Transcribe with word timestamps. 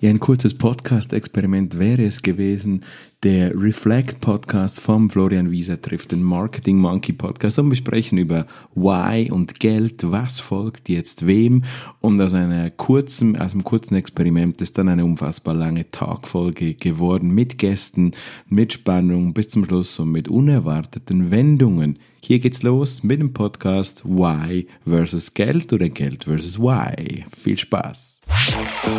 Ja, 0.00 0.10
ein 0.10 0.18
kurzes 0.18 0.54
Podcast-Experiment 0.54 1.78
wäre 1.78 2.04
es 2.04 2.20
gewesen, 2.20 2.84
der 3.22 3.54
Reflect 3.58 4.20
Podcast 4.20 4.80
vom 4.80 5.08
Florian 5.08 5.52
Wieser 5.52 5.80
trifft 5.80 6.10
den 6.10 6.20
Marketing 6.20 6.78
Monkey 6.78 7.12
Podcast 7.12 7.60
und 7.60 7.70
wir 7.70 7.76
sprechen 7.76 8.18
über 8.18 8.44
Why 8.74 9.30
und 9.30 9.60
Geld, 9.60 10.10
was 10.10 10.40
folgt 10.40 10.88
jetzt 10.88 11.28
wem 11.28 11.62
und 12.00 12.20
aus 12.20 12.34
einer 12.34 12.70
kurzen, 12.70 13.36
aus 13.36 13.52
einem 13.52 13.62
kurzen 13.62 13.94
Experiment 13.94 14.60
ist 14.60 14.76
dann 14.76 14.88
eine 14.88 15.04
unfassbar 15.04 15.54
lange 15.54 15.88
Tagfolge 15.88 16.74
geworden 16.74 17.30
mit 17.30 17.56
Gästen, 17.56 18.10
mit 18.48 18.72
Spannung 18.72 19.32
bis 19.32 19.48
zum 19.48 19.64
Schluss 19.64 19.98
und 20.00 20.10
mit 20.10 20.26
unerwarteten 20.28 21.30
Wendungen. 21.30 22.00
Hier 22.26 22.38
geht's 22.38 22.62
los 22.62 23.02
mit 23.02 23.20
dem 23.20 23.34
Podcast 23.34 24.02
Why 24.06 24.66
versus 24.86 25.34
Geld 25.34 25.74
oder 25.74 25.90
Geld 25.90 26.24
versus 26.24 26.58
Why. 26.58 27.22
Viel 27.36 27.58
Spaß. 27.58 28.22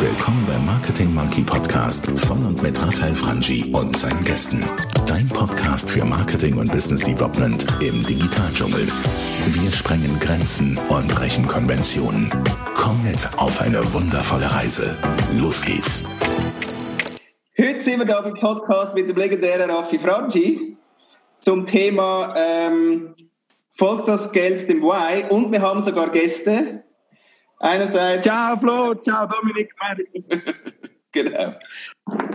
Willkommen 0.00 0.46
beim 0.46 0.64
Marketing 0.64 1.12
Monkey 1.12 1.42
Podcast 1.42 2.06
von 2.06 2.46
und 2.46 2.62
mit 2.62 2.80
Raphael 2.80 3.16
Frangi 3.16 3.64
und 3.72 3.96
seinen 3.96 4.22
Gästen. 4.22 4.60
Dein 5.08 5.26
Podcast 5.28 5.90
für 5.90 6.04
Marketing 6.04 6.56
und 6.56 6.70
Business 6.70 7.02
Development 7.02 7.66
im 7.80 8.06
Digitaldschungel. 8.06 8.86
Wir 9.46 9.72
sprengen 9.72 10.20
Grenzen 10.20 10.78
und 10.88 11.08
brechen 11.08 11.48
Konventionen. 11.48 12.30
Komm 12.76 13.02
mit 13.02 13.28
auf 13.38 13.60
eine 13.60 13.92
wundervolle 13.92 14.48
Reise. 14.54 14.96
Los 15.32 15.64
geht's. 15.64 16.00
Heute 17.58 17.80
sind 17.80 17.98
wir 17.98 18.06
da 18.06 18.20
beim 18.20 18.34
Podcast 18.34 18.94
mit 18.94 19.10
dem 19.10 19.16
legendären 19.16 19.68
Raffi 19.68 19.98
Frangi 19.98 20.75
zum 21.46 21.64
Thema 21.64 22.34
ähm, 22.36 23.14
Folgt 23.74 24.08
das 24.08 24.32
Geld 24.32 24.68
dem 24.68 24.82
Why? 24.82 25.26
Und 25.28 25.52
wir 25.52 25.62
haben 25.62 25.80
sogar 25.80 26.10
Gäste. 26.10 26.82
Einerseits. 27.60 28.26
Ciao 28.26 28.56
Flo, 28.56 28.94
ciao 28.94 29.28
Dominik, 29.28 29.72
merci. 29.80 30.24
genau. 31.12 31.54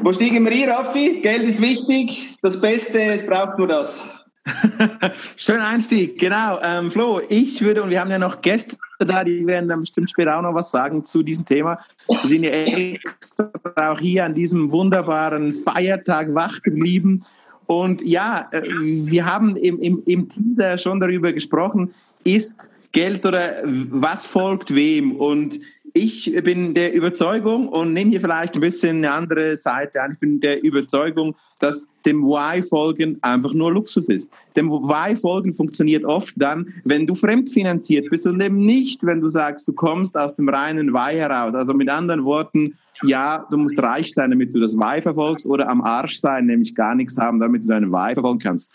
Wo 0.02 0.14
stiegen 0.14 0.46
wir 0.46 0.52
hier, 0.54 0.70
Raffi? 0.70 1.20
Geld 1.20 1.44
ist 1.44 1.62
wichtig. 1.62 2.38
Das 2.42 2.62
Beste, 2.62 3.02
es 3.02 3.26
braucht 3.26 3.58
nur 3.58 3.68
das. 3.68 4.08
Schöner 5.36 5.68
Einstieg, 5.68 6.18
genau. 6.18 6.60
Ähm, 6.64 6.90
Flo, 6.90 7.20
ich 7.28 7.62
würde, 7.62 7.84
und 7.84 7.90
wir 7.90 8.00
haben 8.00 8.12
ja 8.12 8.20
noch 8.20 8.40
Gäste 8.42 8.78
da, 9.00 9.26
die 9.26 9.46
werden 9.46 9.68
dann 9.68 9.82
bestimmt 9.82 10.10
später 10.10 10.38
auch 10.38 10.42
noch 10.42 10.54
was 10.54 10.72
sagen 10.72 11.06
zu 11.06 11.22
diesem 11.22 11.46
Thema. 11.46 11.80
Wir 12.08 12.30
sind 12.30 12.44
ja 12.44 12.52
extra 12.52 13.52
auch 13.76 14.00
hier 14.00 14.24
an 14.24 14.36
diesem 14.36 14.72
wunderbaren 14.72 15.52
Feiertag 15.52 16.34
wach 16.34 16.62
geblieben 16.62 17.26
und 17.72 18.02
ja, 18.02 18.50
äh, 18.52 18.64
wir 18.66 19.26
haben 19.26 19.56
im, 19.56 19.80
im, 19.80 20.04
im 20.06 20.28
Teaser 20.28 20.78
schon 20.78 21.00
darüber 21.00 21.32
gesprochen, 21.32 21.94
ist 22.26 22.58
Geld 22.92 23.26
oder 23.26 23.64
was 23.64 24.26
folgt 24.26 24.76
wem? 24.76 25.16
Und 25.16 25.58
ich 25.94 26.34
bin 26.44 26.74
der 26.74 26.94
Überzeugung 26.94 27.68
und 27.68 27.94
nehme 27.94 28.12
hier 28.12 28.22
vielleicht 28.22 28.56
ein 28.56 28.62
bisschen 28.62 28.98
eine 28.98 29.12
andere 29.12 29.56
Seite 29.56 30.02
an. 30.02 30.14
Ich 30.14 30.20
bin 30.20 30.40
der 30.40 30.64
Überzeugung, 30.64 31.36
dass 31.60 31.88
dem 32.06 32.24
Why 32.24 32.64
folgen 32.64 33.18
einfach 33.22 33.54
nur 33.54 33.72
Luxus 33.72 34.10
ist. 34.10 34.32
Dem 34.56 34.70
Why 34.70 35.16
folgen 35.16 35.54
funktioniert 35.54 36.06
oft 36.06 36.34
dann, 36.38 36.74
wenn 36.84 37.08
du 37.08 37.16
fremdfinanziert 37.16 38.10
bist 38.10 38.26
und 38.28 38.42
eben 38.42 38.66
nicht, 38.66 39.06
wenn 39.06 39.22
du 39.22 39.30
sagst, 39.30 39.68
du 39.68 39.74
kommst 39.74 40.18
aus 40.18 40.36
dem 40.36 40.50
reinen 40.50 40.94
Why 40.94 41.16
heraus. 41.16 41.54
Also 41.56 41.74
mit 41.74 41.90
anderen 41.90 42.24
Worten, 42.24 42.78
ja, 43.04 43.46
du 43.50 43.58
musst 43.58 43.78
reich 43.82 44.14
sein, 44.14 44.32
damit 44.32 44.56
du 44.56 44.60
das 44.60 44.76
Why 44.76 45.02
verfolgst, 45.02 45.46
oder 45.46 45.68
am 45.70 45.82
Arsch 45.82 46.18
sein, 46.18 46.46
nämlich 46.46 46.76
gar 46.76 46.96
nichts 46.96 47.18
haben, 47.18 47.40
damit 47.40 47.64
du 47.64 47.68
deine 47.68 47.92
Why 47.92 48.14
verfolgen 48.14 48.40
kannst. 48.40 48.72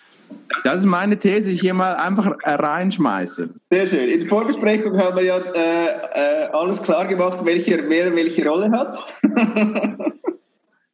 Das 0.65 0.79
ist 0.79 0.87
meine 0.87 1.19
These, 1.19 1.49
die 1.49 1.53
ich 1.53 1.61
hier 1.61 1.75
mal 1.75 1.95
einfach 1.95 2.37
reinschmeiße. 2.45 3.51
Sehr 3.71 3.87
schön. 3.87 4.09
In 4.09 4.21
der 4.21 4.29
Vorbesprechung 4.29 4.99
haben 4.99 5.17
wir 5.17 5.25
ja 5.25 5.39
äh, 5.39 6.45
äh, 6.45 6.49
alles 6.53 6.83
klar 6.83 7.07
gemacht, 7.07 7.45
welcher, 7.45 7.89
wer 7.89 8.15
welche 8.15 8.47
Rolle 8.49 8.71
hat. 8.71 8.99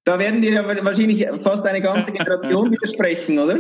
da 0.05 0.19
werden 0.19 0.41
dir 0.41 0.53
ja 0.53 0.85
wahrscheinlich 0.85 1.27
fast 1.43 1.65
eine 1.65 1.81
ganze 1.81 2.13
Generation 2.13 2.71
widersprechen, 2.73 3.39
oder? 3.39 3.59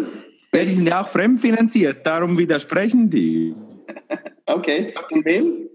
Ja, 0.54 0.64
die 0.64 0.74
sind 0.74 0.88
ja 0.88 1.02
auch 1.02 1.08
fremdfinanziert, 1.08 2.06
darum 2.06 2.36
widersprechen 2.36 3.08
die. 3.08 3.54
okay, 4.46 4.94
von 5.08 5.24
wem? 5.24 5.68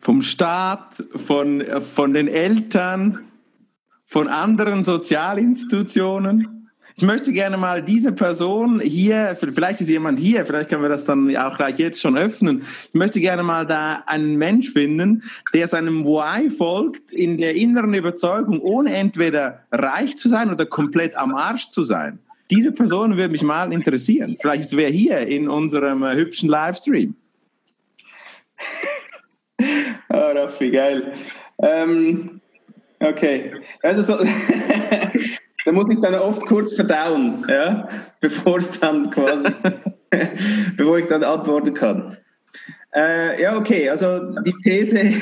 vom 0.00 0.22
Staat, 0.22 1.02
von, 1.14 1.62
von 1.80 2.14
den 2.14 2.28
Eltern, 2.28 3.28
von 4.04 4.28
anderen 4.28 4.82
Sozialinstitutionen. 4.82 6.57
Ich 6.98 7.04
möchte 7.04 7.32
gerne 7.32 7.56
mal 7.56 7.80
diese 7.80 8.10
Person 8.10 8.80
hier, 8.80 9.36
vielleicht 9.36 9.80
ist 9.80 9.88
jemand 9.88 10.18
hier, 10.18 10.44
vielleicht 10.44 10.68
können 10.68 10.82
wir 10.82 10.88
das 10.88 11.04
dann 11.04 11.34
auch 11.36 11.56
gleich 11.56 11.78
jetzt 11.78 12.00
schon 12.00 12.18
öffnen. 12.18 12.64
Ich 12.88 12.94
möchte 12.94 13.20
gerne 13.20 13.44
mal 13.44 13.64
da 13.64 14.02
einen 14.06 14.36
Mensch 14.36 14.72
finden, 14.72 15.22
der 15.54 15.68
seinem 15.68 16.04
Why 16.04 16.50
folgt 16.50 17.12
in 17.12 17.38
der 17.38 17.54
inneren 17.54 17.94
Überzeugung, 17.94 18.58
ohne 18.58 18.92
entweder 18.92 19.62
reich 19.70 20.16
zu 20.16 20.28
sein 20.28 20.50
oder 20.50 20.66
komplett 20.66 21.16
am 21.16 21.36
Arsch 21.36 21.70
zu 21.70 21.84
sein. 21.84 22.18
Diese 22.50 22.72
Person 22.72 23.16
würde 23.16 23.30
mich 23.30 23.44
mal 23.44 23.72
interessieren. 23.72 24.36
Vielleicht 24.40 24.62
ist 24.62 24.76
wer 24.76 24.88
hier 24.88 25.20
in 25.20 25.48
unserem 25.48 26.02
äh, 26.02 26.16
hübschen 26.16 26.48
Livestream 26.48 27.14
oh, 30.08 30.14
Raffi, 30.34 30.72
geil. 30.72 31.12
Ähm, 31.62 32.40
okay. 32.98 33.52
Also 33.84 34.02
so, 34.02 34.18
da 35.68 35.72
muss 35.74 35.90
ich 35.90 36.00
dann 36.00 36.14
oft 36.14 36.46
kurz 36.46 36.72
verdauen, 36.72 37.44
ja, 37.46 37.86
bevor 38.22 38.56
es 38.56 38.80
dann 38.80 39.10
quasi, 39.10 39.52
bevor 40.78 40.98
ich 40.98 41.04
dann 41.08 41.22
antworten 41.22 41.74
kann. 41.74 42.16
Äh, 42.94 43.42
ja, 43.42 43.54
okay, 43.54 43.90
also 43.90 44.32
die 44.46 44.54
These, 44.64 45.12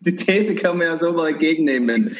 die 0.00 0.14
These 0.14 0.56
kann 0.56 0.76
man 0.76 0.88
ja 0.88 0.98
so 0.98 1.10
mal 1.14 1.30
entgegennehmen. 1.30 2.14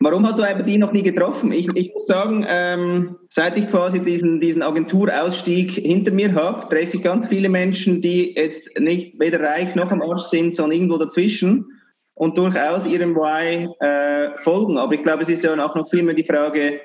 Warum 0.00 0.26
hast 0.26 0.38
du 0.38 0.62
die 0.64 0.76
noch 0.76 0.92
nie 0.92 1.02
getroffen? 1.02 1.50
Ich, 1.50 1.66
ich 1.74 1.94
muss 1.94 2.06
sagen, 2.06 2.44
ähm, 2.46 3.16
seit 3.30 3.56
ich 3.56 3.70
quasi 3.70 3.98
diesen, 3.98 4.38
diesen 4.38 4.60
Agenturausstieg 4.60 5.70
hinter 5.70 6.12
mir 6.12 6.34
habe, 6.34 6.68
treffe 6.68 6.98
ich 6.98 7.02
ganz 7.02 7.26
viele 7.28 7.48
Menschen, 7.48 8.02
die 8.02 8.34
jetzt 8.34 8.78
nicht 8.78 9.18
weder 9.18 9.40
reich 9.40 9.74
noch 9.76 9.90
am 9.90 10.02
Arsch 10.02 10.24
sind, 10.24 10.54
sondern 10.54 10.76
irgendwo 10.76 10.98
dazwischen 10.98 11.79
und 12.20 12.36
durchaus 12.36 12.86
ihrem 12.86 13.16
Why 13.16 13.66
äh, 13.80 14.36
folgen. 14.40 14.76
Aber 14.76 14.92
ich 14.92 15.02
glaube, 15.02 15.22
es 15.22 15.30
ist 15.30 15.42
ja 15.42 15.54
auch 15.54 15.74
noch 15.74 15.88
viel 15.88 16.02
mehr 16.02 16.14
die 16.14 16.22
Frage, 16.22 16.82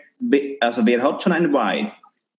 also 0.62 0.86
wer 0.86 1.04
hat 1.04 1.22
schon 1.22 1.34
ein 1.34 1.52
Why? 1.52 1.92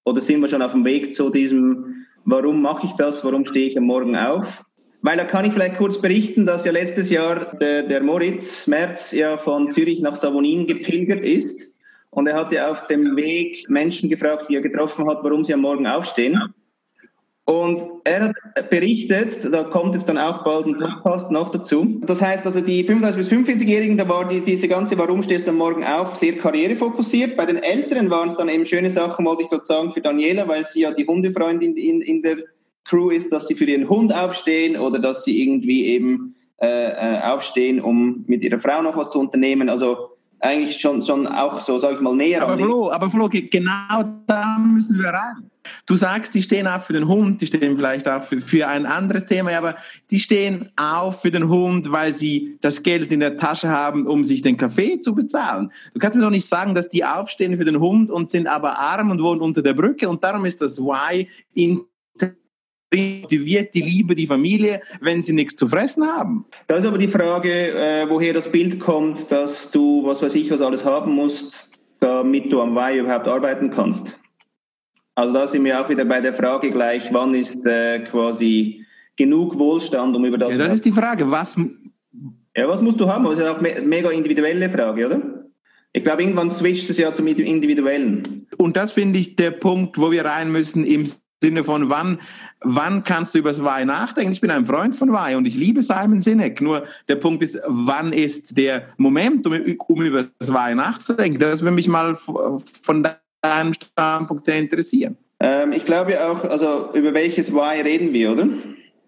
Oder 0.04 0.22
sind 0.22 0.40
wir 0.40 0.48
schon 0.48 0.62
auf 0.62 0.72
dem 0.72 0.86
Weg 0.86 1.14
zu 1.14 1.28
diesem, 1.28 2.06
warum 2.24 2.62
mache 2.62 2.86
ich 2.86 2.92
das, 2.92 3.22
warum 3.22 3.44
stehe 3.44 3.66
ich 3.66 3.76
am 3.76 3.84
Morgen 3.84 4.16
auf? 4.16 4.64
Weil 5.02 5.18
da 5.18 5.24
kann 5.24 5.44
ich 5.44 5.52
vielleicht 5.52 5.76
kurz 5.76 6.00
berichten, 6.00 6.46
dass 6.46 6.64
ja 6.64 6.72
letztes 6.72 7.10
Jahr 7.10 7.54
der, 7.58 7.82
der 7.82 8.02
Moritz 8.02 8.66
Merz 8.66 9.12
ja 9.12 9.36
von 9.36 9.70
Zürich 9.72 10.00
nach 10.00 10.14
Savonin 10.14 10.66
gepilgert 10.66 11.22
ist. 11.22 11.74
Und 12.08 12.26
er 12.28 12.34
hat 12.34 12.50
ja 12.50 12.70
auf 12.70 12.86
dem 12.86 13.14
Weg 13.14 13.68
Menschen 13.68 14.08
gefragt, 14.08 14.46
die 14.48 14.54
er 14.54 14.62
getroffen 14.62 15.06
hat, 15.06 15.22
warum 15.22 15.44
sie 15.44 15.52
am 15.52 15.60
Morgen 15.60 15.86
aufstehen. 15.86 16.54
Und 17.46 17.80
er 18.02 18.32
hat 18.54 18.70
berichtet, 18.70 19.38
da 19.52 19.62
kommt 19.62 19.94
jetzt 19.94 20.08
dann 20.08 20.18
auch 20.18 20.42
bald 20.42 20.66
ein 20.66 20.78
Podcast 20.78 21.30
noch 21.30 21.50
dazu. 21.50 22.00
Das 22.04 22.20
heißt 22.20 22.44
also, 22.44 22.60
die 22.60 22.84
35- 22.84 23.14
bis 23.14 23.28
45-Jährigen, 23.28 23.96
da 23.96 24.08
war 24.08 24.26
die, 24.26 24.40
diese 24.40 24.66
ganze 24.66 24.98
Warum 24.98 25.22
stehst 25.22 25.46
du 25.46 25.52
Morgen 25.52 25.84
auf 25.84 26.16
sehr 26.16 26.36
karrierefokussiert. 26.36 27.36
Bei 27.36 27.46
den 27.46 27.58
Älteren 27.58 28.10
waren 28.10 28.26
es 28.26 28.34
dann 28.34 28.48
eben 28.48 28.66
schöne 28.66 28.90
Sachen, 28.90 29.24
wollte 29.24 29.44
ich 29.44 29.48
gerade 29.48 29.64
sagen, 29.64 29.92
für 29.92 30.00
Daniela, 30.00 30.48
weil 30.48 30.64
sie 30.64 30.80
ja 30.80 30.90
die 30.90 31.06
Hundefreundin 31.06 31.76
in, 31.76 32.00
in 32.00 32.22
der 32.22 32.38
Crew 32.84 33.10
ist, 33.10 33.32
dass 33.32 33.46
sie 33.46 33.54
für 33.54 33.64
ihren 33.64 33.88
Hund 33.88 34.12
aufstehen 34.12 34.76
oder 34.76 34.98
dass 34.98 35.22
sie 35.22 35.40
irgendwie 35.40 35.86
eben 35.86 36.34
äh, 36.60 36.66
äh, 36.66 37.20
aufstehen, 37.22 37.80
um 37.80 38.24
mit 38.26 38.42
ihrer 38.42 38.58
Frau 38.58 38.82
noch 38.82 38.96
was 38.96 39.10
zu 39.10 39.20
unternehmen. 39.20 39.68
Also 39.68 40.16
eigentlich 40.40 40.80
schon, 40.80 41.00
schon 41.00 41.28
auch 41.28 41.60
so, 41.60 41.78
sage 41.78 41.94
ich 41.94 42.00
mal, 42.00 42.16
näher 42.16 42.42
aber 42.42 42.58
Flo, 42.58 42.90
aber 42.90 43.08
Flo, 43.08 43.28
genau 43.28 44.04
da 44.26 44.58
müssen 44.58 44.98
wir 44.98 45.10
rein. 45.10 45.50
Du 45.86 45.96
sagst, 45.96 46.34
die 46.34 46.42
stehen 46.42 46.66
auf 46.66 46.86
für 46.86 46.92
den 46.92 47.08
Hund, 47.08 47.40
die 47.40 47.46
stehen 47.46 47.76
vielleicht 47.76 48.08
auch 48.08 48.22
für, 48.22 48.40
für 48.40 48.68
ein 48.68 48.86
anderes 48.86 49.26
Thema, 49.26 49.56
aber 49.56 49.76
die 50.10 50.18
stehen 50.18 50.70
auf 50.76 51.22
für 51.22 51.30
den 51.30 51.48
Hund, 51.48 51.90
weil 51.92 52.12
sie 52.12 52.56
das 52.60 52.82
Geld 52.82 53.12
in 53.12 53.20
der 53.20 53.36
Tasche 53.36 53.68
haben, 53.68 54.06
um 54.06 54.24
sich 54.24 54.42
den 54.42 54.56
Kaffee 54.56 55.00
zu 55.00 55.14
bezahlen. 55.14 55.70
Du 55.94 56.00
kannst 56.00 56.16
mir 56.16 56.22
doch 56.22 56.30
nicht 56.30 56.46
sagen, 56.46 56.74
dass 56.74 56.88
die 56.88 57.04
aufstehen 57.04 57.56
für 57.56 57.64
den 57.64 57.80
Hund 57.80 58.10
und 58.10 58.30
sind 58.30 58.46
aber 58.46 58.78
arm 58.78 59.10
und 59.10 59.22
wohnen 59.22 59.40
unter 59.40 59.62
der 59.62 59.74
Brücke 59.74 60.08
und 60.08 60.22
darum 60.22 60.44
ist 60.44 60.60
das 60.60 60.78
Why 60.78 61.28
in 61.54 61.82
motiviert 62.94 63.74
die 63.74 63.82
Liebe 63.82 64.14
die 64.14 64.26
Familie, 64.26 64.80
wenn 65.00 65.22
sie 65.22 65.32
nichts 65.32 65.56
zu 65.56 65.68
fressen 65.68 66.04
haben? 66.06 66.46
Da 66.66 66.76
ist 66.76 66.84
aber 66.84 66.98
die 66.98 67.08
Frage, 67.08 67.50
äh, 67.50 68.08
woher 68.08 68.32
das 68.32 68.50
Bild 68.50 68.80
kommt, 68.80 69.30
dass 69.30 69.70
du, 69.70 70.04
was 70.04 70.22
weiß 70.22 70.34
ich, 70.34 70.50
was 70.50 70.62
alles 70.62 70.84
haben 70.84 71.12
musst, 71.12 71.72
damit 71.98 72.52
du 72.52 72.60
am 72.60 72.74
Weih 72.74 72.98
überhaupt 72.98 73.26
arbeiten 73.26 73.70
kannst. 73.70 74.18
Also 75.16 75.32
da 75.32 75.46
sind 75.46 75.64
wir 75.64 75.80
auch 75.80 75.88
wieder 75.88 76.04
bei 76.04 76.20
der 76.20 76.34
Frage 76.34 76.70
gleich, 76.70 77.08
wann 77.10 77.34
ist 77.34 77.66
äh, 77.66 78.00
quasi 78.00 78.84
genug 79.16 79.58
Wohlstand, 79.58 80.14
um 80.14 80.26
über 80.26 80.36
das... 80.36 80.52
Ja, 80.52 80.58
das 80.58 80.74
ist 80.74 80.84
die 80.84 80.92
Frage, 80.92 81.30
was... 81.30 81.56
Ja, 82.54 82.68
was 82.68 82.82
musst 82.82 83.00
du 83.00 83.08
haben? 83.08 83.24
Das 83.24 83.38
ist 83.38 83.44
auch 83.44 83.58
eine 83.58 83.80
mega 83.80 84.10
individuelle 84.10 84.68
Frage, 84.68 85.06
oder? 85.06 85.20
Ich 85.92 86.04
glaube, 86.04 86.22
irgendwann 86.22 86.50
switcht 86.50 86.90
es 86.90 86.98
ja 86.98 87.14
zum 87.14 87.26
Individuellen. 87.26 88.46
Und 88.58 88.76
das 88.76 88.92
finde 88.92 89.18
ich 89.18 89.36
der 89.36 89.52
Punkt, 89.52 89.96
wo 89.96 90.10
wir 90.10 90.26
rein 90.26 90.52
müssen 90.52 90.84
im 90.84 91.06
Sinne 91.42 91.64
von, 91.64 91.88
wann, 91.88 92.20
wann 92.60 93.02
kannst 93.02 93.34
du 93.34 93.38
über 93.38 93.50
das 93.50 93.62
Why 93.62 93.86
nachdenken? 93.86 94.32
Ich 94.32 94.42
bin 94.42 94.50
ein 94.50 94.66
Freund 94.66 94.94
von 94.94 95.12
Why 95.12 95.34
und 95.34 95.46
ich 95.46 95.56
liebe 95.56 95.80
Simon 95.80 96.20
Sinek. 96.20 96.60
Nur 96.60 96.84
der 97.08 97.16
Punkt 97.16 97.42
ist, 97.42 97.58
wann 97.66 98.12
ist 98.12 98.58
der 98.58 98.88
Moment, 98.98 99.46
um, 99.46 99.54
um 99.86 100.02
über 100.02 100.28
das 100.38 100.52
Why 100.52 100.74
nachzudenken? 100.74 101.38
Das 101.38 101.62
würde 101.62 101.74
mich 101.74 101.88
mal 101.88 102.14
von 102.14 103.02
deinem 103.40 103.72
Standpunkt 103.72 104.48
interessieren. 104.48 105.16
Ähm, 105.40 105.72
ich 105.72 105.84
glaube 105.84 106.24
auch, 106.24 106.44
also 106.44 106.90
über 106.94 107.14
welches 107.14 107.52
Why 107.52 107.80
reden 107.80 108.12
wir, 108.12 108.32
oder? 108.32 108.48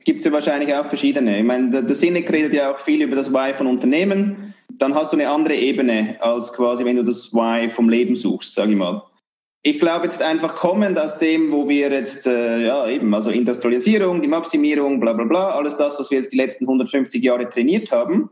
Gibt 0.05 0.21
es 0.21 0.27
ja 0.27 0.33
wahrscheinlich 0.33 0.75
auch 0.75 0.87
verschiedene. 0.87 1.39
Ich 1.39 1.45
meine, 1.45 1.71
der, 1.71 1.83
der 1.83 1.95
Sinek 1.95 2.31
redet 2.33 2.55
ja 2.55 2.73
auch 2.73 2.79
viel 2.79 3.03
über 3.03 3.17
das 3.17 3.33
Why 3.33 3.55
von 3.55 3.67
Unternehmen. 3.67 4.55
Dann 4.79 4.95
hast 4.95 5.13
du 5.13 5.17
eine 5.17 5.29
andere 5.29 5.55
Ebene, 5.55 6.17
als 6.21 6.53
quasi, 6.53 6.85
wenn 6.85 6.97
du 6.97 7.03
das 7.03 7.33
Why 7.33 7.69
vom 7.71 7.89
Leben 7.89 8.15
suchst, 8.15 8.55
sage 8.55 8.73
ich 8.73 8.77
mal. 8.77 9.03
Ich 9.63 9.81
glaube 9.81 10.05
jetzt 10.05 10.23
einfach 10.23 10.55
kommend 10.55 10.99
aus 10.99 11.19
dem, 11.19 11.51
wo 11.51 11.69
wir 11.69 11.91
jetzt, 11.91 12.27
äh, 12.27 12.65
ja 12.65 12.87
eben, 12.89 13.13
also 13.13 13.31
Industrialisierung, 13.31 14.23
die 14.23 14.29
Maximierung, 14.29 15.01
bla 15.01 15.15
bla 15.15 15.25
bla, 15.25 15.51
alles 15.51 15.77
das, 15.77 15.99
was 15.99 16.11
wir 16.11 16.19
jetzt 16.19 16.33
die 16.33 16.37
letzten 16.37 16.65
150 16.65 17.23
Jahre 17.23 17.51
trainiert 17.51 17.91
haben. 17.91 18.31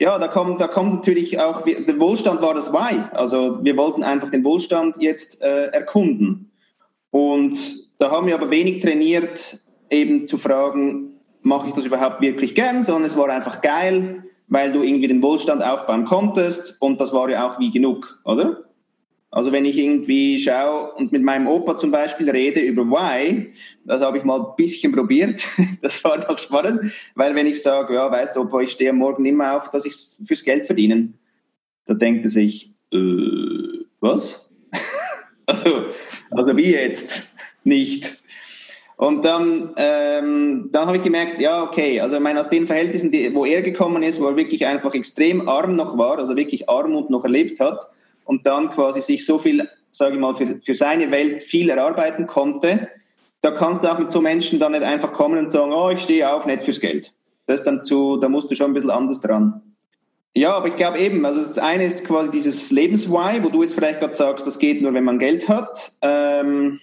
Ja, 0.00 0.18
da 0.18 0.28
kommt, 0.28 0.60
da 0.60 0.68
kommt 0.68 0.94
natürlich 0.94 1.40
auch, 1.40 1.62
der 1.62 2.00
Wohlstand 2.00 2.40
war 2.40 2.54
das 2.54 2.72
Why. 2.72 3.02
Also 3.12 3.64
wir 3.64 3.76
wollten 3.76 4.04
einfach 4.04 4.30
den 4.30 4.44
Wohlstand 4.44 4.96
jetzt 5.00 5.42
äh, 5.42 5.66
erkunden. 5.66 6.52
Und 7.10 7.58
da 7.98 8.10
haben 8.10 8.28
wir 8.28 8.34
aber 8.34 8.50
wenig 8.50 8.78
trainiert, 8.78 9.58
eben 9.90 10.26
zu 10.26 10.38
fragen, 10.38 11.18
mache 11.42 11.68
ich 11.68 11.74
das 11.74 11.84
überhaupt 11.84 12.20
wirklich 12.20 12.54
gern, 12.54 12.82
sondern 12.82 13.04
es 13.04 13.16
war 13.16 13.28
einfach 13.28 13.60
geil, 13.60 14.22
weil 14.46 14.72
du 14.72 14.82
irgendwie 14.82 15.08
den 15.08 15.22
Wohlstand 15.22 15.64
aufbauen 15.64 16.04
konntest 16.04 16.80
und 16.80 17.00
das 17.00 17.12
war 17.12 17.28
ja 17.28 17.48
auch 17.48 17.58
wie 17.58 17.70
genug, 17.70 18.20
oder? 18.24 18.67
Also 19.30 19.52
wenn 19.52 19.66
ich 19.66 19.78
irgendwie 19.78 20.38
schaue 20.38 20.92
und 20.94 21.12
mit 21.12 21.22
meinem 21.22 21.48
Opa 21.48 21.76
zum 21.76 21.90
Beispiel 21.90 22.30
rede 22.30 22.60
über 22.60 22.84
Why, 22.84 23.52
das 23.84 24.00
habe 24.00 24.16
ich 24.16 24.24
mal 24.24 24.40
ein 24.40 24.56
bisschen 24.56 24.92
probiert, 24.92 25.46
das 25.82 26.02
war 26.02 26.18
doch 26.18 26.38
spannend, 26.38 26.92
weil 27.14 27.34
wenn 27.34 27.46
ich 27.46 27.62
sage, 27.62 27.94
ja, 27.94 28.10
weißt 28.10 28.36
du, 28.36 28.40
Opa, 28.40 28.60
ich 28.60 28.70
stehe 28.70 28.92
Morgen 28.92 29.26
immer 29.26 29.56
auf, 29.56 29.70
dass 29.70 29.84
ich 29.84 29.94
fürs 30.26 30.44
Geld 30.44 30.64
verdienen, 30.64 31.18
da 31.84 31.94
denkt 31.94 32.24
er 32.24 32.30
sich, 32.30 32.74
äh, 32.92 33.84
was? 34.00 34.54
also, 35.46 35.84
also 36.30 36.56
wie 36.56 36.72
jetzt? 36.72 37.22
Nicht. 37.64 38.22
Und 38.96 39.24
dann, 39.24 39.74
ähm, 39.76 40.70
dann 40.72 40.86
habe 40.86 40.96
ich 40.96 41.02
gemerkt, 41.02 41.38
ja, 41.38 41.62
okay, 41.62 42.00
also 42.00 42.16
ich 42.16 42.22
meine, 42.22 42.40
aus 42.40 42.48
den 42.48 42.66
Verhältnissen, 42.66 43.12
die, 43.12 43.32
wo 43.34 43.44
er 43.44 43.62
gekommen 43.62 44.02
ist, 44.02 44.20
wo 44.20 44.26
er 44.26 44.36
wirklich 44.36 44.66
einfach 44.66 44.94
extrem 44.94 45.48
arm 45.48 45.76
noch 45.76 45.98
war, 45.98 46.18
also 46.18 46.34
wirklich 46.34 46.68
Armut 46.68 47.10
noch 47.10 47.24
erlebt 47.24 47.60
hat, 47.60 47.88
und 48.28 48.44
dann 48.44 48.68
quasi 48.68 49.00
sich 49.00 49.24
so 49.24 49.38
viel, 49.38 49.66
sage 49.90 50.14
ich 50.14 50.20
mal, 50.20 50.34
für, 50.34 50.60
für 50.62 50.74
seine 50.74 51.10
Welt 51.10 51.42
viel 51.42 51.70
erarbeiten 51.70 52.26
konnte, 52.26 52.88
da 53.40 53.52
kannst 53.52 53.82
du 53.82 53.88
auch 53.90 53.98
mit 53.98 54.10
so 54.10 54.20
Menschen 54.20 54.58
dann 54.58 54.72
nicht 54.72 54.84
einfach 54.84 55.14
kommen 55.14 55.38
und 55.38 55.50
sagen, 55.50 55.72
oh, 55.72 55.88
ich 55.88 56.00
stehe 56.00 56.30
auf, 56.30 56.44
nicht 56.44 56.62
fürs 56.62 56.80
Geld. 56.80 57.14
Das 57.46 57.60
ist 57.60 57.66
dann 57.66 57.84
zu, 57.84 58.18
da 58.18 58.28
musst 58.28 58.50
du 58.50 58.54
schon 58.54 58.70
ein 58.70 58.74
bisschen 58.74 58.90
anders 58.90 59.20
dran. 59.22 59.62
Ja, 60.34 60.54
aber 60.54 60.68
ich 60.68 60.76
glaube 60.76 60.98
eben, 60.98 61.24
also 61.24 61.40
das 61.40 61.56
eine 61.56 61.86
ist 61.86 62.04
quasi 62.04 62.30
dieses 62.30 62.70
Lebenswhy, 62.70 63.42
wo 63.42 63.48
du 63.48 63.62
jetzt 63.62 63.74
vielleicht 63.74 64.00
gerade 64.00 64.14
sagst, 64.14 64.46
das 64.46 64.58
geht 64.58 64.82
nur, 64.82 64.92
wenn 64.92 65.04
man 65.04 65.18
Geld 65.18 65.48
hat. 65.48 65.92
Ähm, 66.02 66.80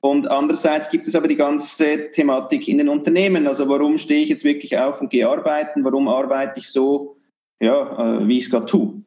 und 0.00 0.30
andererseits 0.30 0.88
gibt 0.88 1.06
es 1.06 1.14
aber 1.14 1.28
die 1.28 1.36
ganze 1.36 2.12
Thematik 2.12 2.66
in 2.66 2.78
den 2.78 2.88
Unternehmen. 2.88 3.46
Also 3.46 3.68
warum 3.68 3.98
stehe 3.98 4.22
ich 4.22 4.30
jetzt 4.30 4.44
wirklich 4.44 4.78
auf 4.78 5.02
und 5.02 5.10
gehe 5.10 5.28
arbeiten? 5.28 5.84
Warum 5.84 6.08
arbeite 6.08 6.60
ich 6.60 6.70
so, 6.70 7.18
ja, 7.60 8.20
äh, 8.20 8.26
wie 8.26 8.38
ich 8.38 8.44
es 8.44 8.50
gerade 8.50 8.66
tue? 8.66 9.02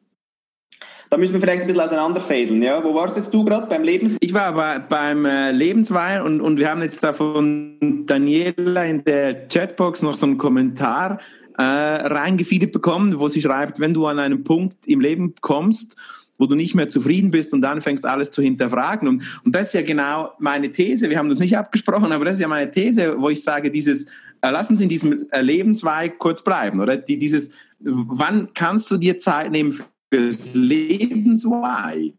Da 1.12 1.18
müssen 1.18 1.34
wir 1.34 1.42
vielleicht 1.42 1.60
ein 1.60 1.66
bisschen 1.66 1.82
auseinanderfädeln. 1.82 2.62
Ja? 2.62 2.82
Wo 2.82 2.94
warst 2.94 3.18
jetzt 3.18 3.34
du 3.34 3.44
gerade 3.44 3.66
beim 3.66 3.82
Lebenswein? 3.82 4.16
Ich 4.22 4.32
war 4.32 4.54
bei, 4.54 4.78
beim 4.78 5.26
äh, 5.26 5.52
Lebenswein 5.52 6.22
und, 6.22 6.40
und 6.40 6.58
wir 6.58 6.70
haben 6.70 6.80
jetzt 6.80 7.04
da 7.04 7.12
von 7.12 8.06
Daniela 8.06 8.86
in 8.86 9.04
der 9.04 9.46
Chatbox 9.46 10.00
noch 10.00 10.14
so 10.14 10.24
einen 10.24 10.38
Kommentar 10.38 11.20
äh, 11.58 11.64
reingefeedet 11.64 12.72
bekommen, 12.72 13.20
wo 13.20 13.28
sie 13.28 13.42
schreibt, 13.42 13.78
wenn 13.78 13.92
du 13.92 14.06
an 14.06 14.20
einen 14.20 14.42
Punkt 14.42 14.86
im 14.86 15.00
Leben 15.00 15.34
kommst, 15.42 15.96
wo 16.38 16.46
du 16.46 16.54
nicht 16.54 16.74
mehr 16.74 16.88
zufrieden 16.88 17.30
bist 17.30 17.52
und 17.52 17.60
dann 17.60 17.82
fängst 17.82 18.06
alles 18.06 18.30
zu 18.30 18.40
hinterfragen. 18.40 19.06
Und, 19.06 19.22
und 19.44 19.54
das 19.54 19.66
ist 19.66 19.74
ja 19.74 19.82
genau 19.82 20.32
meine 20.38 20.72
These. 20.72 21.10
Wir 21.10 21.18
haben 21.18 21.28
das 21.28 21.38
nicht 21.38 21.58
abgesprochen, 21.58 22.10
aber 22.10 22.24
das 22.24 22.36
ist 22.36 22.40
ja 22.40 22.48
meine 22.48 22.70
These, 22.70 23.16
wo 23.18 23.28
ich 23.28 23.44
sage, 23.44 23.70
dieses, 23.70 24.06
äh, 24.40 24.48
lass 24.48 24.70
uns 24.70 24.80
in 24.80 24.88
diesem 24.88 25.26
äh, 25.30 25.42
Lebenszweig 25.42 26.18
kurz 26.18 26.42
bleiben, 26.42 26.80
oder? 26.80 26.96
Die, 26.96 27.18
dieses, 27.18 27.50
wann 27.80 28.48
kannst 28.54 28.90
du 28.90 28.96
dir 28.96 29.18
Zeit 29.18 29.50
nehmen 29.50 29.78
fürs 30.12 30.54
Lebenswhy. 30.54 32.14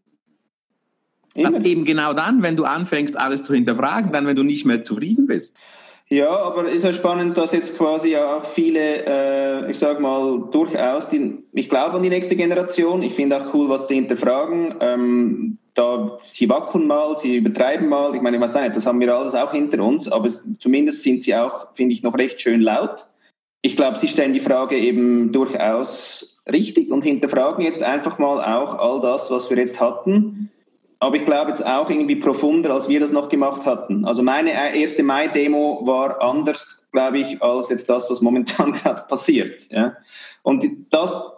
Also 1.36 1.58
eben 1.60 1.84
genau 1.84 2.12
dann, 2.12 2.42
wenn 2.42 2.56
du 2.56 2.64
anfängst, 2.64 3.18
alles 3.18 3.42
zu 3.42 3.54
hinterfragen, 3.54 4.12
dann, 4.12 4.26
wenn 4.26 4.36
du 4.36 4.42
nicht 4.42 4.64
mehr 4.64 4.82
zufrieden 4.82 5.26
bist. 5.26 5.56
Ja, 6.08 6.30
aber 6.30 6.68
ist 6.68 6.84
ja 6.84 6.92
spannend, 6.92 7.36
dass 7.36 7.52
jetzt 7.52 7.78
quasi 7.78 8.10
ja 8.10 8.36
auch 8.36 8.44
viele, 8.44 9.06
äh, 9.06 9.70
ich 9.70 9.78
sag 9.78 10.00
mal, 10.00 10.44
durchaus, 10.50 11.08
die, 11.08 11.38
ich 11.52 11.68
glaube 11.70 11.96
an 11.96 12.02
die 12.02 12.10
nächste 12.10 12.36
Generation. 12.36 13.02
Ich 13.02 13.14
finde 13.14 13.38
auch 13.40 13.54
cool, 13.54 13.68
was 13.68 13.88
sie 13.88 13.94
hinterfragen. 13.94 14.74
Ähm, 14.80 15.58
da, 15.72 16.18
sie 16.26 16.48
wackeln 16.48 16.86
mal, 16.86 17.16
sie 17.16 17.36
übertreiben 17.36 17.88
mal. 17.88 18.14
Ich 18.14 18.20
meine, 18.20 18.36
ich 18.36 18.42
weiß 18.42 18.54
nicht, 18.54 18.76
das 18.76 18.86
haben 18.86 19.00
wir 19.00 19.14
alles 19.14 19.34
auch 19.34 19.52
hinter 19.52 19.82
uns, 19.82 20.08
aber 20.08 20.26
es, 20.26 20.46
zumindest 20.58 21.02
sind 21.02 21.22
sie 21.22 21.34
auch, 21.34 21.68
finde 21.74 21.94
ich, 21.94 22.02
noch 22.02 22.16
recht 22.16 22.40
schön 22.40 22.60
laut. 22.60 23.06
Ich 23.64 23.76
glaube, 23.76 23.98
sie 23.98 24.08
stellen 24.08 24.34
die 24.34 24.40
Frage 24.40 24.76
eben 24.76 25.32
durchaus 25.32 26.38
richtig 26.52 26.90
und 26.90 27.02
hinterfragen 27.02 27.64
jetzt 27.64 27.82
einfach 27.82 28.18
mal 28.18 28.38
auch 28.44 28.74
all 28.74 29.00
das, 29.00 29.30
was 29.30 29.48
wir 29.48 29.56
jetzt 29.56 29.80
hatten. 29.80 30.50
Aber 30.98 31.16
ich 31.16 31.24
glaube 31.24 31.48
jetzt 31.48 31.64
auch 31.64 31.88
irgendwie 31.88 32.16
profunder, 32.16 32.74
als 32.74 32.90
wir 32.90 33.00
das 33.00 33.10
noch 33.10 33.30
gemacht 33.30 33.64
hatten. 33.64 34.04
Also 34.04 34.22
meine 34.22 34.52
erste 34.76 35.02
Mai-Demo 35.02 35.80
war 35.86 36.20
anders, 36.22 36.86
glaube 36.92 37.20
ich, 37.20 37.42
als 37.42 37.70
jetzt 37.70 37.88
das, 37.88 38.10
was 38.10 38.20
momentan 38.20 38.72
gerade 38.74 39.02
passiert. 39.08 39.66
Ja. 39.70 39.96
Und 40.42 40.62
das 40.90 41.32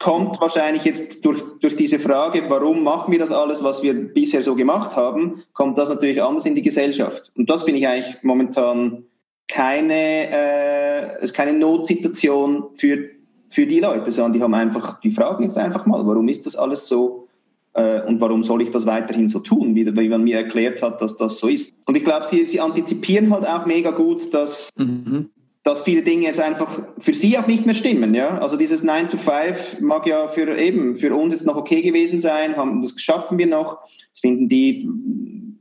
kommt 0.00 0.40
wahrscheinlich 0.40 0.84
jetzt 0.84 1.24
durch, 1.24 1.44
durch 1.60 1.76
diese 1.76 2.00
Frage, 2.00 2.50
warum 2.50 2.82
machen 2.82 3.12
wir 3.12 3.20
das 3.20 3.30
alles, 3.30 3.62
was 3.62 3.84
wir 3.84 3.94
bisher 3.94 4.42
so 4.42 4.56
gemacht 4.56 4.96
haben, 4.96 5.44
kommt 5.52 5.78
das 5.78 5.90
natürlich 5.90 6.20
anders 6.20 6.44
in 6.44 6.56
die 6.56 6.62
Gesellschaft. 6.62 7.30
Und 7.36 7.48
das 7.48 7.62
finde 7.62 7.78
ich 7.78 7.86
eigentlich 7.86 8.16
momentan 8.22 9.04
keine, 9.48 10.30
äh, 10.30 11.24
ist 11.24 11.34
keine 11.34 11.52
Notsituation 11.52 12.64
für 12.74 13.18
für 13.50 13.66
die 13.66 13.80
Leute, 13.80 14.12
sondern 14.12 14.32
die 14.34 14.42
haben 14.42 14.54
einfach, 14.54 15.00
die 15.00 15.10
fragen 15.10 15.44
jetzt 15.44 15.58
einfach 15.58 15.86
mal, 15.86 16.06
warum 16.06 16.28
ist 16.28 16.46
das 16.46 16.56
alles 16.56 16.86
so 16.86 17.28
äh, 17.74 18.02
und 18.02 18.20
warum 18.20 18.42
soll 18.42 18.62
ich 18.62 18.70
das 18.70 18.86
weiterhin 18.86 19.28
so 19.28 19.40
tun, 19.40 19.74
wie, 19.74 19.86
wie 19.86 20.08
man 20.08 20.24
mir 20.24 20.36
erklärt 20.36 20.82
hat, 20.82 21.00
dass 21.00 21.16
das 21.16 21.38
so 21.38 21.48
ist. 21.48 21.74
Und 21.86 21.96
ich 21.96 22.04
glaube, 22.04 22.26
sie, 22.26 22.44
sie 22.44 22.60
antizipieren 22.60 23.32
halt 23.32 23.46
auch 23.46 23.66
mega 23.66 23.90
gut, 23.90 24.34
dass, 24.34 24.70
mhm. 24.76 25.30
dass 25.64 25.82
viele 25.82 26.02
Dinge 26.02 26.26
jetzt 26.26 26.40
einfach 26.40 26.78
für 26.98 27.14
sie 27.14 27.38
auch 27.38 27.46
nicht 27.46 27.64
mehr 27.64 27.74
stimmen. 27.74 28.14
Ja? 28.14 28.38
Also 28.38 28.56
dieses 28.56 28.82
9 28.82 29.10
to 29.10 29.16
5 29.16 29.80
mag 29.80 30.06
ja 30.06 30.28
für 30.28 30.56
eben 30.56 30.96
für 30.96 31.14
uns 31.14 31.34
jetzt 31.34 31.46
noch 31.46 31.56
okay 31.56 31.80
gewesen 31.82 32.20
sein, 32.20 32.56
haben, 32.56 32.82
das 32.82 33.00
schaffen 33.00 33.38
wir 33.38 33.46
noch, 33.46 33.78
das 34.10 34.20
finden 34.20 34.48
die 34.48 34.88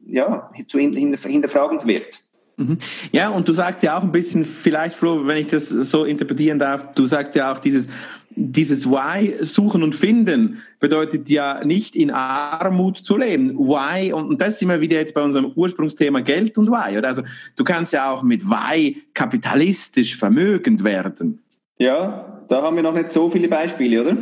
ja, 0.09 0.49
zu 0.67 0.79
hinterfragenswert. 0.79 2.23
Mhm. 2.57 2.79
Ja, 3.11 3.29
und 3.29 3.47
du 3.47 3.53
sagst 3.53 3.83
ja 3.83 3.97
auch 3.97 4.03
ein 4.03 4.11
bisschen, 4.11 4.43
vielleicht 4.43 4.95
Flo, 4.95 5.25
wenn 5.27 5.37
ich 5.37 5.47
das 5.47 5.69
so 5.69 6.05
interpretieren 6.05 6.57
darf, 6.57 6.93
du 6.95 7.05
sagst 7.05 7.35
ja 7.35 7.51
auch 7.51 7.59
dieses, 7.59 7.87
dieses 8.31 8.89
Why 8.89 9.35
suchen 9.41 9.83
und 9.83 9.93
finden 9.93 10.61
bedeutet 10.79 11.29
ja 11.29 11.63
nicht 11.63 11.95
in 11.95 12.11
Armut 12.11 12.97
zu 12.97 13.15
leben. 13.15 13.57
Why, 13.57 14.11
und 14.11 14.41
das 14.41 14.55
ist 14.55 14.61
immer 14.63 14.81
wieder 14.81 14.97
jetzt 14.97 15.13
bei 15.13 15.21
unserem 15.21 15.51
Ursprungsthema 15.55 16.21
Geld 16.21 16.57
und 16.57 16.69
Why. 16.69 16.97
Oder? 16.97 17.07
Also 17.07 17.23
du 17.55 17.63
kannst 17.63 17.93
ja 17.93 18.11
auch 18.11 18.23
mit 18.23 18.43
Why 18.47 19.03
kapitalistisch 19.13 20.15
vermögend 20.15 20.83
werden. 20.83 21.43
Ja, 21.77 22.43
da 22.49 22.61
haben 22.63 22.75
wir 22.75 22.83
noch 22.83 22.93
nicht 22.93 23.11
so 23.11 23.29
viele 23.29 23.47
Beispiele, 23.47 24.01
oder? 24.01 24.17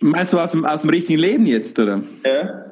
Meinst 0.00 0.32
du 0.32 0.38
aus 0.38 0.52
dem, 0.52 0.64
aus 0.64 0.82
dem 0.82 0.90
richtigen 0.90 1.18
Leben 1.18 1.46
jetzt, 1.46 1.78
oder? 1.78 2.02
Ja. 2.24 2.64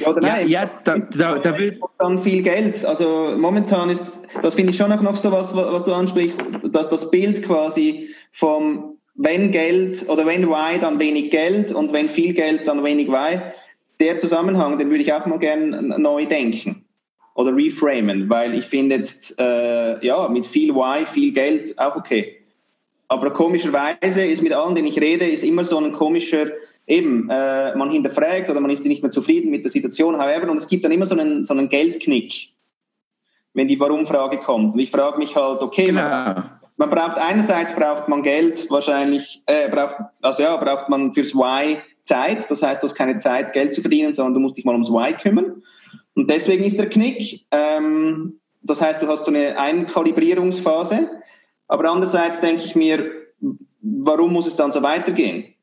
Ja 0.00 0.08
oder 0.08 0.20
nein? 0.20 0.48
Ja, 0.48 0.62
ja 0.62 0.70
da, 0.84 0.96
da, 0.98 1.38
da 1.38 1.58
will 1.58 1.80
dann 1.98 2.22
viel 2.22 2.42
Geld. 2.42 2.84
Also 2.84 3.34
momentan 3.36 3.90
ist, 3.90 4.12
das 4.42 4.54
finde 4.54 4.70
ich 4.70 4.76
schon 4.76 4.92
auch 4.92 5.02
noch 5.02 5.16
so 5.16 5.32
was, 5.32 5.54
was 5.54 5.84
du 5.84 5.92
ansprichst, 5.92 6.42
dass 6.70 6.88
das 6.88 7.10
Bild 7.10 7.42
quasi 7.42 8.08
vom 8.32 8.94
wenn 9.14 9.52
Geld 9.52 10.08
oder 10.08 10.26
wenn 10.26 10.44
Y, 10.44 10.80
dann 10.80 10.98
wenig 10.98 11.30
Geld 11.30 11.72
und 11.72 11.92
wenn 11.92 12.08
viel 12.08 12.34
Geld, 12.34 12.66
dann 12.66 12.82
wenig 12.82 13.08
Y. 13.08 13.42
Der 14.00 14.18
Zusammenhang, 14.18 14.76
den 14.78 14.90
würde 14.90 15.02
ich 15.02 15.12
auch 15.12 15.26
mal 15.26 15.38
gerne 15.38 15.80
neu 15.98 16.26
denken 16.26 16.84
oder 17.34 17.54
reframen, 17.54 18.28
weil 18.28 18.54
ich 18.54 18.64
finde 18.64 18.96
jetzt, 18.96 19.38
äh, 19.38 20.04
ja, 20.04 20.28
mit 20.28 20.46
viel 20.46 20.70
Y, 20.70 21.06
viel 21.06 21.32
Geld 21.32 21.78
auch 21.78 21.96
okay. 21.96 22.36
Aber 23.08 23.32
komischerweise 23.32 24.24
ist 24.24 24.42
mit 24.42 24.52
allen, 24.52 24.74
denen 24.74 24.88
ich 24.88 25.00
rede, 25.00 25.26
ist 25.26 25.44
immer 25.44 25.62
so 25.62 25.78
ein 25.78 25.92
komischer, 25.92 26.46
eben, 26.86 27.28
äh, 27.30 27.74
man 27.76 27.90
hinterfragt 27.90 28.50
oder 28.50 28.60
man 28.60 28.70
ist 28.70 28.84
nicht 28.84 29.02
mehr 29.02 29.10
zufrieden 29.10 29.50
mit 29.50 29.64
der 29.64 29.70
Situation, 29.70 30.16
however, 30.16 30.50
und 30.50 30.58
es 30.58 30.68
gibt 30.68 30.84
dann 30.84 30.92
immer 30.92 31.06
so 31.06 31.16
einen, 31.16 31.44
so 31.44 31.54
einen 31.54 31.68
Geldknick, 31.68 32.50
wenn 33.54 33.66
die 33.66 33.78
Warum-Frage 33.78 34.38
kommt. 34.38 34.74
Und 34.74 34.78
ich 34.80 34.90
frage 34.90 35.18
mich 35.18 35.34
halt, 35.34 35.62
okay, 35.62 35.86
genau. 35.86 36.02
man, 36.02 36.50
man, 36.76 36.90
braucht 36.90 37.16
einerseits 37.16 37.74
braucht 37.74 38.08
man 38.08 38.22
Geld, 38.22 38.70
wahrscheinlich, 38.70 39.42
äh, 39.46 39.68
braucht, 39.68 39.96
also 40.20 40.42
ja, 40.42 40.56
braucht 40.56 40.88
man 40.88 41.14
fürs 41.14 41.34
Why 41.34 41.78
Zeit, 42.02 42.50
das 42.50 42.62
heißt, 42.62 42.82
du 42.82 42.86
hast 42.86 42.94
keine 42.94 43.18
Zeit, 43.18 43.52
Geld 43.54 43.74
zu 43.74 43.80
verdienen, 43.80 44.12
sondern 44.12 44.34
du 44.34 44.40
musst 44.40 44.56
dich 44.56 44.64
mal 44.64 44.72
ums 44.72 44.90
Why 44.90 45.14
kümmern. 45.14 45.62
Und 46.14 46.28
deswegen 46.30 46.64
ist 46.64 46.78
der 46.78 46.88
Knick. 46.88 47.46
Ähm, 47.50 48.38
das 48.62 48.80
heißt, 48.80 49.00
du 49.00 49.08
hast 49.08 49.24
so 49.24 49.30
eine 49.30 49.58
Einkalibrierungsphase. 49.58 51.10
Aber 51.68 51.90
andererseits 51.90 52.40
denke 52.40 52.64
ich 52.64 52.76
mir, 52.76 53.10
warum 53.80 54.32
muss 54.32 54.46
es 54.46 54.56
dann 54.56 54.72
so 54.72 54.82
weitergehen? 54.82 55.53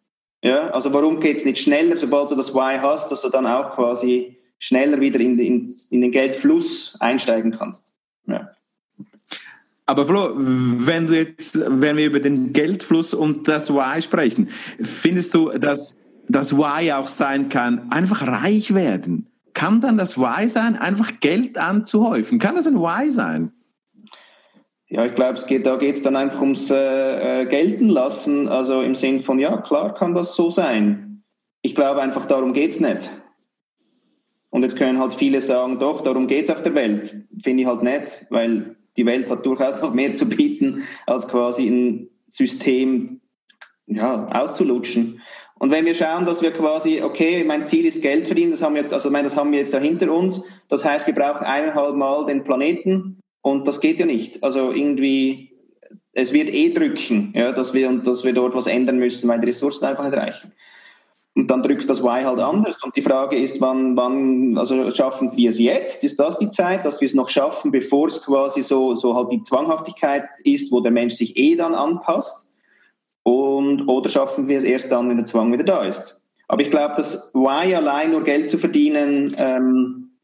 Ja, 0.43 0.67
also 0.69 0.91
warum 0.93 1.19
geht 1.19 1.37
es 1.37 1.45
nicht 1.45 1.59
schneller, 1.59 1.97
sobald 1.97 2.31
du 2.31 2.35
das 2.35 2.53
Why 2.53 2.79
hast, 2.79 3.11
dass 3.11 3.21
du 3.21 3.29
dann 3.29 3.45
auch 3.45 3.75
quasi 3.75 4.37
schneller 4.57 4.99
wieder 4.99 5.19
in, 5.19 5.37
in, 5.37 5.73
in 5.89 6.01
den 6.01 6.11
Geldfluss 6.11 6.97
einsteigen 6.99 7.51
kannst? 7.51 7.91
Ja. 8.25 8.49
Aber 9.85 10.05
Flo, 10.05 10.31
wenn 10.35 11.07
du 11.07 11.15
jetzt, 11.17 11.59
wenn 11.59 11.97
wir 11.97 12.05
über 12.05 12.19
den 12.19 12.53
Geldfluss 12.53 13.13
und 13.13 13.47
das 13.47 13.71
Why 13.71 14.01
sprechen, 14.01 14.49
findest 14.81 15.35
du, 15.35 15.49
dass 15.49 15.95
das 16.27 16.55
Why 16.55 16.93
auch 16.93 17.07
sein 17.07 17.49
kann, 17.49 17.91
einfach 17.91 18.25
reich 18.25 18.73
werden? 18.73 19.27
Kann 19.53 19.81
dann 19.81 19.97
das 19.97 20.17
Why 20.17 20.47
sein, 20.47 20.75
einfach 20.75 21.19
Geld 21.19 21.57
anzuhäufen? 21.57 22.39
Kann 22.39 22.55
das 22.55 22.67
ein 22.67 22.79
Why 22.79 23.11
sein? 23.11 23.51
Ja, 24.91 25.05
ich 25.05 25.15
glaube, 25.15 25.35
es 25.35 25.45
geht, 25.45 25.65
da 25.65 25.77
geht 25.77 25.95
es 25.95 26.01
dann 26.01 26.17
einfach 26.17 26.41
ums 26.41 26.69
äh, 26.69 27.43
äh, 27.43 27.45
Gelten 27.45 27.87
lassen. 27.87 28.49
Also 28.49 28.81
im 28.81 28.93
Sinn 28.93 29.21
von, 29.21 29.39
ja, 29.39 29.55
klar 29.55 29.93
kann 29.93 30.13
das 30.13 30.35
so 30.35 30.49
sein. 30.49 31.23
Ich 31.61 31.75
glaube 31.75 32.01
einfach, 32.01 32.25
darum 32.25 32.51
geht 32.51 32.71
es 32.71 32.81
nicht. 32.81 33.09
Und 34.49 34.63
jetzt 34.63 34.75
können 34.75 34.99
halt 34.99 35.13
viele 35.13 35.39
sagen, 35.39 35.79
doch, 35.79 36.01
darum 36.01 36.27
geht 36.27 36.43
es 36.43 36.49
auf 36.49 36.61
der 36.61 36.75
Welt. 36.75 37.15
Finde 37.41 37.63
ich 37.63 37.67
halt 37.69 37.83
nicht, 37.83 38.25
weil 38.29 38.75
die 38.97 39.05
Welt 39.05 39.31
hat 39.31 39.45
durchaus 39.45 39.81
noch 39.81 39.93
mehr 39.93 40.17
zu 40.17 40.27
bieten, 40.27 40.83
als 41.07 41.25
quasi 41.29 41.67
ein 41.67 42.09
System 42.27 43.21
ja, 43.87 44.25
auszulutschen. 44.25 45.21
Und 45.57 45.71
wenn 45.71 45.85
wir 45.85 45.95
schauen, 45.95 46.25
dass 46.25 46.41
wir 46.41 46.51
quasi, 46.51 47.01
okay, 47.01 47.45
mein 47.45 47.65
Ziel 47.65 47.85
ist 47.85 48.01
Geld 48.01 48.27
verdienen, 48.27 48.51
das 48.51 48.61
haben 48.61 48.75
wir 48.75 48.81
jetzt, 48.81 48.91
also 48.93 49.09
das 49.09 49.37
haben 49.37 49.53
wir 49.53 49.59
jetzt 49.59 49.73
da 49.73 49.79
hinter 49.79 50.11
uns. 50.11 50.43
Das 50.67 50.83
heißt, 50.83 51.07
wir 51.07 51.15
brauchen 51.15 51.45
eineinhalb 51.45 51.95
Mal 51.95 52.25
den 52.25 52.43
Planeten 52.43 53.21
und 53.41 53.67
das 53.67 53.79
geht 53.79 53.99
ja 53.99 54.05
nicht. 54.05 54.43
Also 54.43 54.71
irgendwie, 54.71 55.51
es 56.13 56.33
wird 56.33 56.53
eh 56.53 56.73
drücken, 56.73 57.33
ja, 57.35 57.51
dass 57.51 57.73
wir, 57.73 57.91
dass 57.99 58.23
wir 58.23 58.33
dort 58.33 58.55
was 58.55 58.67
ändern 58.67 58.99
müssen, 58.99 59.27
weil 59.29 59.39
die 59.39 59.47
Ressourcen 59.47 59.85
einfach 59.85 60.03
nicht 60.03 60.17
reichen. 60.17 60.51
Und 61.33 61.49
dann 61.49 61.63
drückt 61.63 61.89
das 61.89 62.01
Y 62.01 62.25
halt 62.25 62.39
anders. 62.39 62.83
Und 62.83 62.95
die 62.95 63.01
Frage 63.01 63.37
ist, 63.37 63.61
wann, 63.61 63.95
wann, 63.95 64.57
also 64.57 64.91
schaffen 64.91 65.35
wir 65.35 65.49
es 65.49 65.59
jetzt? 65.59 66.03
Ist 66.03 66.19
das 66.19 66.37
die 66.37 66.49
Zeit, 66.49 66.85
dass 66.85 66.99
wir 66.99 67.05
es 67.05 67.13
noch 67.13 67.29
schaffen, 67.29 67.71
bevor 67.71 68.07
es 68.07 68.21
quasi 68.21 68.61
so, 68.61 68.95
so 68.95 69.15
halt 69.15 69.31
die 69.31 69.41
Zwanghaftigkeit 69.43 70.25
ist, 70.43 70.71
wo 70.73 70.81
der 70.81 70.91
Mensch 70.91 71.13
sich 71.13 71.37
eh 71.37 71.55
dann 71.55 71.73
anpasst? 71.73 72.49
Und, 73.23 73.87
oder 73.87 74.09
schaffen 74.09 74.49
wir 74.49 74.57
es 74.57 74.63
erst 74.63 74.91
dann, 74.91 75.07
wenn 75.09 75.17
der 75.17 75.25
Zwang 75.25 75.53
wieder 75.53 75.63
da 75.63 75.85
ist? 75.85 76.19
Aber 76.49 76.61
ich 76.61 76.69
glaube, 76.69 76.95
das 76.97 77.31
Y 77.33 77.75
allein 77.75 78.11
nur 78.11 78.23
Geld 78.23 78.49
zu 78.49 78.57
verdienen, 78.57 79.33
ähm, 79.37 80.17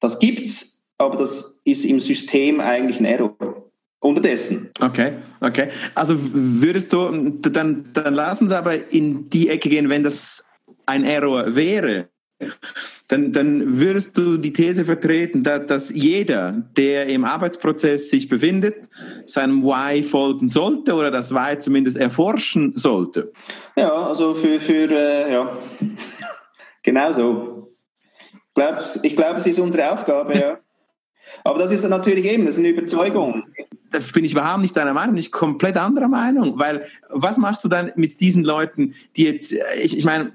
das 0.00 0.18
gibt's, 0.18 0.77
aber 0.98 1.16
das 1.16 1.60
ist 1.64 1.84
im 1.84 2.00
System 2.00 2.60
eigentlich 2.60 3.00
ein 3.00 3.06
Error. 3.06 3.36
Unterdessen. 4.00 4.70
Okay, 4.80 5.16
okay. 5.40 5.70
Also 5.96 6.14
würdest 6.16 6.92
du, 6.92 7.30
dann, 7.50 7.90
dann 7.92 8.14
lassen 8.14 8.48
Sie 8.48 8.56
aber 8.56 8.92
in 8.92 9.28
die 9.28 9.48
Ecke 9.48 9.68
gehen, 9.68 9.88
wenn 9.88 10.04
das 10.04 10.46
ein 10.86 11.02
Error 11.02 11.56
wäre, 11.56 12.08
dann, 13.08 13.32
dann 13.32 13.80
würdest 13.80 14.16
du 14.16 14.36
die 14.36 14.52
These 14.52 14.84
vertreten, 14.84 15.42
dass, 15.42 15.66
dass 15.66 15.90
jeder, 15.90 16.62
der 16.76 17.08
im 17.08 17.24
Arbeitsprozess 17.24 18.10
sich 18.10 18.28
befindet, 18.28 18.88
seinem 19.26 19.64
Why 19.64 20.02
folgen 20.04 20.48
sollte 20.48 20.94
oder 20.94 21.10
das 21.10 21.34
Why 21.34 21.58
zumindest 21.58 21.96
erforschen 21.96 22.76
sollte. 22.76 23.32
Ja, 23.76 23.90
also 23.90 24.34
für, 24.34 24.60
für 24.60 24.90
äh, 24.90 25.32
ja, 25.32 25.58
genau 26.84 27.12
so. 27.12 27.72
Ich 28.48 28.54
glaube, 28.54 28.84
glaub, 29.02 29.36
es 29.36 29.46
ist 29.46 29.58
unsere 29.58 29.90
Aufgabe, 29.90 30.38
ja. 30.38 30.58
Aber 31.44 31.58
das 31.58 31.70
ist 31.70 31.88
natürlich 31.88 32.24
eben, 32.24 32.46
das 32.46 32.54
ist 32.54 32.60
eine 32.60 32.68
Überzeugung 32.68 33.44
da 33.90 33.98
bin 34.12 34.24
ich 34.24 34.32
überhaupt 34.32 34.60
nicht 34.60 34.76
deiner 34.76 34.92
Meinung, 34.92 35.16
ich 35.16 35.32
komplett 35.32 35.76
anderer 35.76 36.08
Meinung, 36.08 36.58
weil 36.58 36.86
was 37.08 37.38
machst 37.38 37.64
du 37.64 37.68
dann 37.68 37.92
mit 37.96 38.20
diesen 38.20 38.44
Leuten, 38.44 38.94
die 39.16 39.24
jetzt, 39.24 39.54
ich, 39.80 39.96
ich 39.96 40.04
meine, 40.04 40.32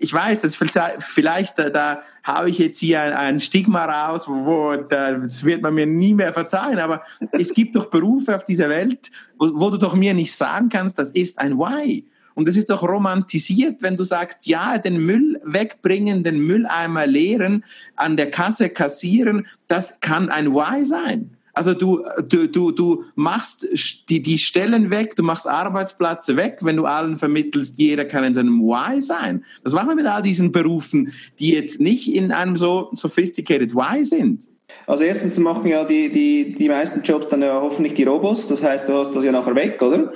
ich 0.00 0.12
weiß, 0.12 0.40
dass 0.40 0.56
vielleicht 0.56 1.58
da, 1.58 1.70
da 1.70 2.02
habe 2.24 2.50
ich 2.50 2.58
jetzt 2.58 2.80
hier 2.80 3.00
ein, 3.00 3.12
ein 3.12 3.40
Stigma 3.40 3.84
raus, 3.84 4.28
wo, 4.28 4.74
das 4.76 5.44
wird 5.44 5.62
man 5.62 5.74
mir 5.74 5.86
nie 5.86 6.14
mehr 6.14 6.32
verzeihen, 6.32 6.78
aber 6.78 7.02
es 7.32 7.54
gibt 7.54 7.76
doch 7.76 7.86
Berufe 7.86 8.34
auf 8.34 8.44
dieser 8.44 8.68
Welt, 8.68 9.10
wo, 9.38 9.50
wo 9.54 9.70
du 9.70 9.78
doch 9.78 9.94
mir 9.94 10.14
nicht 10.14 10.34
sagen 10.34 10.68
kannst, 10.68 10.98
das 10.98 11.12
ist 11.12 11.38
ein 11.38 11.56
Why. 11.56 12.04
Und 12.38 12.46
es 12.46 12.56
ist 12.56 12.70
doch 12.70 12.84
romantisiert, 12.84 13.82
wenn 13.82 13.96
du 13.96 14.04
sagst, 14.04 14.46
ja, 14.46 14.78
den 14.78 15.04
Müll 15.04 15.40
wegbringen, 15.42 16.22
den 16.22 16.38
Mülleimer 16.38 17.04
leeren, 17.04 17.64
an 17.96 18.16
der 18.16 18.30
Kasse 18.30 18.68
kassieren, 18.68 19.48
das 19.66 19.98
kann 19.98 20.28
ein 20.28 20.52
Why 20.52 20.84
sein. 20.84 21.30
Also 21.52 21.74
du, 21.74 22.04
du, 22.28 22.46
du, 22.46 22.70
du 22.70 23.02
machst 23.16 23.66
die, 24.08 24.22
die 24.22 24.38
Stellen 24.38 24.90
weg, 24.90 25.16
du 25.16 25.24
machst 25.24 25.48
Arbeitsplätze 25.48 26.36
weg, 26.36 26.58
wenn 26.60 26.76
du 26.76 26.84
allen 26.84 27.16
vermittelst, 27.16 27.76
jeder 27.76 28.04
kann 28.04 28.22
in 28.22 28.34
seinem 28.34 28.60
Why 28.60 29.02
sein. 29.02 29.44
Was 29.64 29.72
machen 29.72 29.88
wir 29.88 29.96
mit 29.96 30.06
all 30.06 30.22
diesen 30.22 30.52
Berufen, 30.52 31.12
die 31.40 31.54
jetzt 31.54 31.80
nicht 31.80 32.06
in 32.06 32.30
einem 32.30 32.56
so 32.56 32.90
sophisticated 32.92 33.74
Why 33.74 34.04
sind? 34.04 34.44
Also 34.86 35.02
erstens 35.02 35.38
machen 35.38 35.66
ja 35.66 35.84
die, 35.84 36.08
die, 36.08 36.54
die 36.54 36.68
meisten 36.68 37.02
Jobs 37.02 37.26
dann 37.30 37.42
ja 37.42 37.60
hoffentlich 37.60 37.94
die 37.94 38.04
Robos, 38.04 38.46
das 38.46 38.62
heißt, 38.62 38.88
du 38.88 38.92
hast 38.92 39.10
das 39.16 39.24
ja 39.24 39.32
nachher 39.32 39.56
weg, 39.56 39.82
oder? 39.82 40.12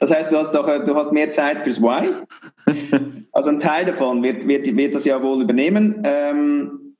Das 0.00 0.10
heißt, 0.10 0.32
du 0.32 0.38
hast, 0.38 0.52
nachher, 0.52 0.80
du 0.80 0.94
hast 0.94 1.12
mehr 1.12 1.30
Zeit 1.30 1.64
fürs 1.64 1.80
Why. 1.82 2.08
Also 3.32 3.50
ein 3.50 3.60
Teil 3.60 3.84
davon 3.84 4.22
wird, 4.22 4.48
wird, 4.48 4.66
wird 4.76 4.94
das 4.96 5.04
ja 5.04 5.22
wohl 5.22 5.42
übernehmen. 5.42 6.02
Ähm, 6.04 6.96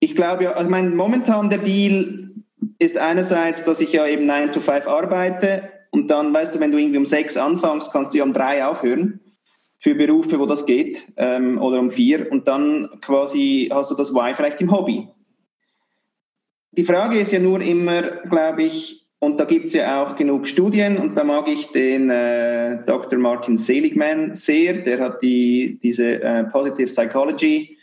ich 0.00 0.14
glaube 0.14 0.44
ja, 0.44 0.52
also 0.52 0.68
mein 0.68 0.94
momentan 0.94 1.48
der 1.48 1.60
Deal 1.60 2.30
ist 2.78 2.98
einerseits, 2.98 3.64
dass 3.64 3.80
ich 3.80 3.92
ja 3.92 4.06
eben 4.06 4.26
9 4.26 4.52
to 4.52 4.60
5 4.60 4.86
arbeite 4.86 5.70
und 5.90 6.08
dann, 6.10 6.34
weißt 6.34 6.54
du, 6.54 6.60
wenn 6.60 6.72
du 6.72 6.78
irgendwie 6.78 6.98
um 6.98 7.06
6 7.06 7.36
anfängst, 7.36 7.92
kannst 7.92 8.12
du 8.12 8.18
ja 8.18 8.24
um 8.24 8.32
3 8.32 8.66
aufhören 8.66 9.20
für 9.78 9.94
Berufe, 9.94 10.38
wo 10.38 10.46
das 10.46 10.66
geht, 10.66 11.12
ähm, 11.16 11.60
oder 11.60 11.78
um 11.78 11.90
4 11.90 12.30
und 12.30 12.48
dann 12.48 12.88
quasi 13.00 13.70
hast 13.72 13.90
du 13.90 13.94
das 13.94 14.12
Why 14.12 14.34
vielleicht 14.34 14.60
im 14.60 14.72
Hobby. 14.72 15.08
Die 16.72 16.84
Frage 16.84 17.18
ist 17.18 17.32
ja 17.32 17.38
nur 17.38 17.60
immer, 17.60 18.02
glaube 18.02 18.62
ich, 18.62 19.01
und 19.22 19.38
da 19.38 19.44
gibt 19.44 19.66
es 19.66 19.72
ja 19.74 20.02
auch 20.02 20.16
genug 20.16 20.48
Studien 20.48 20.98
und 20.98 21.14
da 21.14 21.22
mag 21.22 21.46
ich 21.46 21.68
den 21.68 22.10
äh, 22.10 22.84
Dr. 22.84 23.20
Martin 23.20 23.56
Seligman 23.56 24.34
sehr, 24.34 24.78
der 24.78 24.98
hat 24.98 25.22
die, 25.22 25.78
diese 25.80 26.20
äh, 26.20 26.42
Positive 26.42 26.88
Psychology 26.88 27.78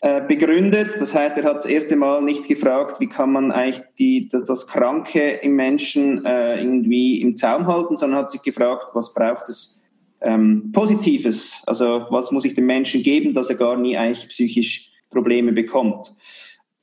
äh, 0.00 0.22
begründet. 0.26 0.96
Das 0.98 1.14
heißt, 1.14 1.38
er 1.38 1.44
hat 1.44 1.54
das 1.54 1.66
erste 1.66 1.94
Mal 1.94 2.22
nicht 2.22 2.48
gefragt, 2.48 2.98
wie 2.98 3.06
kann 3.06 3.30
man 3.30 3.52
eigentlich 3.52 3.80
die, 4.00 4.28
das, 4.28 4.42
das 4.42 4.66
Kranke 4.66 5.20
im 5.34 5.54
Menschen 5.54 6.26
äh, 6.26 6.60
irgendwie 6.60 7.20
im 7.20 7.36
Zaum 7.36 7.68
halten, 7.68 7.96
sondern 7.96 8.18
hat 8.18 8.32
sich 8.32 8.42
gefragt, 8.42 8.86
was 8.92 9.14
braucht 9.14 9.48
es 9.48 9.80
ähm, 10.20 10.72
Positives? 10.72 11.62
Also 11.64 12.06
was 12.10 12.32
muss 12.32 12.44
ich 12.44 12.56
dem 12.56 12.66
Menschen 12.66 13.04
geben, 13.04 13.34
dass 13.34 13.50
er 13.50 13.56
gar 13.56 13.76
nie 13.76 13.96
eigentlich 13.96 14.28
psychisch 14.30 14.90
Probleme 15.10 15.52
bekommt? 15.52 16.12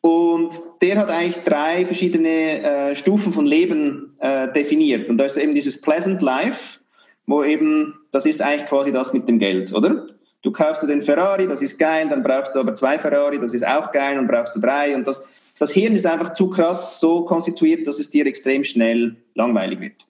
Und 0.01 0.53
der 0.81 0.97
hat 0.97 1.09
eigentlich 1.09 1.43
drei 1.43 1.85
verschiedene 1.85 2.63
äh, 2.63 2.95
Stufen 2.95 3.33
von 3.33 3.45
Leben 3.45 4.15
äh, 4.19 4.51
definiert. 4.51 5.09
Und 5.09 5.17
da 5.17 5.25
ist 5.25 5.37
eben 5.37 5.55
dieses 5.55 5.81
Pleasant 5.81 6.21
Life, 6.21 6.79
wo 7.25 7.43
eben, 7.43 7.95
das 8.11 8.25
ist 8.25 8.41
eigentlich 8.41 8.69
quasi 8.69 8.91
das 8.91 9.13
mit 9.13 9.27
dem 9.27 9.39
Geld, 9.39 9.73
oder? 9.73 10.07
Du 10.41 10.53
kaufst 10.53 10.81
du 10.81 10.87
den 10.87 11.01
Ferrari, 11.01 11.47
das 11.47 11.61
ist 11.61 11.77
geil, 11.77 12.07
dann 12.09 12.23
brauchst 12.23 12.55
du 12.55 12.59
aber 12.59 12.73
zwei 12.73 12.97
Ferrari, 12.97 13.39
das 13.39 13.53
ist 13.53 13.67
auch 13.67 13.91
geil, 13.91 14.17
und 14.17 14.27
brauchst 14.27 14.55
du 14.55 14.61
drei. 14.61 14.95
Und 14.95 15.05
das, 15.05 15.27
das 15.59 15.69
Hirn 15.69 15.93
ist 15.93 16.05
einfach 16.05 16.33
zu 16.33 16.49
krass 16.49 17.01
so 17.01 17.25
konstituiert, 17.25 17.85
dass 17.85 17.99
es 17.99 18.09
dir 18.09 18.25
extrem 18.25 18.63
schnell 18.63 19.17
langweilig 19.35 19.81
wird. 19.81 20.05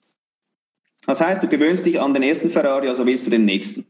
Das 1.06 1.20
heißt, 1.20 1.42
du 1.42 1.48
gewöhnst 1.48 1.84
dich 1.84 2.00
an 2.00 2.14
den 2.14 2.22
ersten 2.22 2.50
Ferrari, 2.50 2.86
also 2.86 3.06
willst 3.06 3.26
du 3.26 3.30
den 3.30 3.44
nächsten. 3.44 3.86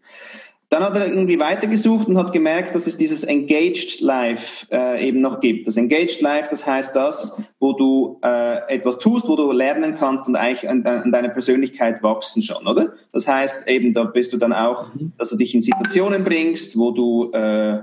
Dann 0.71 0.85
hat 0.85 0.95
er 0.95 1.09
irgendwie 1.09 1.41
weitergesucht 1.41 2.07
und 2.07 2.17
hat 2.17 2.33
gemerkt, 2.33 2.77
dass 2.77 2.87
es 2.87 2.97
dieses 2.97 3.25
Engaged 3.25 4.01
Life 4.01 4.67
äh, 4.71 5.07
eben 5.07 5.21
noch 5.21 5.41
gibt. 5.41 5.67
Das 5.67 5.77
Engaged 5.77 6.21
Life, 6.21 6.49
das 6.49 6.65
heißt 6.65 6.95
das, 6.95 7.37
wo 7.59 7.73
du 7.73 8.21
äh, 8.25 8.73
etwas 8.73 9.01
tust, 9.01 9.27
wo 9.27 9.35
du 9.35 9.51
lernen 9.51 9.97
kannst 9.97 10.29
und 10.29 10.37
eigentlich 10.37 10.71
an, 10.71 10.87
an 10.87 11.11
deiner 11.11 11.31
Persönlichkeit 11.31 12.05
wachsen 12.05 12.41
schon, 12.43 12.69
oder? 12.69 12.93
Das 13.13 13.27
heißt 13.27 13.67
eben, 13.67 13.93
da 13.93 14.05
bist 14.05 14.33
du 14.33 14.37
dann 14.37 14.53
auch, 14.53 14.95
mhm. 14.95 15.13
dass 15.19 15.31
du 15.31 15.37
dich 15.37 15.57
in 15.57 15.63
Situationen 15.63 16.23
bringst, 16.23 16.79
wo 16.79 16.93
du 16.93 17.33
äh, 17.33 17.83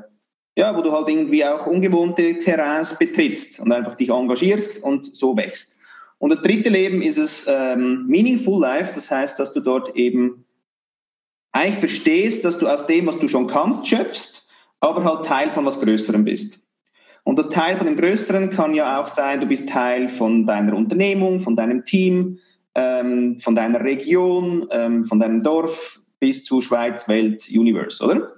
ja, 0.57 0.75
wo 0.75 0.81
du 0.81 0.91
halt 0.91 1.07
irgendwie 1.07 1.45
auch 1.45 1.67
ungewohnte 1.67 2.37
Terrains 2.39 2.97
betrittst 2.97 3.59
und 3.59 3.71
einfach 3.71 3.93
dich 3.93 4.09
engagierst 4.09 4.81
und 4.81 5.15
so 5.15 5.37
wächst. 5.37 5.77
Und 6.17 6.31
das 6.31 6.41
dritte 6.41 6.69
Leben 6.69 7.03
ist 7.03 7.17
es 7.19 7.45
ähm, 7.47 8.07
Meaningful 8.07 8.59
Life, 8.59 8.93
das 8.95 9.11
heißt, 9.11 9.37
dass 9.39 9.51
du 9.51 9.59
dort 9.59 9.95
eben 9.95 10.45
eigentlich 11.57 11.79
verstehst, 11.79 12.45
dass 12.45 12.57
du 12.59 12.67
aus 12.67 12.85
dem, 12.85 13.07
was 13.07 13.17
du 13.17 13.27
schon 13.27 13.47
kannst, 13.47 13.87
schöpfst, 13.87 14.47
aber 14.79 15.03
halt 15.03 15.25
Teil 15.25 15.49
von 15.49 15.65
was 15.65 15.79
Größerem 15.79 16.23
bist. 16.23 16.59
Und 17.23 17.39
das 17.39 17.49
Teil 17.49 17.75
von 17.75 17.87
dem 17.87 17.97
Größeren 17.97 18.51
kann 18.51 18.73
ja 18.73 19.01
auch 19.01 19.07
sein, 19.07 19.41
du 19.41 19.47
bist 19.47 19.67
Teil 19.67 20.07
von 20.07 20.45
deiner 20.45 20.75
Unternehmung, 20.75 21.39
von 21.39 21.55
deinem 21.55 21.83
Team, 21.83 22.37
ähm, 22.75 23.37
von 23.39 23.55
deiner 23.55 23.81
Region, 23.81 24.67
ähm, 24.71 25.03
von 25.03 25.19
deinem 25.19 25.43
Dorf 25.43 26.01
bis 26.19 26.45
zu 26.45 26.61
Schweiz, 26.61 27.07
Welt, 27.07 27.49
Universe, 27.49 28.03
oder? 28.03 28.31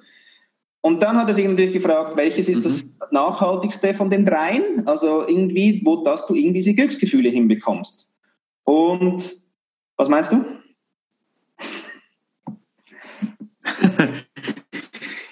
Und 0.81 1.03
dann 1.03 1.17
hat 1.17 1.27
er 1.27 1.33
sich 1.33 1.47
natürlich 1.47 1.73
gefragt, 1.73 2.15
welches 2.15 2.47
ist 2.47 2.59
mhm. 2.59 2.63
das 2.63 2.85
nachhaltigste 3.11 3.93
von 3.93 4.09
den 4.09 4.25
dreien? 4.25 4.87
Also 4.87 5.27
irgendwie, 5.27 5.81
wo 5.83 6.03
dass 6.03 6.25
du 6.25 6.35
irgendwie 6.35 6.59
diese 6.59 6.73
Glücksgefühle 6.73 7.29
hinbekommst. 7.29 8.09
Und 8.63 9.35
was 9.97 10.07
meinst 10.07 10.31
du? 10.31 10.45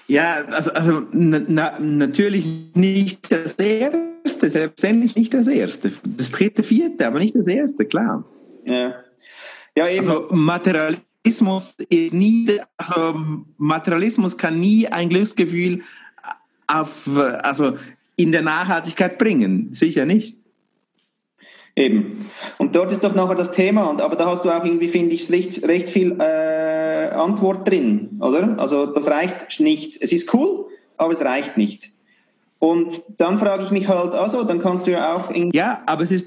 Ja, 0.07 0.45
also, 0.45 0.71
also 0.71 1.03
na, 1.11 1.79
natürlich 1.79 2.45
nicht 2.75 3.31
das 3.31 3.55
erste, 3.55 4.49
selbstverständlich 4.49 5.15
nicht 5.15 5.33
das 5.33 5.47
erste. 5.47 5.91
Das 6.05 6.31
dritte, 6.31 6.63
vierte, 6.63 7.05
aber 7.05 7.19
nicht 7.19 7.35
das 7.35 7.47
erste, 7.47 7.85
klar. 7.85 8.23
Ja. 8.65 8.95
Ja, 9.75 9.87
eben. 9.87 9.99
Also 9.99 10.27
Materialismus 10.31 11.75
ist 11.89 12.13
nie, 12.13 12.59
also 12.77 13.15
Materialismus 13.57 14.37
kann 14.37 14.59
nie 14.59 14.87
ein 14.87 15.09
Glücksgefühl 15.09 15.81
auf, 16.67 17.09
also 17.43 17.77
in 18.15 18.31
der 18.31 18.41
Nachhaltigkeit 18.41 19.17
bringen. 19.17 19.69
Sicher 19.73 20.05
nicht. 20.05 20.37
Eben. 21.75 22.25
Und 22.57 22.75
dort 22.75 22.91
ist 22.91 23.03
doch 23.03 23.13
nachher 23.13 23.35
das 23.35 23.51
Thema, 23.51 23.83
und, 23.83 24.01
aber 24.01 24.15
da 24.15 24.25
hast 24.25 24.43
du 24.43 24.49
auch 24.49 24.65
irgendwie, 24.65 24.87
finde 24.87 25.13
ich, 25.13 25.29
recht, 25.29 25.63
recht 25.63 25.89
viel 25.89 26.19
äh, 26.19 26.56
Antwort 27.17 27.67
drin, 27.67 28.19
oder? 28.21 28.57
Also 28.57 28.87
das 28.87 29.07
reicht 29.07 29.59
nicht. 29.59 30.01
Es 30.01 30.11
ist 30.11 30.33
cool, 30.33 30.65
aber 30.97 31.13
es 31.13 31.21
reicht 31.21 31.57
nicht. 31.57 31.91
Und 32.59 33.01
dann 33.17 33.37
frage 33.37 33.63
ich 33.63 33.71
mich 33.71 33.87
halt, 33.87 34.13
also, 34.13 34.43
dann 34.43 34.59
kannst 34.59 34.87
du 34.87 34.91
ja 34.91 35.13
auch... 35.13 35.31
ja, 35.53 35.81
aber 35.85 36.03
es 36.03 36.11
ist 36.11 36.25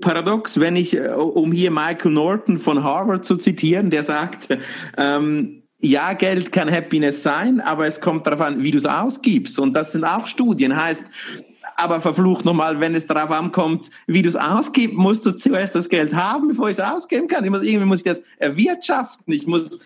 paradox, 0.00 0.60
wenn 0.60 0.76
ich, 0.76 0.96
äh, 0.96 1.08
um 1.08 1.52
hier 1.52 1.70
Michael 1.70 2.12
Norton 2.12 2.58
von 2.58 2.82
Harvard 2.82 3.24
zu 3.24 3.36
zitieren, 3.36 3.90
der 3.90 4.02
sagt, 4.02 4.48
ähm, 4.96 5.62
ja, 5.80 6.12
Geld 6.12 6.52
kann 6.52 6.70
Happiness 6.70 7.22
sein, 7.22 7.60
aber 7.60 7.86
es 7.86 8.00
kommt 8.00 8.26
darauf 8.26 8.42
an, 8.42 8.62
wie 8.62 8.70
du 8.70 8.78
es 8.78 8.84
ausgibst. 8.84 9.58
Und 9.58 9.74
das 9.74 9.92
sind 9.92 10.04
auch 10.04 10.26
Studien. 10.26 10.76
Heißt, 10.76 11.04
aber 11.76 12.00
verflucht 12.00 12.44
nochmal, 12.44 12.80
wenn 12.80 12.94
es 12.94 13.06
darauf 13.06 13.30
ankommt, 13.30 13.90
wie 14.06 14.20
du 14.20 14.28
es 14.28 14.36
ausgibst, 14.36 14.96
musst 14.96 15.24
du 15.24 15.32
zuerst 15.32 15.74
das 15.74 15.88
Geld 15.88 16.14
haben, 16.14 16.48
bevor 16.48 16.68
ich 16.68 16.76
es 16.76 16.80
ausgeben 16.80 17.28
kann. 17.28 17.44
Ich 17.44 17.50
muss, 17.50 17.62
irgendwie 17.62 17.86
muss 17.86 17.98
ich 18.00 18.04
das 18.04 18.22
erwirtschaften. 18.38 19.32
Ich 19.32 19.46
muss 19.46 19.80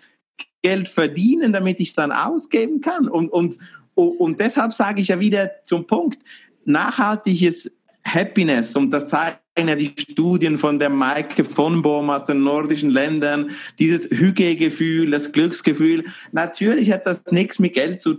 Geld 0.65 0.89
verdienen, 0.89 1.53
damit 1.53 1.79
ich 1.79 1.89
es 1.89 1.93
dann 1.93 2.11
ausgeben 2.11 2.81
kann. 2.81 3.07
Und, 3.07 3.29
und, 3.29 3.59
und 3.93 4.41
deshalb 4.41 4.73
sage 4.73 4.99
ich 4.99 5.09
ja 5.09 5.19
wieder 5.19 5.51
zum 5.63 5.85
Punkt, 5.85 6.23
nachhaltiges 6.65 7.71
Happiness, 8.03 8.75
und 8.75 8.89
das 8.89 9.07
zeigen 9.07 9.37
ja 9.55 9.75
die 9.75 9.93
Studien 9.95 10.57
von 10.57 10.79
der 10.79 10.89
Maike 10.89 11.43
von 11.43 11.83
Bohm 11.83 12.09
aus 12.09 12.23
den 12.23 12.43
nordischen 12.43 12.89
Ländern, 12.89 13.51
dieses 13.77 14.09
Hügegefühl, 14.09 15.11
das 15.11 15.31
Glücksgefühl, 15.31 16.03
natürlich 16.31 16.91
hat 16.91 17.05
das 17.05 17.23
nichts 17.29 17.59
mit 17.59 17.73
Geld 17.73 18.01
zu 18.01 18.17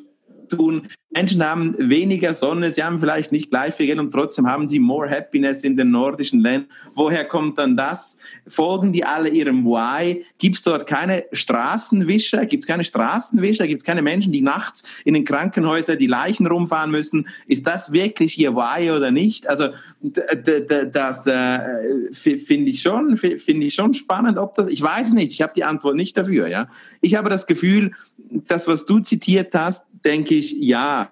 tun. 0.49 0.87
Menschen 1.11 1.43
haben 1.45 1.75
weniger 1.79 2.35
Sonne, 2.35 2.71
sie 2.71 2.83
haben 2.83 2.99
vielleicht 2.99 3.31
nicht 3.31 3.49
gleich 3.51 3.75
viel 3.75 3.87
Geld 3.87 4.01
und 4.01 4.11
trotzdem 4.11 4.47
haben 4.47 4.67
sie 4.67 4.81
more 4.81 5.09
happiness 5.09 5.63
in 5.63 5.77
den 5.77 5.91
nordischen 5.91 6.41
Ländern. 6.41 6.69
Woher 6.95 7.25
kommt 7.25 7.59
dann 7.59 7.77
das? 7.77 8.19
Folgen 8.47 8.93
die 8.93 9.05
alle 9.05 9.29
ihrem 9.29 9.65
Why? 9.65 10.25
Gibt 10.39 10.57
es 10.57 10.63
dort 10.63 10.87
keine 10.87 11.25
Straßenwischer? 11.33 12.45
Gibt 12.47 12.65
es 12.65 12.67
keine 12.67 12.83
Straßenwischer? 12.83 13.69
Gibt 13.69 13.83
es 13.83 13.87
keine 13.87 14.03
Menschen, 14.03 14.33
die 14.33 14.43
nachts 14.43 14.83
in 15.05 15.15
den 15.15 15.25
Krankenhäusern 15.25 15.99
die 15.99 16.09
Leichen 16.09 16.47
rumfahren 16.47 16.91
müssen? 16.91 17.29
Ist 17.47 17.67
das 17.67 17.93
wirklich 17.93 18.39
ihr 18.39 18.57
Why 18.57 18.91
oder 18.91 19.13
nicht? 19.13 19.49
Also 19.49 19.69
das 20.03 21.27
äh, 21.27 22.13
finde 22.13 22.71
ich 22.71 22.83
schon, 22.83 23.19
ich 23.47 23.75
schon 23.75 23.95
spannend, 23.95 24.39
ob 24.39 24.57
das. 24.57 24.69
Ich 24.69 24.83
weiß 24.83 25.13
nicht. 25.13 25.33
Ich 25.33 25.41
habe 25.41 25.53
die 25.55 25.65
Antwort 25.65 25.95
nicht 25.95 26.17
dafür. 26.17 26.49
Ja, 26.49 26.69
ich 27.01 27.15
habe 27.15 27.31
das 27.31 27.47
Gefühl, 27.47 27.93
das, 28.19 28.67
was 28.69 28.85
du 28.85 28.99
zitiert 28.99 29.55
hast, 29.55 29.87
denke 30.05 30.35
ich, 30.35 30.53
ja, 30.61 31.06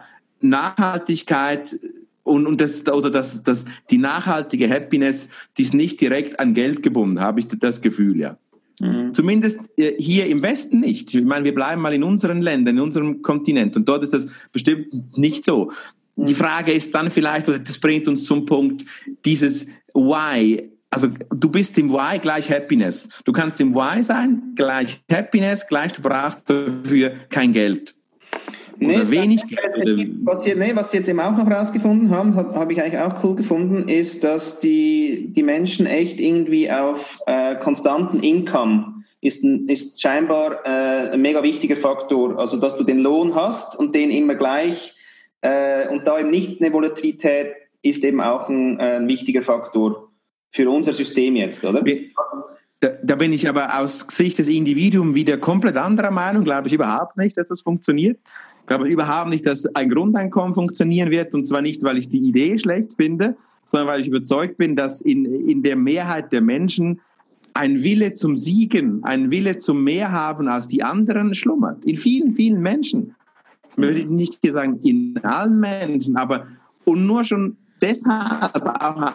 Nachhaltigkeit 0.49 1.77
und, 2.23 2.47
und 2.47 2.61
das, 2.61 2.87
oder 2.89 3.11
das, 3.11 3.43
das, 3.43 3.67
die 3.91 3.99
nachhaltige 3.99 4.69
Happiness, 4.69 5.29
die 5.59 5.63
ist 5.63 5.75
nicht 5.75 6.01
direkt 6.01 6.41
an 6.41 6.55
Geld 6.55 6.83
gebunden, 6.83 7.21
habe 7.21 7.41
ich 7.41 7.49
das 7.49 7.81
Gefühl, 7.81 8.19
ja. 8.19 8.39
Mhm. 8.81 9.15
Zumindest 9.15 9.61
äh, 9.77 9.95
hier 9.99 10.27
im 10.27 10.43
Westen 10.43 10.81
nicht. 10.81 11.15
Ich 11.15 11.25
meine, 11.25 11.45
wir 11.45 11.55
bleiben 11.55 11.81
mal 11.81 11.95
in 11.95 12.03
unseren 12.03 12.43
Ländern, 12.43 12.77
in 12.77 12.83
unserem 12.83 13.23
Kontinent 13.23 13.77
und 13.77 13.89
dort 13.89 14.03
ist 14.03 14.15
das 14.15 14.27
bestimmt 14.53 15.17
nicht 15.17 15.45
so. 15.45 15.71
Die 16.17 16.33
mhm. 16.33 16.37
Frage 16.37 16.73
ist 16.73 16.95
dann 16.95 17.11
vielleicht, 17.11 17.49
oder 17.49 17.59
das 17.59 17.79
bringt 17.79 18.09
uns 18.09 18.25
zum 18.25 18.47
Punkt, 18.47 18.85
dieses 19.25 19.67
Why. 19.93 20.71
Also 20.91 21.09
du 21.31 21.49
bist 21.49 21.77
im 21.79 21.93
Why 21.93 22.19
gleich 22.19 22.51
Happiness. 22.51 23.09
Du 23.25 23.33
kannst 23.33 23.61
im 23.61 23.75
Why 23.75 24.03
sein, 24.03 24.43
gleich 24.55 25.03
Happiness, 25.11 25.67
gleich 25.67 25.93
du 25.93 26.03
brauchst 26.03 26.51
dafür 26.51 27.13
kein 27.31 27.53
Geld. 27.53 27.95
Nee, 28.87 28.97
oder 28.97 29.11
wenig 29.11 29.47
Geld. 29.47 29.77
Oder 29.77 29.95
gibt, 29.95 30.27
was, 30.27 30.43
sie, 30.43 30.55
nee, 30.55 30.75
was 30.75 30.91
sie 30.91 30.99
jetzt 30.99 31.09
eben 31.09 31.21
auch 31.21 31.37
noch 31.37 31.51
rausgefunden 31.51 32.11
haben, 32.11 32.35
habe 32.35 32.55
hab 32.55 32.71
ich 32.71 32.81
eigentlich 32.81 32.99
auch 33.01 33.23
cool 33.25 33.37
gefunden, 33.37 33.89
ist, 33.89 34.25
dass 34.25 34.61
die, 34.61 35.33
die 35.35 35.43
Menschen 35.43 35.87
echt 35.87 36.21
irgendwie 36.21 36.71
auf 36.71 37.21
äh, 37.27 37.57
konstanten 37.57 38.21
Income 38.21 39.05
ist, 39.21 39.45
ist 39.45 40.01
scheinbar 40.01 40.65
äh, 40.65 41.13
ein 41.13 41.23
mega 41.23 41.43
wichtiger 41.43 41.77
Faktor. 41.77 42.39
Also, 42.39 42.59
dass 42.59 42.77
du 42.77 42.85
den 42.85 42.99
Lohn 42.99 43.35
hast 43.35 43.79
und 43.79 43.95
den 43.95 44.11
immer 44.11 44.35
gleich 44.35 44.95
äh, 45.41 45.89
und 45.89 46.07
da 46.07 46.19
eben 46.19 46.31
nicht 46.31 46.61
eine 46.61 46.73
Volatilität 46.73 47.55
ist 47.83 48.03
eben 48.05 48.21
auch 48.21 48.49
ein, 48.49 48.81
äh, 48.81 48.97
ein 48.97 49.09
wichtiger 49.09 49.43
Faktor 49.43 50.11
für 50.51 50.71
unser 50.71 50.93
System 50.93 51.37
jetzt, 51.37 51.65
oder? 51.65 51.83
Da, 52.81 52.89
da, 53.03 53.15
bin 53.17 53.33
ich 53.33 53.49
aber 53.49 53.79
aus 53.79 54.07
Sicht 54.09 54.39
des 54.39 54.49
Individuums 54.49 55.15
wieder 55.15 55.37
komplett 55.37 55.77
anderer 55.77 56.11
Meinung, 56.11 56.45
glaube 56.45 56.69
ich 56.69 56.75
überhaupt 56.75 57.17
nicht, 57.17 57.37
dass 57.37 57.49
das 57.49 57.61
funktioniert. 57.61 58.19
Glaube 58.67 58.89
überhaupt 58.89 59.31
nicht, 59.31 59.47
dass 59.47 59.67
ein 59.75 59.91
Grundeinkommen 59.91 60.55
funktionieren 60.55 61.11
wird. 61.11 61.35
Und 61.35 61.47
zwar 61.47 61.63
nicht, 61.63 61.83
weil 61.83 61.99
ich 61.99 62.09
die 62.09 62.19
Idee 62.19 62.59
schlecht 62.59 62.95
finde, 62.95 63.37
sondern 63.67 63.89
weil 63.89 64.01
ich 64.01 64.09
überzeugt 64.09 64.57
bin, 64.57 64.77
dass 64.77 65.01
in, 65.01 65.25
in 65.49 65.63
der 65.63 65.77
Mehrheit 65.77 66.33
der 66.33 66.41
Menschen 66.41 67.01
ein 67.55 67.85
Wille 67.85 68.15
zum 68.15 68.37
Siegen, 68.37 69.05
ein 69.05 69.31
Wille 69.31 69.59
zum 69.59 69.85
Mehr 69.85 70.11
haben 70.11 70.49
als 70.49 70.67
die 70.67 70.83
anderen 70.83 71.35
schlummert. 71.35 71.85
In 71.85 71.97
vielen, 71.97 72.33
vielen 72.33 72.61
Menschen. 72.61 73.15
Ich 73.71 73.79
würde 73.79 74.15
nicht 74.15 74.41
sagen 74.43 74.81
in 74.83 75.19
allen 75.23 75.61
Menschen, 75.61 76.17
aber 76.17 76.47
und 76.85 77.07
nur 77.07 77.25
schon 77.25 77.57
deshalb 77.81 78.55
auch 78.55 79.13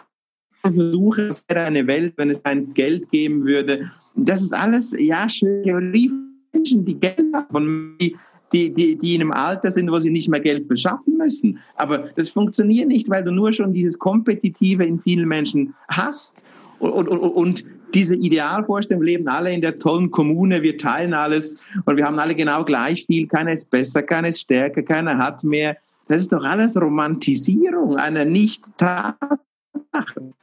versuche, 0.61 1.27
es 1.27 1.45
wäre 1.47 1.61
eine 1.61 1.85
Welt, 1.87 2.13
wenn 2.17 2.29
es 2.29 2.43
ein 2.45 2.73
Geld 2.73 3.09
geben 3.09 3.45
würde. 3.45 3.91
Das 4.15 4.41
ist 4.41 4.53
alles, 4.53 4.95
ja, 4.97 5.27
Theorie. 5.27 6.11
Menschen, 6.51 6.83
die 6.83 6.95
Geld 6.95 7.31
haben, 7.33 7.95
die 8.01 8.15
die, 8.53 8.73
die, 8.73 8.95
die 8.95 9.15
in 9.15 9.21
einem 9.21 9.31
Alter 9.31 9.71
sind, 9.71 9.91
wo 9.91 9.99
sie 9.99 10.09
nicht 10.09 10.29
mehr 10.29 10.39
Geld 10.39 10.67
beschaffen 10.67 11.17
müssen. 11.17 11.59
Aber 11.75 12.09
das 12.15 12.29
funktioniert 12.29 12.87
nicht, 12.87 13.09
weil 13.09 13.23
du 13.23 13.31
nur 13.31 13.53
schon 13.53 13.73
dieses 13.73 13.99
Kompetitive 13.99 14.85
in 14.85 14.99
vielen 14.99 15.27
Menschen 15.27 15.75
hast. 15.87 16.35
Und, 16.79 17.07
und, 17.07 17.19
und 17.19 17.65
diese 17.93 18.15
Idealvorstellung, 18.15 19.03
leben 19.03 19.27
alle 19.27 19.53
in 19.53 19.61
der 19.61 19.79
tollen 19.79 20.11
Kommune, 20.11 20.61
wir 20.61 20.77
teilen 20.77 21.13
alles 21.13 21.57
und 21.85 21.97
wir 21.97 22.05
haben 22.05 22.19
alle 22.19 22.35
genau 22.35 22.63
gleich 22.63 23.05
viel. 23.05 23.27
Keiner 23.27 23.51
ist 23.51 23.69
besser, 23.69 24.03
keiner 24.03 24.27
ist 24.27 24.41
stärker, 24.41 24.83
keiner 24.83 25.17
hat 25.17 25.43
mehr. 25.43 25.77
Das 26.07 26.21
ist 26.21 26.31
doch 26.31 26.43
alles 26.43 26.79
Romantisierung 26.79 27.97
einer 27.97 28.25
Nicht-Tatsache. 28.25 30.33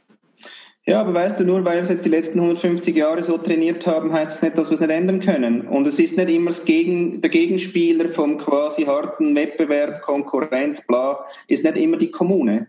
Ja, 0.88 1.00
aber 1.00 1.14
weißt 1.14 1.40
du, 1.40 1.44
nur 1.44 1.64
weil 1.64 1.78
wir 1.78 1.82
es 1.82 1.88
jetzt 1.88 2.04
die 2.04 2.10
letzten 2.10 2.38
150 2.38 2.94
Jahre 2.94 3.20
so 3.20 3.36
trainiert 3.38 3.84
haben, 3.88 4.12
heißt 4.12 4.30
es 4.30 4.34
das 4.36 4.42
nicht, 4.42 4.58
dass 4.58 4.70
wir 4.70 4.74
es 4.74 4.80
nicht 4.80 4.90
ändern 4.90 5.18
können. 5.18 5.62
Und 5.62 5.84
es 5.84 5.98
ist 5.98 6.16
nicht 6.16 6.28
immer 6.28 6.50
das 6.50 6.64
Gegen, 6.64 7.20
der 7.20 7.28
Gegenspieler 7.28 8.08
vom 8.08 8.38
quasi 8.38 8.84
harten 8.84 9.34
Wettbewerb, 9.34 10.02
Konkurrenz, 10.02 10.80
bla, 10.86 11.26
ist 11.48 11.64
nicht 11.64 11.76
immer 11.76 11.96
die 11.96 12.12
Kommune. 12.12 12.68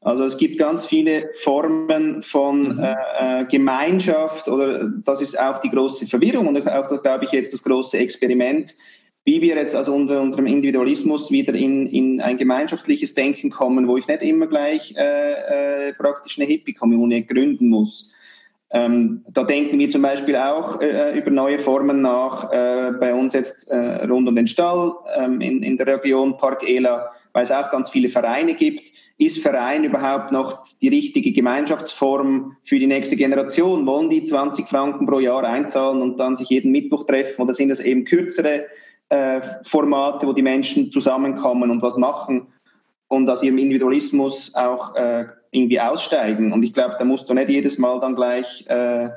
Also 0.00 0.22
es 0.22 0.38
gibt 0.38 0.58
ganz 0.58 0.86
viele 0.86 1.30
Formen 1.42 2.22
von 2.22 2.76
mhm. 2.76 2.84
äh, 2.84 3.40
äh 3.40 3.44
Gemeinschaft 3.46 4.46
oder 4.46 4.88
das 5.04 5.20
ist 5.20 5.36
auch 5.36 5.58
die 5.58 5.70
große 5.70 6.06
Verwirrung 6.06 6.46
und 6.46 6.70
auch, 6.70 7.02
glaube 7.02 7.24
ich, 7.24 7.32
jetzt 7.32 7.52
das 7.52 7.64
große 7.64 7.98
Experiment, 7.98 8.76
wie 9.26 9.42
wir 9.42 9.56
jetzt 9.56 9.74
also 9.74 9.92
unter 9.92 10.22
unserem 10.22 10.46
Individualismus 10.46 11.32
wieder 11.32 11.52
in, 11.52 11.86
in 11.88 12.20
ein 12.20 12.38
gemeinschaftliches 12.38 13.14
Denken 13.14 13.50
kommen, 13.50 13.88
wo 13.88 13.96
ich 13.96 14.06
nicht 14.06 14.22
immer 14.22 14.46
gleich 14.46 14.94
äh, 14.96 15.88
äh, 15.88 15.92
praktisch 15.94 16.38
eine 16.38 16.46
Hippie-Kommune 16.46 17.22
gründen 17.24 17.68
muss. 17.68 18.12
Ähm, 18.70 19.24
da 19.32 19.42
denken 19.42 19.80
wir 19.80 19.90
zum 19.90 20.02
Beispiel 20.02 20.36
auch 20.36 20.80
äh, 20.80 21.18
über 21.18 21.30
neue 21.30 21.58
Formen 21.58 22.02
nach, 22.02 22.52
äh, 22.52 22.92
bei 23.00 23.12
uns 23.14 23.32
jetzt 23.32 23.68
äh, 23.68 24.04
rund 24.06 24.28
um 24.28 24.36
den 24.36 24.46
Stall 24.46 24.92
ähm, 25.16 25.40
in, 25.40 25.64
in 25.64 25.76
der 25.76 25.88
Region 25.88 26.36
Park 26.36 26.62
Ela, 26.68 27.10
weil 27.32 27.42
es 27.42 27.50
auch 27.50 27.70
ganz 27.70 27.90
viele 27.90 28.08
Vereine 28.08 28.54
gibt. 28.54 28.92
Ist 29.18 29.42
Verein 29.42 29.82
überhaupt 29.82 30.30
noch 30.30 30.64
die 30.80 30.88
richtige 30.88 31.32
Gemeinschaftsform 31.32 32.56
für 32.62 32.78
die 32.78 32.86
nächste 32.86 33.16
Generation? 33.16 33.86
Wollen 33.86 34.08
die 34.08 34.22
20 34.22 34.66
Franken 34.66 35.06
pro 35.06 35.18
Jahr 35.18 35.42
einzahlen 35.42 36.00
und 36.00 36.20
dann 36.20 36.36
sich 36.36 36.48
jeden 36.50 36.70
Mittwoch 36.70 37.06
treffen 37.06 37.42
oder 37.42 37.54
sind 37.54 37.70
das 37.70 37.80
eben 37.80 38.04
kürzere 38.04 38.66
äh, 39.08 39.40
Formate, 39.62 40.26
wo 40.26 40.32
die 40.32 40.42
Menschen 40.42 40.90
zusammenkommen 40.90 41.70
und 41.70 41.82
was 41.82 41.96
machen 41.96 42.48
und 43.08 43.30
aus 43.30 43.42
ihrem 43.42 43.58
Individualismus 43.58 44.54
auch 44.54 44.94
äh, 44.96 45.26
irgendwie 45.52 45.80
aussteigen. 45.80 46.52
Und 46.52 46.64
ich 46.64 46.72
glaube, 46.72 46.96
da 46.98 47.04
musst 47.04 47.28
du 47.28 47.34
nicht 47.34 47.48
jedes 47.48 47.78
Mal 47.78 48.00
dann 48.00 48.16
gleich 48.16 48.64
äh, 48.68 49.10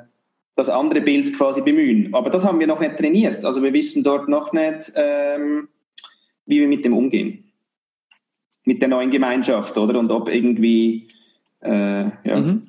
das 0.56 0.70
andere 0.70 1.02
Bild 1.02 1.36
quasi 1.36 1.62
bemühen. 1.62 2.14
Aber 2.14 2.30
das 2.30 2.44
haben 2.44 2.60
wir 2.60 2.68
noch 2.68 2.80
nicht 2.80 2.98
trainiert. 2.98 3.46
Also 3.46 3.64
wir 3.64 3.74
wissen 3.74 4.04
dort 4.04 4.28
noch 4.30 4.54
nicht, 4.54 4.92
ähm, 4.96 5.70
wie 6.46 6.60
wir 6.60 6.68
mit 6.68 6.86
dem 6.86 6.94
umgehen. 6.94 7.46
mit 8.66 8.82
der 8.82 8.90
neuen 8.90 9.10
Gemeinschaft, 9.10 9.78
oder? 9.78 9.98
Und 9.98 10.12
ob 10.12 10.30
irgendwie, 10.30 11.08
äh, 11.62 12.04
ja. 12.24 12.40
Mhm. 12.40 12.68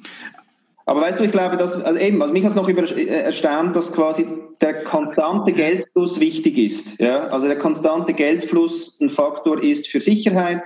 Aber 0.90 1.02
weißt 1.02 1.20
du, 1.20 1.24
ich 1.24 1.30
glaube, 1.30 1.56
dass, 1.56 1.72
also 1.72 2.00
eben, 2.00 2.20
also 2.20 2.32
mich 2.32 2.42
hat 2.42 2.50
es 2.50 2.56
noch 2.56 2.68
über, 2.68 2.82
äh, 2.82 3.04
erstaunt, 3.04 3.76
dass 3.76 3.92
quasi 3.92 4.26
der 4.60 4.82
konstante 4.82 5.52
Geldfluss 5.52 6.18
wichtig 6.18 6.58
ist. 6.58 6.98
Ja? 6.98 7.28
Also 7.28 7.46
der 7.46 7.60
konstante 7.60 8.12
Geldfluss 8.12 9.00
ein 9.00 9.08
Faktor 9.08 9.62
ist 9.62 9.86
für 9.86 10.00
Sicherheit, 10.00 10.64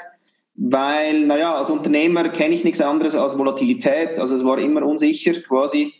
weil, 0.55 1.27
naja, 1.27 1.55
als 1.55 1.69
Unternehmer 1.69 2.27
kenne 2.31 2.55
ich 2.55 2.65
nichts 2.65 2.81
anderes 2.81 3.15
als 3.15 3.37
Volatilität. 3.37 4.19
Also 4.19 4.35
es 4.35 4.47
war 4.47 4.57
immer 4.57 4.83
unsicher 4.83 5.35
quasi. 5.43 5.93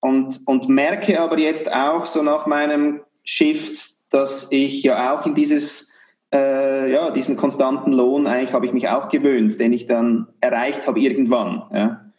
Und, 0.00 0.40
und 0.44 0.68
merke 0.68 1.18
aber 1.18 1.38
jetzt 1.38 1.72
auch 1.72 2.04
so 2.04 2.22
nach 2.22 2.44
meinem 2.44 3.00
Shift, 3.22 3.94
dass 4.10 4.52
ich 4.52 4.82
ja 4.82 5.14
auch 5.14 5.24
in 5.24 5.34
dieses, 5.34 5.90
äh, 6.34 6.92
ja, 6.92 7.10
diesen 7.10 7.38
konstanten 7.38 7.94
Lohn 7.94 8.26
eigentlich 8.26 8.52
habe 8.52 8.66
ich 8.66 8.74
mich 8.74 8.90
auch 8.90 9.08
gewöhnt, 9.08 9.58
den 9.58 9.72
ich 9.72 9.86
dann 9.86 10.26
erreicht 10.42 10.86
habe 10.86 11.00
irgendwann. 11.00 11.62
Ja. 11.72 12.12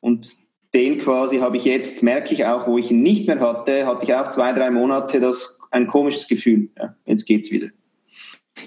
Und 0.00 0.51
den 0.74 0.98
quasi 0.98 1.38
habe 1.38 1.56
ich 1.56 1.64
jetzt, 1.64 2.02
merke 2.02 2.32
ich 2.32 2.46
auch, 2.46 2.66
wo 2.66 2.78
ich 2.78 2.90
ihn 2.90 3.02
nicht 3.02 3.26
mehr 3.26 3.40
hatte, 3.40 3.86
hatte 3.86 4.04
ich 4.04 4.14
auch 4.14 4.28
zwei, 4.30 4.52
drei 4.52 4.70
Monate 4.70 5.20
das 5.20 5.60
ein 5.70 5.86
komisches 5.86 6.28
Gefühl. 6.28 6.68
Ja, 6.78 6.94
jetzt 7.06 7.26
geht's 7.26 7.50
wieder. 7.50 7.68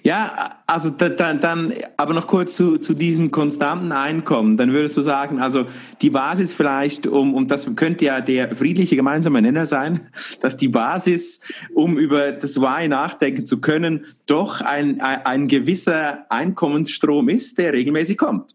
Ja, 0.03 0.49
also 0.67 0.89
dann, 0.89 1.39
dann 1.39 1.73
aber 1.97 2.13
noch 2.13 2.27
kurz 2.27 2.55
zu, 2.55 2.77
zu 2.77 2.93
diesem 2.93 3.31
konstanten 3.31 3.91
Einkommen. 3.91 4.57
Dann 4.57 4.73
würdest 4.73 4.97
du 4.97 5.01
sagen, 5.01 5.39
also 5.39 5.65
die 6.01 6.09
Basis 6.09 6.53
vielleicht, 6.53 7.07
um, 7.07 7.33
und 7.33 7.51
das 7.51 7.75
könnte 7.75 8.05
ja 8.05 8.21
der 8.21 8.55
friedliche 8.55 8.95
gemeinsame 8.95 9.41
Nenner 9.41 9.65
sein, 9.65 10.01
dass 10.41 10.57
die 10.57 10.69
Basis, 10.69 11.41
um 11.73 11.97
über 11.97 12.31
das 12.31 12.59
Why 12.59 12.87
nachdenken 12.87 13.45
zu 13.45 13.61
können, 13.61 14.05
doch 14.25 14.61
ein, 14.61 15.01
ein, 15.01 15.25
ein 15.25 15.47
gewisser 15.47 16.25
Einkommensstrom 16.31 17.29
ist, 17.29 17.57
der 17.57 17.73
regelmäßig 17.73 18.17
kommt. 18.17 18.53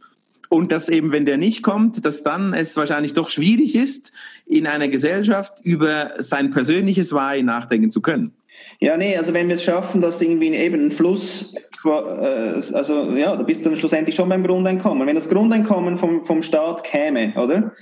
Und 0.50 0.72
dass 0.72 0.88
eben, 0.88 1.12
wenn 1.12 1.26
der 1.26 1.38
nicht 1.38 1.62
kommt, 1.62 2.04
dass 2.04 2.24
dann 2.24 2.52
es 2.54 2.76
wahrscheinlich 2.76 3.12
doch 3.12 3.28
schwierig 3.28 3.76
ist, 3.76 4.12
in 4.46 4.66
einer 4.66 4.88
Gesellschaft 4.88 5.60
über 5.62 6.14
sein 6.18 6.50
persönliches 6.50 7.14
Why 7.14 7.44
nachdenken 7.44 7.92
zu 7.92 8.02
können. 8.02 8.32
Ja, 8.80 8.96
nee, 8.96 9.16
also 9.16 9.32
wenn 9.32 9.46
wir 9.46 9.54
es 9.54 9.62
schaffen, 9.62 10.00
dass 10.00 10.20
irgendwie 10.20 10.48
eben 10.48 10.86
ein 10.86 10.90
Fluss, 10.90 11.54
äh, 11.84 11.88
also 11.88 13.14
ja, 13.14 13.36
da 13.36 13.44
bist 13.44 13.60
du 13.60 13.68
dann 13.68 13.76
schlussendlich 13.76 14.16
schon 14.16 14.28
beim 14.28 14.42
Grundeinkommen. 14.42 15.06
Wenn 15.06 15.14
das 15.14 15.28
Grundeinkommen 15.28 15.96
vom, 15.98 16.24
vom 16.24 16.42
Staat 16.42 16.82
käme, 16.82 17.32
oder? 17.36 17.72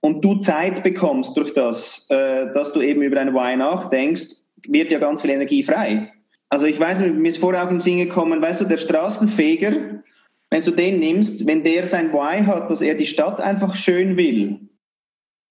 Und 0.00 0.24
du 0.24 0.36
Zeit 0.36 0.82
bekommst 0.82 1.36
durch 1.36 1.52
das, 1.52 2.06
äh, 2.08 2.52
dass 2.54 2.72
du 2.72 2.80
eben 2.80 3.02
über 3.02 3.20
ein 3.20 3.34
Why 3.34 3.56
nachdenkst, 3.56 4.36
wird 4.66 4.90
ja 4.90 4.98
ganz 4.98 5.20
viel 5.20 5.30
Energie 5.30 5.62
frei. 5.62 6.10
Also 6.48 6.64
ich 6.64 6.80
weiß, 6.80 7.00
mir 7.00 7.28
ist 7.28 7.38
vorher 7.38 7.66
auch 7.66 7.70
im 7.70 7.80
Sinn 7.80 7.98
gekommen, 7.98 8.40
weißt 8.40 8.62
du, 8.62 8.64
der 8.64 8.78
Straßenfeger, 8.78 9.93
wenn 10.54 10.62
du 10.62 10.70
den 10.70 11.00
nimmst, 11.00 11.48
wenn 11.48 11.64
der 11.64 11.84
sein 11.84 12.12
Why 12.12 12.44
hat, 12.44 12.70
dass 12.70 12.80
er 12.80 12.94
die 12.94 13.08
Stadt 13.08 13.40
einfach 13.40 13.74
schön 13.74 14.16
will, 14.16 14.60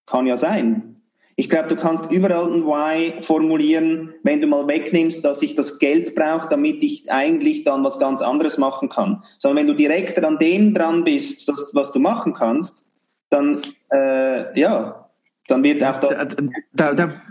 kann 0.06 0.26
ja 0.28 0.38
sein. 0.38 1.02
Ich 1.36 1.50
glaube, 1.50 1.68
du 1.68 1.76
kannst 1.76 2.10
überall 2.10 2.50
ein 2.50 2.66
Why 2.66 3.22
formulieren, 3.22 4.14
wenn 4.24 4.40
du 4.40 4.48
mal 4.48 4.66
wegnimmst, 4.66 5.26
dass 5.26 5.42
ich 5.42 5.56
das 5.56 5.78
Geld 5.80 6.16
brauche, 6.16 6.48
damit 6.48 6.82
ich 6.86 7.12
eigentlich 7.12 7.66
dann 7.66 7.84
was 7.84 8.00
ganz 8.00 8.22
anderes 8.22 8.58
machen 8.58 8.88
kann. 8.88 9.26
Sondern 9.40 9.58
wenn 9.58 9.68
du 9.68 9.76
direkt 9.76 10.24
an 10.24 10.40
dem 10.40 10.74
dran 10.74 11.04
bist, 11.04 11.50
das, 11.50 11.72
was 11.74 11.92
du 11.92 12.00
machen 12.00 12.34
kannst, 12.34 12.86
dann, 13.30 13.60
äh, 13.92 14.58
ja, 14.58 15.10
dann 15.50 15.64
wird 15.64 15.84
auch 15.84 16.00
da, 16.00 16.26
da, 16.72 16.94
da 16.94 17.22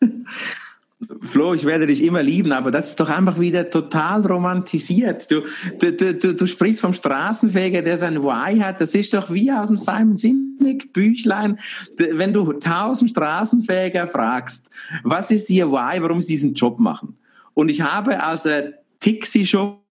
Flo, 1.22 1.54
ich 1.54 1.64
werde 1.64 1.86
dich 1.86 2.02
immer 2.02 2.22
lieben, 2.22 2.52
aber 2.52 2.70
das 2.70 2.90
ist 2.90 3.00
doch 3.00 3.08
einfach 3.08 3.38
wieder 3.38 3.70
total 3.70 4.26
romantisiert. 4.26 5.30
Du, 5.30 5.42
du, 5.78 6.14
du, 6.14 6.34
du 6.34 6.46
sprichst 6.46 6.80
vom 6.80 6.92
Straßenfeger, 6.92 7.82
der 7.82 7.96
sein 7.96 8.22
Why 8.22 8.58
hat. 8.60 8.80
Das 8.80 8.94
ist 8.94 9.14
doch 9.14 9.30
wie 9.32 9.50
aus 9.52 9.68
dem 9.68 9.76
Simon 9.76 10.16
Sinek 10.16 10.92
Büchlein. 10.92 11.58
Wenn 11.96 12.32
du 12.32 12.52
tausend 12.54 13.10
Straßenfeger 13.10 14.06
fragst, 14.06 14.70
was 15.02 15.30
ist 15.30 15.50
ihr 15.50 15.70
Why, 15.70 16.00
warum 16.00 16.20
sie 16.22 16.34
diesen 16.34 16.54
Job 16.54 16.78
machen? 16.78 17.16
Und 17.54 17.68
ich 17.68 17.82
habe 17.82 18.22
als 18.22 18.46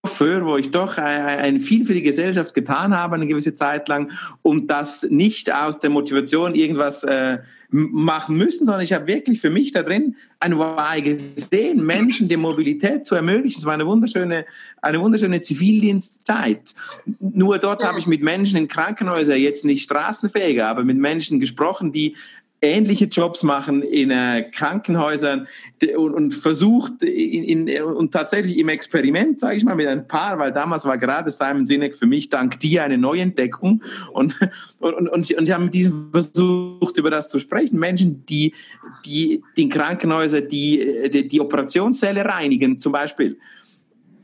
Taxi-Chauffeur, 0.04 0.46
wo 0.46 0.58
ich 0.58 0.72
doch 0.72 0.98
ein 0.98 1.60
viel 1.60 1.86
für 1.86 1.94
die 1.94 2.02
Gesellschaft 2.02 2.54
getan 2.54 2.96
habe, 2.96 3.16
eine 3.16 3.28
gewisse 3.28 3.56
Zeit 3.56 3.88
lang, 3.88 4.12
und 4.42 4.68
das 4.68 5.08
nicht 5.10 5.54
aus 5.54 5.80
der 5.80 5.89
Motivation 5.89 6.56
irgendwas 6.56 7.04
äh, 7.04 7.39
machen 7.70 8.38
müssen, 8.38 8.68
sondern 8.68 8.84
ich 8.84 8.94
habe 8.94 9.08
wirklich 9.08 9.42
für 9.42 9.50
mich 9.50 9.72
da 9.72 9.82
drin 9.82 10.16
ein 10.39 10.60
Why 10.60 11.02
gesehen, 11.02 11.84
Menschen 11.84 12.28
die 12.28 12.38
Mobilität 12.38 13.06
zu 13.06 13.16
ermöglichen. 13.16 13.58
Es 13.58 13.66
war 13.66 13.74
eine 13.74 13.88
wunderschöne, 13.88 14.46
eine 14.82 15.00
wunderschöne 15.00 15.42
Zivildienstzeit. 15.42 16.76
Nur 17.20 17.58
dort 17.58 17.84
habe 17.84 17.98
ich 17.98 18.06
mit 18.06 18.22
Menschen 18.22 18.58
in 18.58 18.68
Krankenhäusern 18.68 19.39
jetzt 19.39 19.66
nicht 19.66 19.84
straßenfähiger, 19.84 20.68
aber 20.68 20.84
mit 20.84 20.98
Menschen 20.98 21.39
gesprochen, 21.39 21.92
die 21.92 22.16
ähnliche 22.63 23.06
Jobs 23.06 23.43
machen 23.43 23.84
in 23.84 24.10
äh, 24.10 24.49
Krankenhäusern 24.52 25.47
und, 25.97 26.13
und 26.13 26.34
versucht 26.34 27.04
in, 27.04 27.67
in, 27.67 27.84
und 27.84 28.13
tatsächlich 28.13 28.58
im 28.58 28.69
Experiment, 28.69 29.39
sage 29.39 29.58
ich 29.58 29.65
mal, 29.65 29.76
mit 29.76 29.88
ein 29.88 30.08
paar, 30.08 30.39
weil 30.39 30.54
damals 30.54 30.86
war 30.86 30.97
gerade 30.97 31.30
Simon 31.30 31.65
Sinek 31.65 31.97
für 31.97 32.08
mich 32.08 32.30
dank 32.30 32.60
dir 32.62 32.84
eine 32.84 32.97
Neuentdeckung 32.97 33.84
und, 34.13 34.39
und, 34.80 34.93
und, 34.93 35.10
und, 35.10 35.34
und 35.34 35.43
ich 35.43 35.52
habe 35.52 35.65
mit 35.65 35.73
diesem 35.73 36.10
versucht, 36.12 36.97
über 36.97 37.12
das 37.12 37.28
zu 37.28 37.38
sprechen. 37.39 37.78
Menschen, 37.78 38.26
die, 38.28 38.54
die 39.06 39.43
in 39.56 39.69
Krankenhäusern 39.69 40.47
die, 40.47 41.10
die, 41.13 41.28
die 41.28 41.41
Operationssäle 41.41 42.23
reinigen 42.23 42.80
zum 42.80 42.93
Beispiel 42.93 43.38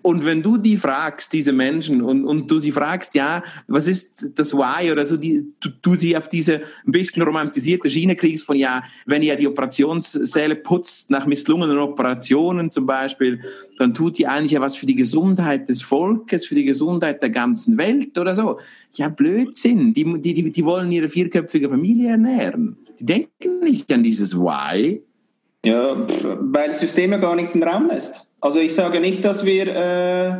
und 0.01 0.25
wenn 0.25 0.41
du 0.41 0.57
die 0.57 0.77
fragst, 0.77 1.33
diese 1.33 1.51
Menschen, 1.51 2.01
und, 2.01 2.23
und 2.25 2.49
du 2.49 2.57
sie 2.59 2.71
fragst, 2.71 3.15
ja, 3.15 3.43
was 3.67 3.87
ist 3.87 4.31
das 4.35 4.53
Why 4.53 4.91
oder 4.91 5.03
so, 5.05 5.17
die, 5.17 5.45
du, 5.59 5.69
du 5.81 5.95
die 5.95 6.15
auf 6.15 6.29
diese 6.29 6.61
ein 6.85 6.91
bisschen 6.91 7.21
romantisierte 7.21 7.89
Schiene 7.89 8.15
kriegst 8.15 8.45
von, 8.45 8.55
ja, 8.55 8.83
wenn 9.05 9.21
ihr 9.21 9.35
die 9.35 9.47
Operationssäle 9.47 10.55
putzt 10.55 11.11
nach 11.11 11.25
misslungenen 11.25 11.77
Operationen 11.79 12.71
zum 12.71 12.85
Beispiel, 12.85 13.41
dann 13.77 13.93
tut 13.93 14.19
ihr 14.19 14.31
eigentlich 14.31 14.53
ja 14.53 14.61
was 14.61 14.77
für 14.77 14.85
die 14.85 14.95
Gesundheit 14.95 15.67
des 15.67 15.81
Volkes, 15.81 16.45
für 16.45 16.55
die 16.55 16.65
Gesundheit 16.65 17.21
der 17.21 17.31
ganzen 17.31 17.77
Welt 17.77 18.17
oder 18.17 18.35
so. 18.35 18.57
Ja, 18.93 19.09
Blödsinn. 19.09 19.93
Die, 19.93 20.05
die, 20.21 20.33
die, 20.33 20.49
die 20.49 20.65
wollen 20.65 20.91
ihre 20.91 21.09
vierköpfige 21.09 21.69
Familie 21.69 22.11
ernähren. 22.11 22.77
Die 22.99 23.05
denken 23.05 23.59
nicht 23.61 23.91
an 23.91 24.03
dieses 24.03 24.35
Why. 24.37 25.01
Ja, 25.65 26.07
weil 26.39 26.67
das 26.67 26.79
System 26.79 27.11
ja 27.11 27.17
gar 27.17 27.35
nicht 27.35 27.53
den 27.53 27.63
Raum 27.63 27.87
lässt. 27.87 28.28
Also 28.41 28.59
ich 28.59 28.73
sage 28.73 28.99
nicht, 28.99 29.23
dass 29.25 29.45
wir 29.45 29.67
äh, 29.67 30.35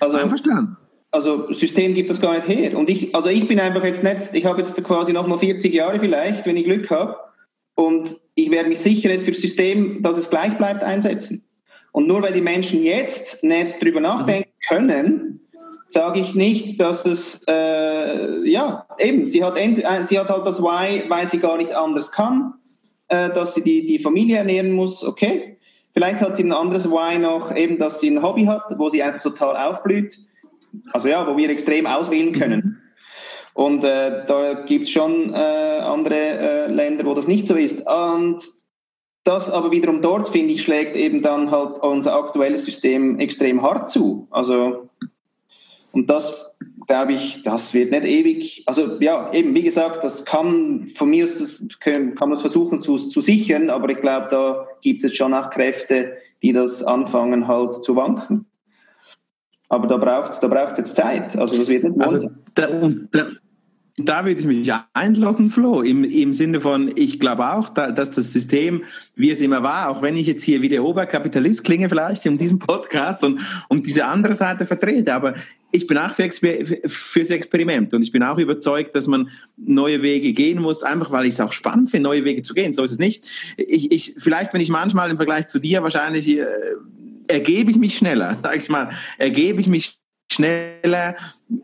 also 0.00 0.16
Einverstanden. 0.16 0.76
Also 1.10 1.52
System 1.52 1.94
gibt 1.94 2.10
das 2.10 2.20
gar 2.20 2.34
nicht 2.34 2.48
her. 2.48 2.76
Und 2.76 2.90
ich, 2.90 3.14
also 3.14 3.28
ich 3.28 3.46
bin 3.46 3.60
einfach 3.60 3.84
jetzt 3.84 4.02
nicht, 4.02 4.30
ich 4.32 4.44
habe 4.44 4.60
jetzt 4.60 4.82
quasi 4.82 5.12
noch 5.12 5.28
mal 5.28 5.38
40 5.38 5.72
Jahre 5.72 6.00
vielleicht, 6.00 6.44
wenn 6.44 6.56
ich 6.56 6.64
Glück 6.64 6.90
habe. 6.90 7.16
Und 7.76 8.16
ich 8.34 8.50
werde 8.50 8.68
mich 8.68 8.80
sicher 8.80 9.08
nicht 9.08 9.22
für 9.22 9.30
das 9.30 9.40
System, 9.40 10.02
dass 10.02 10.18
es 10.18 10.30
gleich 10.30 10.56
bleibt, 10.58 10.82
einsetzen. 10.82 11.44
Und 11.92 12.08
nur 12.08 12.22
weil 12.22 12.32
die 12.32 12.40
Menschen 12.40 12.82
jetzt 12.82 13.44
nicht 13.44 13.80
drüber 13.80 14.00
nachdenken 14.00 14.50
können, 14.68 15.40
sage 15.88 16.18
ich 16.18 16.34
nicht, 16.34 16.80
dass 16.80 17.06
es, 17.06 17.40
äh, 17.48 18.48
ja, 18.48 18.86
eben, 18.98 19.26
sie 19.26 19.44
hat, 19.44 19.56
äh, 19.56 20.02
sie 20.02 20.18
hat 20.18 20.28
halt 20.28 20.44
das 20.44 20.60
Why, 20.60 21.04
weil 21.08 21.28
sie 21.28 21.38
gar 21.38 21.56
nicht 21.56 21.72
anders 21.72 22.10
kann, 22.10 22.54
äh, 23.06 23.30
dass 23.30 23.54
sie 23.54 23.62
die, 23.62 23.86
die 23.86 24.00
Familie 24.00 24.38
ernähren 24.38 24.72
muss, 24.72 25.04
okay. 25.04 25.53
Vielleicht 25.94 26.20
hat 26.20 26.36
sie 26.36 26.42
ein 26.42 26.52
anderes 26.52 26.90
Why 26.90 27.18
noch, 27.18 27.54
eben, 27.54 27.78
dass 27.78 28.00
sie 28.00 28.10
ein 28.10 28.22
Hobby 28.22 28.46
hat, 28.46 28.64
wo 28.78 28.88
sie 28.88 29.02
einfach 29.02 29.22
total 29.22 29.56
aufblüht. 29.56 30.18
Also 30.92 31.08
ja, 31.08 31.26
wo 31.26 31.36
wir 31.36 31.48
extrem 31.50 31.86
auswählen 31.86 32.32
können. 32.32 32.82
Und 33.54 33.84
äh, 33.84 34.26
da 34.26 34.54
gibt 34.64 34.86
es 34.86 34.90
schon 34.90 35.32
äh, 35.32 35.36
andere 35.36 36.16
äh, 36.16 36.66
Länder, 36.66 37.06
wo 37.06 37.14
das 37.14 37.28
nicht 37.28 37.46
so 37.46 37.54
ist. 37.54 37.86
Und 37.86 38.42
das 39.22 39.50
aber 39.50 39.70
wiederum 39.70 40.02
dort, 40.02 40.28
finde 40.28 40.52
ich, 40.52 40.62
schlägt 40.62 40.96
eben 40.96 41.22
dann 41.22 41.52
halt 41.52 41.78
unser 41.78 42.16
aktuelles 42.16 42.64
System 42.64 43.20
extrem 43.20 43.62
hart 43.62 43.90
zu. 43.90 44.26
Also, 44.32 44.88
und 45.92 46.10
das 46.10 46.56
glaube 46.86 47.12
ich, 47.12 47.42
das 47.42 47.74
wird 47.74 47.90
nicht 47.90 48.04
ewig. 48.04 48.62
Also 48.66 49.00
ja, 49.00 49.32
eben, 49.32 49.54
wie 49.54 49.62
gesagt, 49.62 50.04
das 50.04 50.24
kann 50.24 50.90
von 50.94 51.10
mir 51.10 51.28
kann, 51.80 52.14
kann 52.14 52.28
man 52.28 52.32
es 52.32 52.40
versuchen 52.40 52.80
zu, 52.80 52.96
zu 52.96 53.20
sichern, 53.20 53.70
aber 53.70 53.88
ich 53.88 54.00
glaube, 54.00 54.28
da 54.30 54.66
gibt 54.82 55.04
es 55.04 55.14
schon 55.14 55.34
auch 55.34 55.50
Kräfte, 55.50 56.16
die 56.42 56.52
das 56.52 56.82
anfangen 56.82 57.48
halt 57.48 57.72
zu 57.72 57.96
wanken. 57.96 58.46
Aber 59.68 59.86
da 59.86 59.96
braucht 59.96 60.32
es 60.32 60.40
da 60.40 60.48
braucht's 60.48 60.78
jetzt 60.78 60.96
Zeit. 60.96 61.36
Also 61.36 61.56
das 61.56 61.68
wird 61.68 61.84
nicht 61.84 62.00
also, 62.00 62.30
da, 62.54 62.68
da, 63.10 63.26
da 63.96 64.24
würde 64.24 64.40
ich 64.40 64.46
mich 64.46 64.72
einloggen, 64.92 65.50
Flo, 65.50 65.80
im, 65.82 66.02
im 66.02 66.32
Sinne 66.32 66.60
von, 66.60 66.90
ich 66.96 67.20
glaube 67.20 67.52
auch, 67.52 67.68
da, 67.68 67.92
dass 67.92 68.10
das 68.10 68.32
System, 68.32 68.82
wie 69.14 69.30
es 69.30 69.40
immer 69.40 69.62
war, 69.62 69.88
auch 69.88 70.02
wenn 70.02 70.16
ich 70.16 70.26
jetzt 70.26 70.42
hier 70.42 70.62
wie 70.62 70.68
der 70.68 70.82
Oberkapitalist 70.82 71.62
klinge 71.62 71.88
vielleicht 71.88 72.26
in 72.26 72.36
diesem 72.36 72.58
Podcast 72.58 73.22
und, 73.22 73.40
und 73.68 73.86
diese 73.86 74.04
andere 74.04 74.34
Seite 74.34 74.66
vertrete, 74.66 75.14
aber 75.14 75.34
ich 75.70 75.86
bin 75.86 75.98
auch 75.98 76.10
für 76.10 76.28
fürs 76.86 77.30
Experiment 77.30 77.94
und 77.94 78.02
ich 78.02 78.12
bin 78.12 78.22
auch 78.22 78.38
überzeugt, 78.38 78.94
dass 78.96 79.06
man 79.06 79.30
neue 79.56 80.02
Wege 80.02 80.32
gehen 80.32 80.60
muss, 80.60 80.82
einfach 80.82 81.10
weil 81.10 81.26
ich 81.26 81.34
es 81.34 81.40
auch 81.40 81.52
spannend 81.52 81.90
finde, 81.90 82.08
neue 82.08 82.24
Wege 82.24 82.42
zu 82.42 82.54
gehen. 82.54 82.72
So 82.72 82.84
ist 82.84 82.92
es 82.92 82.98
nicht. 82.98 83.24
Ich, 83.56 83.90
ich, 83.90 84.14
vielleicht 84.18 84.52
bin 84.52 84.60
ich 84.60 84.68
manchmal 84.68 85.10
im 85.10 85.16
Vergleich 85.16 85.48
zu 85.48 85.58
dir 85.58 85.82
wahrscheinlich, 85.82 86.28
äh, 86.28 86.46
ergebe 87.26 87.72
ich 87.72 87.76
mich 87.76 87.96
schneller, 87.96 88.36
sag 88.42 88.56
ich 88.56 88.68
mal, 88.68 88.90
ergebe 89.18 89.60
ich 89.60 89.66
mich 89.66 89.98
schneller, 90.34 91.16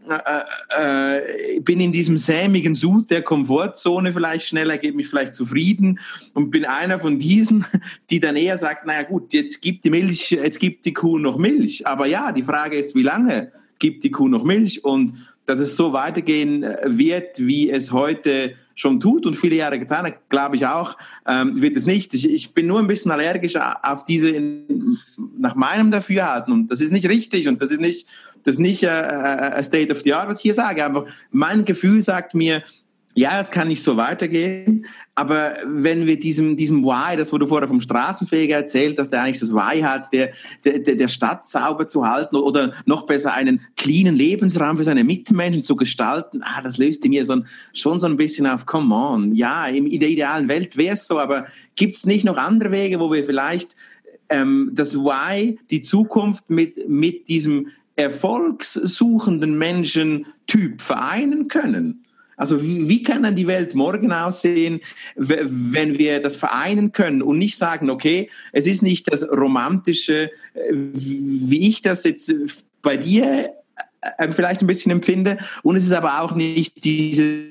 äh, 0.08 1.56
äh, 1.56 1.60
bin 1.60 1.80
in 1.80 1.92
diesem 1.92 2.16
sämigen 2.16 2.74
Sud 2.74 3.10
der 3.10 3.22
Komfortzone 3.22 4.12
vielleicht 4.12 4.46
schneller, 4.46 4.78
gebe 4.78 4.96
mich 4.96 5.08
vielleicht 5.08 5.34
zufrieden 5.34 5.98
und 6.34 6.50
bin 6.50 6.64
einer 6.64 6.98
von 6.98 7.18
diesen, 7.18 7.64
die 8.10 8.20
dann 8.20 8.36
eher 8.36 8.58
sagt, 8.58 8.86
naja 8.86 9.02
gut, 9.02 9.32
jetzt 9.32 9.60
gibt 9.60 9.84
die 9.84 9.90
Milch, 9.90 10.30
jetzt 10.30 10.58
gibt 10.58 10.84
die 10.84 10.92
Kuh 10.92 11.18
noch 11.18 11.36
Milch. 11.36 11.86
Aber 11.86 12.06
ja, 12.06 12.32
die 12.32 12.42
Frage 12.42 12.76
ist, 12.76 12.94
wie 12.94 13.02
lange 13.02 13.52
gibt 13.78 14.04
die 14.04 14.10
Kuh 14.10 14.28
noch 14.28 14.44
Milch? 14.44 14.84
Und 14.84 15.14
dass 15.46 15.60
es 15.60 15.76
so 15.76 15.92
weitergehen 15.92 16.62
wird, 16.84 17.38
wie 17.40 17.70
es 17.70 17.90
heute 17.90 18.54
schon 18.80 18.98
tut 18.98 19.26
und 19.26 19.36
viele 19.36 19.56
Jahre 19.56 19.78
getan 19.78 20.06
hat, 20.06 20.28
glaube 20.30 20.56
ich 20.56 20.64
auch, 20.64 20.96
ähm, 21.26 21.60
wird 21.60 21.76
es 21.76 21.84
nicht. 21.84 22.14
Ich, 22.14 22.28
ich, 22.28 22.54
bin 22.54 22.66
nur 22.66 22.78
ein 22.78 22.86
bisschen 22.86 23.10
allergisch 23.10 23.56
auf 23.56 24.04
diese, 24.04 24.32
nach 25.38 25.54
meinem 25.54 25.90
Dafürhalten 25.90 26.52
und 26.52 26.70
das 26.70 26.80
ist 26.80 26.90
nicht 26.90 27.06
richtig 27.08 27.46
und 27.46 27.60
das 27.60 27.70
ist 27.70 27.80
nicht, 27.80 28.06
das 28.44 28.56
ist 28.56 28.60
nicht 28.60 28.82
äh, 28.82 28.88
äh, 28.88 29.62
State 29.62 29.92
of 29.92 30.02
the 30.04 30.14
Art, 30.14 30.28
was 30.28 30.38
ich 30.38 30.42
hier 30.42 30.54
sage. 30.54 30.84
Einfach 30.84 31.06
mein 31.30 31.64
Gefühl 31.64 32.02
sagt 32.02 32.34
mir, 32.34 32.62
ja, 33.14 33.40
es 33.40 33.50
kann 33.50 33.66
nicht 33.66 33.82
so 33.82 33.96
weitergehen, 33.96 34.86
aber 35.16 35.56
wenn 35.66 36.06
wir 36.06 36.18
diesem, 36.18 36.56
diesem 36.56 36.84
Why, 36.84 37.16
das 37.16 37.32
wurde 37.32 37.48
vorher 37.48 37.66
vom 37.66 37.80
Straßenfeger 37.80 38.54
erzählt, 38.54 38.98
dass 39.00 39.10
der 39.10 39.22
eigentlich 39.22 39.40
das 39.40 39.52
Why 39.52 39.80
hat, 39.80 40.12
der, 40.12 40.30
der, 40.64 40.78
der 40.78 41.08
Stadt 41.08 41.48
sauber 41.48 41.88
zu 41.88 42.06
halten 42.06 42.36
oder 42.36 42.72
noch 42.86 43.06
besser 43.06 43.34
einen 43.34 43.62
cleanen 43.76 44.14
Lebensraum 44.14 44.76
für 44.76 44.84
seine 44.84 45.02
Mitmenschen 45.02 45.64
zu 45.64 45.74
gestalten, 45.74 46.42
ah, 46.44 46.62
das 46.62 46.78
löst 46.78 47.04
in 47.04 47.10
mir 47.10 47.24
so, 47.24 47.42
schon 47.74 47.98
so 47.98 48.06
ein 48.06 48.16
bisschen 48.16 48.46
auf, 48.46 48.64
come 48.64 48.94
on, 48.94 49.34
ja, 49.34 49.66
in 49.66 49.90
der 49.98 50.08
idealen 50.08 50.48
Welt 50.48 50.76
wäre 50.76 50.94
es 50.94 51.08
so, 51.08 51.18
aber 51.18 51.46
gibt 51.74 51.96
es 51.96 52.06
nicht 52.06 52.24
noch 52.24 52.36
andere 52.36 52.70
Wege, 52.70 53.00
wo 53.00 53.12
wir 53.12 53.24
vielleicht 53.24 53.74
ähm, 54.28 54.70
das 54.72 54.96
Why, 54.96 55.58
die 55.70 55.82
Zukunft 55.82 56.48
mit, 56.48 56.88
mit 56.88 57.28
diesem 57.28 57.68
erfolgssuchenden 58.00 59.56
Menschentyp 59.58 60.82
vereinen 60.82 61.48
können? 61.48 62.04
Also 62.40 62.62
wie, 62.62 63.02
kann 63.02 63.22
dann 63.22 63.36
die 63.36 63.46
Welt 63.46 63.74
morgen 63.74 64.12
aussehen, 64.12 64.80
wenn 65.14 65.98
wir 65.98 66.22
das 66.22 66.36
vereinen 66.36 66.90
können 66.92 67.20
und 67.20 67.36
nicht 67.36 67.58
sagen, 67.58 67.90
okay, 67.90 68.30
es 68.52 68.66
ist 68.66 68.82
nicht 68.82 69.12
das 69.12 69.28
Romantische, 69.30 70.30
äh, 70.54 70.72
wie 70.72 71.68
ich 71.68 71.82
das 71.82 72.02
jetzt 72.04 72.32
bei 72.80 72.96
dir 72.96 73.52
äh, 74.00 74.32
vielleicht 74.32 74.62
ein 74.62 74.66
bisschen 74.66 74.90
empfinde 74.90 75.36
und 75.62 75.76
es 75.76 75.84
ist 75.84 75.92
aber 75.92 76.22
auch 76.22 76.34
nicht 76.34 76.82
dieses 76.82 77.50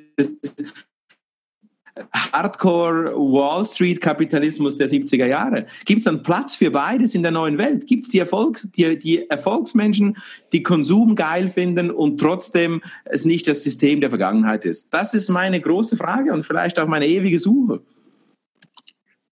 Hardcore 2.11 3.13
Wall 3.15 3.65
Street 3.65 4.01
Kapitalismus 4.01 4.77
der 4.77 4.87
70er 4.87 5.25
Jahre? 5.25 5.65
Gibt 5.85 5.99
es 5.99 6.05
dann 6.05 6.23
Platz 6.23 6.55
für 6.55 6.71
beides 6.71 7.15
in 7.15 7.23
der 7.23 7.31
neuen 7.31 7.57
Welt? 7.57 7.87
Gibt 7.87 8.05
es 8.05 8.11
die, 8.11 8.19
Erfolgs-, 8.19 8.69
die, 8.71 8.97
die 8.97 9.29
Erfolgsmenschen, 9.29 10.17
die 10.53 10.63
Konsum 10.63 11.15
geil 11.15 11.47
finden 11.47 11.91
und 11.91 12.19
trotzdem 12.19 12.81
es 13.05 13.25
nicht 13.25 13.47
das 13.47 13.63
System 13.63 14.01
der 14.01 14.09
Vergangenheit 14.09 14.65
ist? 14.65 14.93
Das 14.93 15.13
ist 15.13 15.29
meine 15.29 15.59
große 15.59 15.97
Frage 15.97 16.33
und 16.33 16.45
vielleicht 16.45 16.79
auch 16.79 16.87
meine 16.87 17.07
ewige 17.07 17.39
Suche. 17.39 17.81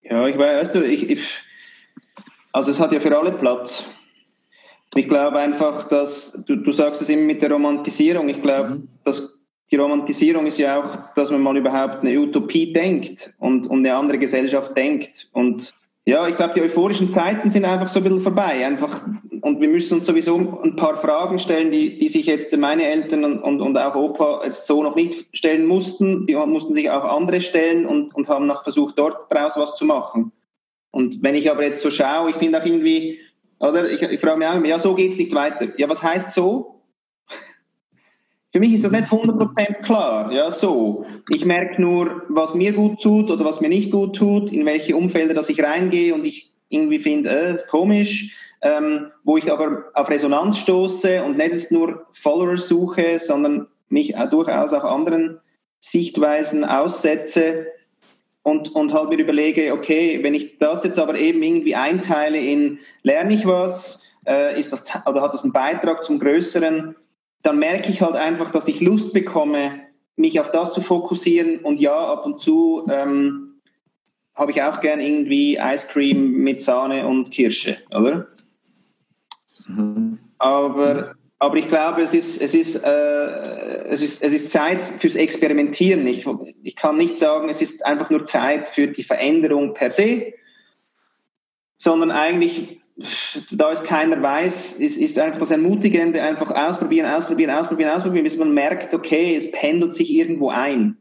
Ja, 0.04 0.26
ich 0.28 0.38
weiß, 0.38 0.62
weißt 0.62 0.76
du, 0.76 0.86
ich, 0.86 1.10
ich, 1.10 1.22
also 2.54 2.72
es 2.72 2.80
hat 2.80 2.94
ja 2.94 3.00
für 3.00 3.18
alle 3.18 3.32
Platz. 3.32 3.84
Ich 4.96 5.08
glaube 5.08 5.38
einfach, 5.38 5.88
dass, 5.88 6.44
du, 6.48 6.56
du 6.56 6.72
sagst 6.72 7.02
es 7.02 7.10
immer 7.10 7.24
mit 7.24 7.42
der 7.42 7.52
Romantisierung, 7.52 8.30
ich 8.30 8.42
glaube, 8.42 8.70
mhm. 8.70 8.88
dass 9.04 9.37
die 9.72 9.76
Romantisierung 9.76 10.46
ist 10.46 10.58
ja 10.60 10.82
auch, 10.82 11.14
dass 11.16 11.30
man 11.30 11.42
mal 11.42 11.58
überhaupt 11.58 12.02
eine 12.02 12.18
Utopie 12.18 12.72
denkt 12.72 13.34
und, 13.40 13.68
und 13.68 13.80
eine 13.80 13.96
andere 13.96 14.18
Gesellschaft 14.18 14.78
denkt. 14.78 15.30
Und 15.34 15.74
ja, 16.06 16.26
ich 16.26 16.38
glaube, 16.38 16.54
die 16.54 16.62
euphorischen 16.62 17.12
Zeiten 17.12 17.50
sind 17.50 17.66
einfach 17.66 17.90
so 17.90 18.00
ein 18.00 18.04
bisschen 18.04 18.22
vorbei. 18.22 18.66
Einfach, 18.66 19.06
und 19.42 19.60
wir 19.60 19.68
müssen 19.68 19.98
uns 19.98 20.06
sowieso 20.06 20.38
ein 20.64 20.78
paar 20.78 20.96
Fragen 20.96 21.38
stellen, 21.38 21.70
die, 21.70 21.98
die 21.98 22.08
sich 22.08 22.28
jetzt 22.28 22.56
meine 22.56 22.86
Eltern 22.86 23.26
und, 23.26 23.62
und, 23.62 23.78
auch 23.78 23.96
Opa 23.96 24.42
jetzt 24.46 24.68
so 24.68 24.82
noch 24.82 24.96
nicht 24.96 25.28
stellen 25.34 25.66
mussten. 25.66 26.26
Die 26.26 26.36
mussten 26.36 26.72
sich 26.72 26.90
auch 26.90 27.04
andere 27.04 27.42
stellen 27.42 27.86
und, 27.86 28.16
und 28.16 28.30
haben 28.30 28.48
noch 28.48 28.64
versucht, 28.64 28.98
dort 28.98 29.32
draus 29.34 29.58
was 29.58 29.76
zu 29.76 29.84
machen. 29.84 30.32
Und 30.92 31.22
wenn 31.24 31.36
ich 31.36 31.52
aber 31.52 31.64
jetzt 31.64 31.82
so 31.82 31.90
schaue, 31.90 32.30
ich 32.30 32.38
bin 32.38 32.56
auch 32.56 32.66
irgendwie, 32.66 33.20
oder 33.60 33.92
ich, 33.92 34.02
ich 34.02 34.22
frage 34.22 34.38
mich 34.38 34.48
auch, 34.48 34.64
ja, 34.64 34.80
so 34.80 34.96
geht's 34.96 35.18
nicht 35.18 35.36
weiter. 35.36 35.78
Ja, 35.78 35.90
was 35.90 36.02
heißt 36.02 36.32
so? 36.32 36.77
Für 38.52 38.60
mich 38.60 38.74
ist 38.74 38.86
das 38.86 38.92
nicht 38.92 39.10
100% 39.10 39.82
klar. 39.82 40.32
Ja, 40.32 40.50
so. 40.50 41.06
Ich 41.30 41.46
merke 41.46 41.82
nur, 41.82 42.24
was 42.30 42.56
mir 42.56 42.74
gut 42.74 43.02
tut 43.02 43.30
oder 43.30 43.44
was 43.44 43.60
mir 43.60 43.70
nicht 43.70 43.92
gut 43.92 44.16
tut, 44.16 44.52
in 44.52 44.66
welche 44.66 44.96
Umfelder 44.96 45.34
dass 45.34 45.50
ich 45.50 45.62
reingehe 45.62 46.14
und 46.14 46.26
ich 46.26 46.54
irgendwie 46.70 47.00
finde, 47.00 47.30
äh, 47.30 47.58
komisch, 47.70 48.36
ähm, 48.62 49.12
wo 49.24 49.38
ich 49.38 49.52
aber 49.52 49.86
auf 49.94 50.10
Resonanz 50.10 50.58
stoße 50.60 51.24
und 51.24 51.38
nicht 51.38 51.72
nur 51.72 52.08
Followers 52.14 52.68
suche, 52.68 53.20
sondern 53.20 53.68
mich 53.90 54.18
auch 54.18 54.30
durchaus 54.30 54.74
auch 54.74 54.84
anderen 54.84 55.40
Sichtweisen 55.80 56.66
aussetze 56.66 57.68
und, 58.44 58.74
und 58.76 58.94
halt 58.94 59.10
mir 59.10 59.20
überlege, 59.20 59.74
okay, 59.74 60.24
wenn 60.24 60.34
ich 60.34 60.58
das 60.58 60.84
jetzt 60.84 61.00
aber 61.00 61.16
eben 61.16 61.44
irgendwie 61.44 61.76
einteile 61.76 62.40
in 62.40 62.80
lerne 63.04 63.34
ich 63.34 63.46
was, 63.46 64.04
äh, 64.26 64.58
ist 64.60 64.72
das, 64.72 64.84
oder 65.06 65.22
hat 65.22 65.34
das 65.34 65.44
einen 65.44 65.54
Beitrag 65.54 66.04
zum 66.04 66.20
Größeren, 66.20 66.96
dann 67.44 67.60
merke 67.60 67.90
ich 67.90 68.02
halt 68.02 68.16
einfach, 68.16 68.52
dass 68.52 68.68
ich 68.68 68.82
Lust 68.82 69.14
bekomme, 69.14 69.80
mich 70.16 70.40
auf 70.40 70.52
das 70.52 70.74
zu 70.74 70.82
fokussieren. 70.82 71.60
Und 71.60 71.80
ja, 71.80 71.96
ab 71.96 72.26
und 72.26 72.40
zu 72.40 72.86
ähm, 72.90 73.62
habe 74.36 74.52
ich 74.52 74.62
auch 74.62 74.80
gern 74.80 75.00
irgendwie 75.00 75.58
Ice 75.58 75.88
Cream 75.88 76.32
mit 76.32 76.62
Sahne 76.62 77.08
und 77.08 77.32
Kirsche, 77.32 77.78
oder? 77.92 78.28
Mhm. 79.68 80.20
Aber, 80.38 81.16
aber 81.40 81.58
ich 81.58 81.68
glaube, 81.68 82.02
es 82.02 82.14
ist, 82.14 82.42
es, 82.42 82.54
ist, 82.54 82.76
äh, 82.76 83.86
es, 83.86 84.02
ist, 84.02 84.24
es 84.24 84.34
ist 84.34 84.52
Zeit 84.52 84.84
fürs 84.84 85.16
Experimentieren. 85.16 86.06
Ich, 86.06 86.26
ich 86.64 86.76
kann 86.76 86.98
nicht 86.98 87.18
sagen, 87.18 87.50
es 87.50 87.62
ist 87.62 87.86
einfach 87.86 88.10
nur 88.10 88.26
Zeit 88.26 88.70
für 88.70 88.88
die 88.88 89.04
Veränderung 89.04 89.74
per 89.74 89.92
se, 89.92 90.34
sondern 91.78 92.12
eigentlich 92.12 92.82
da 93.52 93.72
es 93.72 93.84
keiner 93.84 94.22
weiß, 94.22 94.74
ist, 94.74 94.98
ist 94.98 95.20
einfach 95.20 95.40
das 95.40 95.52
Ermutigende, 95.52 96.22
einfach 96.22 96.50
ausprobieren, 96.52 97.06
ausprobieren, 97.06 97.52
ausprobieren, 97.52 97.92
ausprobieren, 97.92 98.24
bis 98.24 98.38
man 98.38 98.54
merkt, 98.54 98.94
okay, 98.94 99.36
es 99.36 99.52
pendelt 99.52 99.96
sich 99.96 100.12
irgendwo 100.12 100.50
ein. 100.50 100.98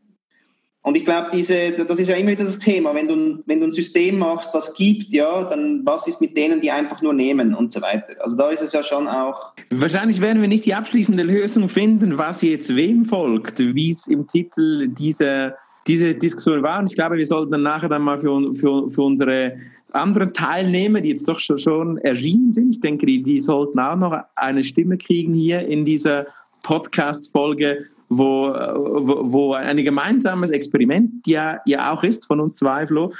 Und 0.82 0.96
ich 0.96 1.04
glaube, 1.04 1.30
das 1.32 1.98
ist 1.98 2.08
ja 2.08 2.14
immer 2.14 2.30
wieder 2.30 2.44
das 2.44 2.60
Thema. 2.60 2.94
Wenn 2.94 3.08
du, 3.08 3.42
wenn 3.46 3.58
du 3.58 3.66
ein 3.66 3.72
System 3.72 4.20
machst, 4.20 4.54
das 4.54 4.72
gibt, 4.74 5.12
ja, 5.12 5.42
dann 5.48 5.80
was 5.84 6.06
ist 6.06 6.20
mit 6.20 6.36
denen, 6.36 6.60
die 6.60 6.70
einfach 6.70 7.02
nur 7.02 7.12
nehmen 7.12 7.54
und 7.54 7.72
so 7.72 7.82
weiter. 7.82 8.14
Also 8.20 8.36
da 8.36 8.50
ist 8.50 8.62
es 8.62 8.72
ja 8.72 8.84
schon 8.84 9.08
auch. 9.08 9.52
Wahrscheinlich 9.70 10.20
werden 10.20 10.40
wir 10.40 10.48
nicht 10.48 10.64
die 10.64 10.74
abschließende 10.74 11.24
Lösung 11.24 11.68
finden, 11.68 12.18
was 12.18 12.40
jetzt 12.42 12.76
wem 12.76 13.04
folgt, 13.04 13.58
wie 13.58 13.90
es 13.90 14.06
im 14.06 14.28
Titel 14.28 14.86
dieser 14.86 15.56
diese 15.86 16.14
Diskussion 16.14 16.62
war. 16.62 16.80
Und 16.80 16.90
ich 16.90 16.96
glaube, 16.96 17.16
wir 17.16 17.26
sollten 17.26 17.52
dann 17.52 17.62
nachher 17.62 17.88
dann 17.88 18.02
mal 18.02 18.18
für, 18.18 18.54
für, 18.54 18.90
für 18.90 19.02
unsere 19.02 19.56
anderen 19.92 20.32
Teilnehmer, 20.32 21.00
die 21.00 21.10
jetzt 21.10 21.28
doch 21.28 21.38
schon, 21.38 21.58
schon 21.58 21.98
erschienen 21.98 22.52
sind, 22.52 22.70
ich 22.70 22.80
denke, 22.80 23.06
die, 23.06 23.22
die 23.22 23.40
sollten 23.40 23.78
auch 23.78 23.96
noch 23.96 24.18
eine 24.34 24.64
Stimme 24.64 24.98
kriegen 24.98 25.34
hier 25.34 25.66
in 25.66 25.84
dieser 25.84 26.26
Podcast-Folge, 26.62 27.86
wo, 28.08 28.46
wo, 28.48 29.32
wo 29.32 29.52
ein 29.54 29.76
gemeinsames 29.78 30.50
Experiment 30.50 31.26
ja, 31.26 31.60
ja 31.66 31.92
auch 31.92 32.02
ist 32.04 32.26
von 32.26 32.40
uns 32.40 32.54
zwei, 32.56 32.86
Flo. 32.86 33.12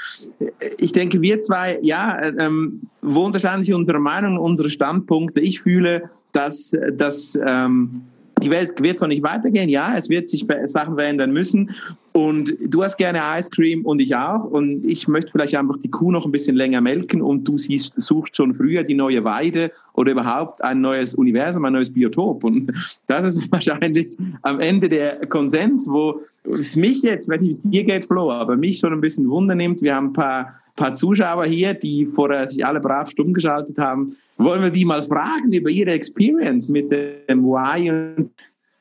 Ich 0.77 0.93
denke, 0.93 1.21
wir 1.21 1.41
zwei, 1.41 1.79
ja, 1.81 2.21
ähm, 2.21 2.81
wo 3.01 3.25
unterscheiden 3.25 3.63
sich 3.63 3.73
unsere 3.73 3.99
Meinungen, 3.99 4.37
unsere 4.37 4.69
Standpunkte? 4.69 5.41
Ich 5.41 5.61
fühle, 5.61 6.09
dass, 6.31 6.73
dass 6.93 7.37
ähm, 7.45 8.03
die 8.41 8.51
Welt 8.51 8.81
wird 8.81 8.99
so 8.99 9.07
nicht 9.07 9.23
weitergehen. 9.23 9.69
Ja, 9.69 9.97
es 9.97 10.09
wird 10.09 10.29
sich 10.29 10.45
Sachen 10.65 10.95
verändern 10.95 11.31
müssen. 11.31 11.71
Und 12.17 12.57
du 12.59 12.81
hast 12.81 12.97
gerne 12.97 13.21
Ice 13.37 13.51
Cream 13.51 13.85
und 13.85 14.01
ich 14.01 14.15
auch. 14.15 14.43
Und 14.43 14.83
ich 14.87 15.07
möchte 15.07 15.29
vielleicht 15.31 15.55
einfach 15.55 15.77
die 15.77 15.91
Kuh 15.91 16.11
noch 16.11 16.25
ein 16.25 16.31
bisschen 16.31 16.55
länger 16.55 16.81
melken 16.81 17.21
und 17.21 17.47
du 17.47 17.59
siehst, 17.59 17.93
suchst 17.95 18.35
schon 18.35 18.55
früher 18.55 18.81
die 18.81 18.95
neue 18.95 19.23
Weide 19.23 19.71
oder 19.93 20.13
überhaupt 20.13 20.63
ein 20.63 20.81
neues 20.81 21.13
Universum, 21.13 21.65
ein 21.65 21.73
neues 21.73 21.93
Biotop. 21.93 22.43
Und 22.43 22.73
das 23.05 23.23
ist 23.23 23.47
wahrscheinlich 23.51 24.17
am 24.41 24.59
Ende 24.59 24.89
der 24.89 25.27
Konsens, 25.27 25.87
wo 25.87 26.21
es 26.43 26.75
mich 26.75 27.03
jetzt, 27.03 27.29
wenn 27.29 27.47
es 27.47 27.59
dir 27.59 27.83
geht, 27.83 28.05
Flo, 28.05 28.31
aber 28.31 28.57
mich 28.57 28.79
schon 28.79 28.93
ein 28.93 29.01
bisschen 29.01 29.29
Wunder 29.29 29.53
nimmt. 29.53 29.83
Wir 29.83 29.93
haben 29.93 30.07
ein 30.07 30.13
paar, 30.13 30.55
paar 30.75 30.95
Zuschauer 30.95 31.45
hier, 31.45 31.75
die 31.75 32.07
vorher 32.07 32.47
sich 32.47 32.65
alle 32.65 32.79
brav 32.79 33.11
stumm 33.11 33.31
geschaltet 33.31 33.77
haben 33.77 34.17
wollen 34.39 34.61
wir 34.61 34.69
die 34.69 34.85
mal 34.85 35.01
fragen 35.01 35.51
über 35.51 35.71
ihre 35.71 35.91
Experience 35.91 36.69
mit 36.69 36.91
dem 36.91 37.43
Why? 37.43 38.29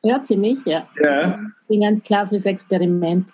Ja, 0.06 0.22
ziemlich, 0.22 0.64
ja. 0.64 0.86
ja. 1.02 1.40
Ich 1.62 1.68
bin 1.68 1.80
ganz 1.80 2.00
klar 2.00 2.28
fürs 2.28 2.46
Experiment. 2.46 3.32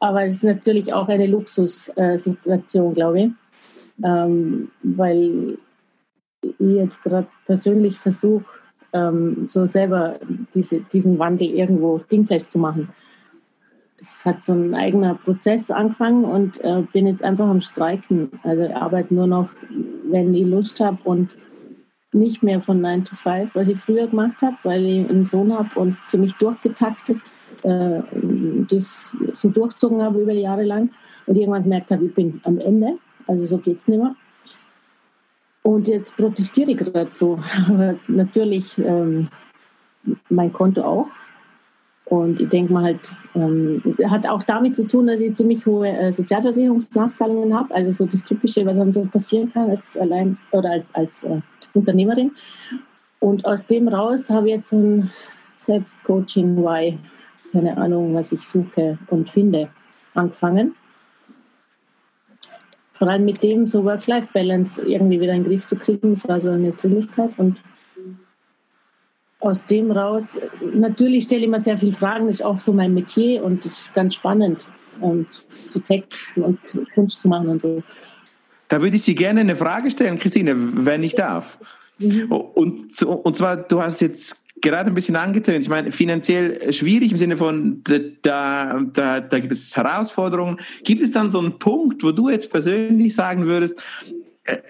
Aber 0.00 0.24
es 0.24 0.36
ist 0.36 0.44
natürlich 0.44 0.92
auch 0.92 1.08
eine 1.08 1.26
Luxussituation, 1.26 2.94
glaube 2.94 3.20
ich. 3.20 3.30
Ähm, 4.02 4.70
weil 4.82 5.58
ich 6.42 6.54
jetzt 6.58 7.02
gerade 7.04 7.28
persönlich 7.46 7.96
versuche, 7.98 8.46
ähm, 8.92 9.46
so 9.46 9.66
selber 9.66 10.18
diese, 10.52 10.80
diesen 10.80 11.18
Wandel 11.20 11.50
irgendwo 11.50 11.98
dingfest 11.98 12.50
zu 12.50 12.58
machen. 12.58 12.88
Es 13.98 14.24
hat 14.26 14.42
so 14.42 14.52
ein 14.52 14.74
eigener 14.74 15.14
Prozess 15.14 15.70
angefangen 15.70 16.24
und 16.24 16.64
äh, 16.64 16.82
bin 16.92 17.06
jetzt 17.06 17.22
einfach 17.22 17.46
am 17.46 17.60
Streiken. 17.60 18.30
Also 18.42 18.64
arbeite 18.74 19.14
nur 19.14 19.28
noch, 19.28 19.50
wenn 20.10 20.34
ich 20.34 20.46
Lust 20.46 20.80
habe 20.80 20.98
und 21.04 21.36
nicht 22.12 22.42
mehr 22.42 22.60
von 22.60 22.80
9 22.80 23.04
to 23.04 23.14
5, 23.14 23.54
was 23.54 23.68
ich 23.68 23.78
früher 23.78 24.08
gemacht 24.08 24.42
habe, 24.42 24.56
weil 24.64 24.84
ich 24.84 25.08
einen 25.08 25.24
Sohn 25.24 25.52
habe 25.52 25.78
und 25.78 25.96
ziemlich 26.08 26.34
durchgetaktet 26.34 27.32
äh, 27.62 28.02
das 28.68 29.12
so 29.32 29.48
durchgezogen 29.48 30.02
habe 30.02 30.20
über 30.20 30.32
Jahre 30.32 30.64
lang 30.64 30.90
und 31.26 31.36
irgendwann 31.36 31.62
gemerkt 31.62 31.90
habe, 31.90 32.06
ich 32.06 32.14
bin 32.14 32.40
am 32.44 32.58
Ende, 32.58 32.98
also 33.26 33.44
so 33.44 33.58
geht 33.58 33.78
es 33.78 33.88
nicht 33.88 33.98
mehr. 33.98 34.14
Und 35.62 35.88
jetzt 35.88 36.16
protestiere 36.16 36.70
ich 36.70 36.78
gerade 36.78 37.10
so. 37.12 37.38
Aber 37.68 37.96
natürlich 38.08 38.78
ähm, 38.78 39.28
mein 40.28 40.52
Konto 40.52 40.82
auch. 40.82 41.08
Und 42.10 42.40
ich 42.40 42.48
denke 42.48 42.72
mal 42.72 42.82
halt, 42.82 43.14
ähm, 43.36 43.80
hat 44.04 44.28
auch 44.28 44.42
damit 44.42 44.74
zu 44.74 44.84
tun, 44.84 45.06
dass 45.06 45.20
ich 45.20 45.32
ziemlich 45.34 45.64
hohe 45.64 45.88
äh, 45.88 46.10
Sozialversicherungsnachzahlungen 46.10 47.56
habe. 47.56 47.72
Also 47.72 47.92
so 47.92 48.06
das 48.06 48.24
Typische, 48.24 48.66
was 48.66 48.76
einem 48.76 48.90
so 48.90 49.04
passieren 49.04 49.52
kann 49.52 49.70
als 49.70 49.96
allein 49.96 50.36
oder 50.50 50.72
als, 50.72 50.92
als 50.92 51.22
äh, 51.22 51.40
Unternehmerin. 51.72 52.32
Und 53.20 53.46
aus 53.46 53.64
dem 53.64 53.86
raus 53.86 54.28
habe 54.28 54.48
ich 54.48 54.56
jetzt 54.56 54.70
so 54.70 54.76
ein 54.76 55.10
Selbstcoaching, 55.58 56.56
why, 56.56 56.98
keine 57.52 57.76
Ahnung, 57.76 58.12
was 58.12 58.32
ich 58.32 58.42
suche 58.42 58.98
und 59.06 59.30
finde, 59.30 59.68
angefangen. 60.14 60.74
Vor 62.92 63.06
allem 63.06 63.24
mit 63.24 63.40
dem 63.44 63.68
so 63.68 63.84
Work-Life-Balance 63.84 64.82
irgendwie 64.82 65.20
wieder 65.20 65.32
in 65.32 65.44
den 65.44 65.48
Griff 65.48 65.64
zu 65.64 65.76
kriegen, 65.76 66.10
das 66.10 66.26
war 66.26 66.40
so 66.40 66.50
eine 66.50 66.72
Dringlichkeit 66.72 67.30
und 67.38 67.62
aus 69.40 69.64
dem 69.66 69.90
raus, 69.90 70.24
natürlich 70.74 71.24
stelle 71.24 71.42
ich 71.42 71.48
mir 71.48 71.60
sehr 71.60 71.78
viele 71.78 71.92
Fragen, 71.92 72.26
das 72.26 72.36
ist 72.36 72.42
auch 72.42 72.60
so 72.60 72.72
mein 72.72 72.94
Metier 72.94 73.42
und 73.42 73.64
das 73.64 73.72
ist 73.72 73.94
ganz 73.94 74.14
spannend, 74.14 74.68
um, 75.00 75.26
zu 75.30 75.80
texten 75.80 76.42
und 76.42 76.58
Kunst 76.94 77.22
zu 77.22 77.28
machen 77.28 77.48
und 77.48 77.60
so. 77.60 77.82
Da 78.68 78.80
würde 78.82 78.96
ich 78.96 79.02
Sie 79.02 79.14
gerne 79.14 79.40
eine 79.40 79.56
Frage 79.56 79.90
stellen, 79.90 80.18
Christine, 80.18 80.54
wenn 80.56 81.02
ich 81.02 81.14
darf. 81.14 81.58
Mhm. 81.98 82.30
Und, 82.30 83.02
und 83.02 83.36
zwar, 83.36 83.56
du 83.56 83.82
hast 83.82 84.00
jetzt 84.00 84.44
gerade 84.60 84.90
ein 84.90 84.94
bisschen 84.94 85.16
angetönt. 85.16 85.60
Ich 85.60 85.68
meine, 85.68 85.90
finanziell 85.90 86.72
schwierig 86.72 87.10
im 87.10 87.18
Sinne 87.18 87.36
von, 87.36 87.82
da, 88.22 88.80
da, 88.92 89.20
da 89.20 89.38
gibt 89.38 89.52
es 89.52 89.76
Herausforderungen. 89.76 90.58
Gibt 90.84 91.02
es 91.02 91.12
dann 91.12 91.30
so 91.30 91.38
einen 91.38 91.58
Punkt, 91.58 92.02
wo 92.02 92.12
du 92.12 92.28
jetzt 92.28 92.50
persönlich 92.50 93.14
sagen 93.14 93.46
würdest, 93.46 93.82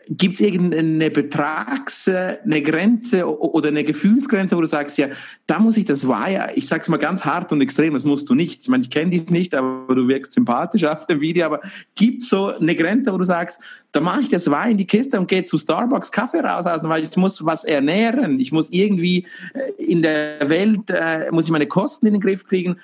Gibt 0.09 0.35
es 0.35 0.41
irgendeine 0.41 1.11
Betrags-, 1.11 2.09
eine 2.09 2.61
Grenze 2.61 3.25
oder 3.27 3.69
eine 3.69 3.85
Gefühlsgrenze, 3.85 4.57
wo 4.57 4.61
du 4.61 4.67
sagst, 4.67 4.99
ja, 4.99 5.09
da 5.47 5.61
muss 5.61 5.77
ich 5.77 5.85
das 5.85 6.09
war 6.09 6.29
ja, 6.29 6.49
ich 6.55 6.67
sag's 6.67 6.89
mal 6.89 6.97
ganz 6.97 7.25
hart 7.25 7.53
und 7.53 7.61
extrem, 7.61 7.95
das 7.95 8.05
musst 8.05 8.29
du 8.29 8.35
nicht. 8.35 8.63
Ich 8.63 8.69
meine, 8.69 8.83
ich 8.83 8.91
kenne 8.91 9.11
dich 9.13 9.31
nicht, 9.31 9.55
aber 9.55 9.95
du 9.95 10.09
wirkst 10.09 10.33
sympathisch 10.33 10.85
auf 10.85 11.07
dem 11.07 11.21
Video, 11.21 11.47
aber 11.47 11.61
gibt 11.95 12.25
so 12.25 12.49
eine 12.49 12.75
Grenze, 12.75 13.13
wo 13.13 13.19
du 13.19 13.25
sagst, 13.25 13.61
da 13.93 14.01
mache 14.01 14.23
ich 14.23 14.29
das 14.29 14.51
Wein 14.51 14.73
in 14.73 14.77
die 14.79 14.87
Kiste 14.87 15.19
und 15.19 15.29
gehe 15.29 15.45
zu 15.45 15.57
Starbucks 15.57 16.11
Kaffee 16.11 16.41
raus, 16.41 16.65
weil 16.83 17.05
ich 17.05 17.17
muss 17.17 17.45
was 17.45 17.63
ernähren, 17.63 18.41
ich 18.41 18.51
muss 18.51 18.71
irgendwie 18.71 19.27
äh, 19.55 19.83
in 19.83 20.03
der 20.03 20.49
Welt, 20.49 20.91
äh, 20.91 21.31
muss 21.31 21.47
ich 21.47 21.53
meine 21.53 21.67
Kosten 21.67 22.07
in 22.07 22.15
den 22.15 22.21
Griff 22.21 22.45
kriegen 22.45 22.77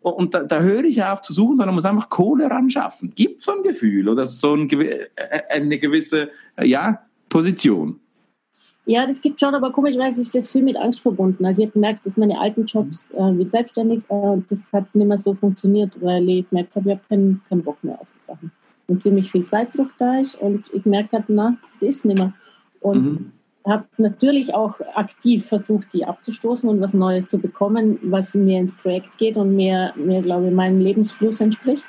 und 0.00 0.34
da, 0.34 0.44
da 0.44 0.60
höre 0.60 0.84
ich 0.84 1.02
auf 1.02 1.20
zu 1.22 1.32
suchen, 1.32 1.58
sondern 1.58 1.74
muss 1.74 1.84
einfach 1.84 2.08
Kohle 2.08 2.50
ran 2.50 2.70
schaffen. 2.70 3.12
Gibt 3.14 3.42
so 3.42 3.52
ein 3.52 3.62
Gefühl 3.62 4.08
oder 4.08 4.24
so 4.26 4.54
ein, 4.54 4.68
äh, 4.70 5.08
eine 5.50 5.78
gewisse 5.78 6.30
ja, 6.62 7.02
Position? 7.28 8.00
Ja, 8.86 9.06
das 9.06 9.20
gibt 9.20 9.38
schon, 9.38 9.54
aber 9.54 9.70
komischerweise 9.70 10.22
ist 10.22 10.34
das 10.34 10.50
viel 10.50 10.62
mit 10.62 10.76
Angst 10.78 11.00
verbunden. 11.00 11.44
Also 11.44 11.62
ich 11.62 11.66
habe 11.66 11.74
gemerkt, 11.74 12.06
dass 12.06 12.16
meine 12.16 12.40
alten 12.40 12.64
Jobs 12.64 13.10
äh, 13.10 13.30
mit 13.30 13.50
selbstständig, 13.50 14.02
äh, 14.08 14.38
das 14.48 14.72
hat 14.72 14.92
nicht 14.94 15.06
mehr 15.06 15.18
so 15.18 15.34
funktioniert, 15.34 16.00
weil 16.00 16.28
ich 16.28 16.48
gemerkt 16.48 16.74
habe, 16.76 16.88
ich 16.90 16.96
habe 16.96 17.06
keinen, 17.08 17.42
keinen 17.48 17.62
Bock 17.62 17.84
mehr 17.84 18.00
aufgebracht. 18.00 18.52
Und 18.86 19.02
ziemlich 19.02 19.30
viel 19.30 19.46
Zeitdruck 19.46 19.90
da 19.98 20.18
ist 20.18 20.34
und 20.34 20.64
ich 20.72 20.82
gemerkt 20.82 21.12
habe, 21.12 21.26
na, 21.28 21.56
das 21.62 21.82
ist 21.82 22.04
nicht 22.04 22.18
mehr. 22.18 22.32
Und 22.80 23.04
mhm 23.04 23.32
habe 23.66 23.84
natürlich 23.98 24.54
auch 24.54 24.80
aktiv 24.94 25.46
versucht, 25.46 25.92
die 25.92 26.04
abzustoßen 26.04 26.68
und 26.68 26.80
was 26.80 26.94
Neues 26.94 27.28
zu 27.28 27.38
bekommen, 27.38 27.98
was 28.02 28.34
mir 28.34 28.58
ins 28.58 28.74
Projekt 28.74 29.18
geht 29.18 29.36
und 29.36 29.54
mir, 29.54 29.92
mir 29.96 30.22
glaube 30.22 30.48
ich, 30.48 30.54
meinem 30.54 30.80
Lebensfluss 30.80 31.40
entspricht. 31.40 31.84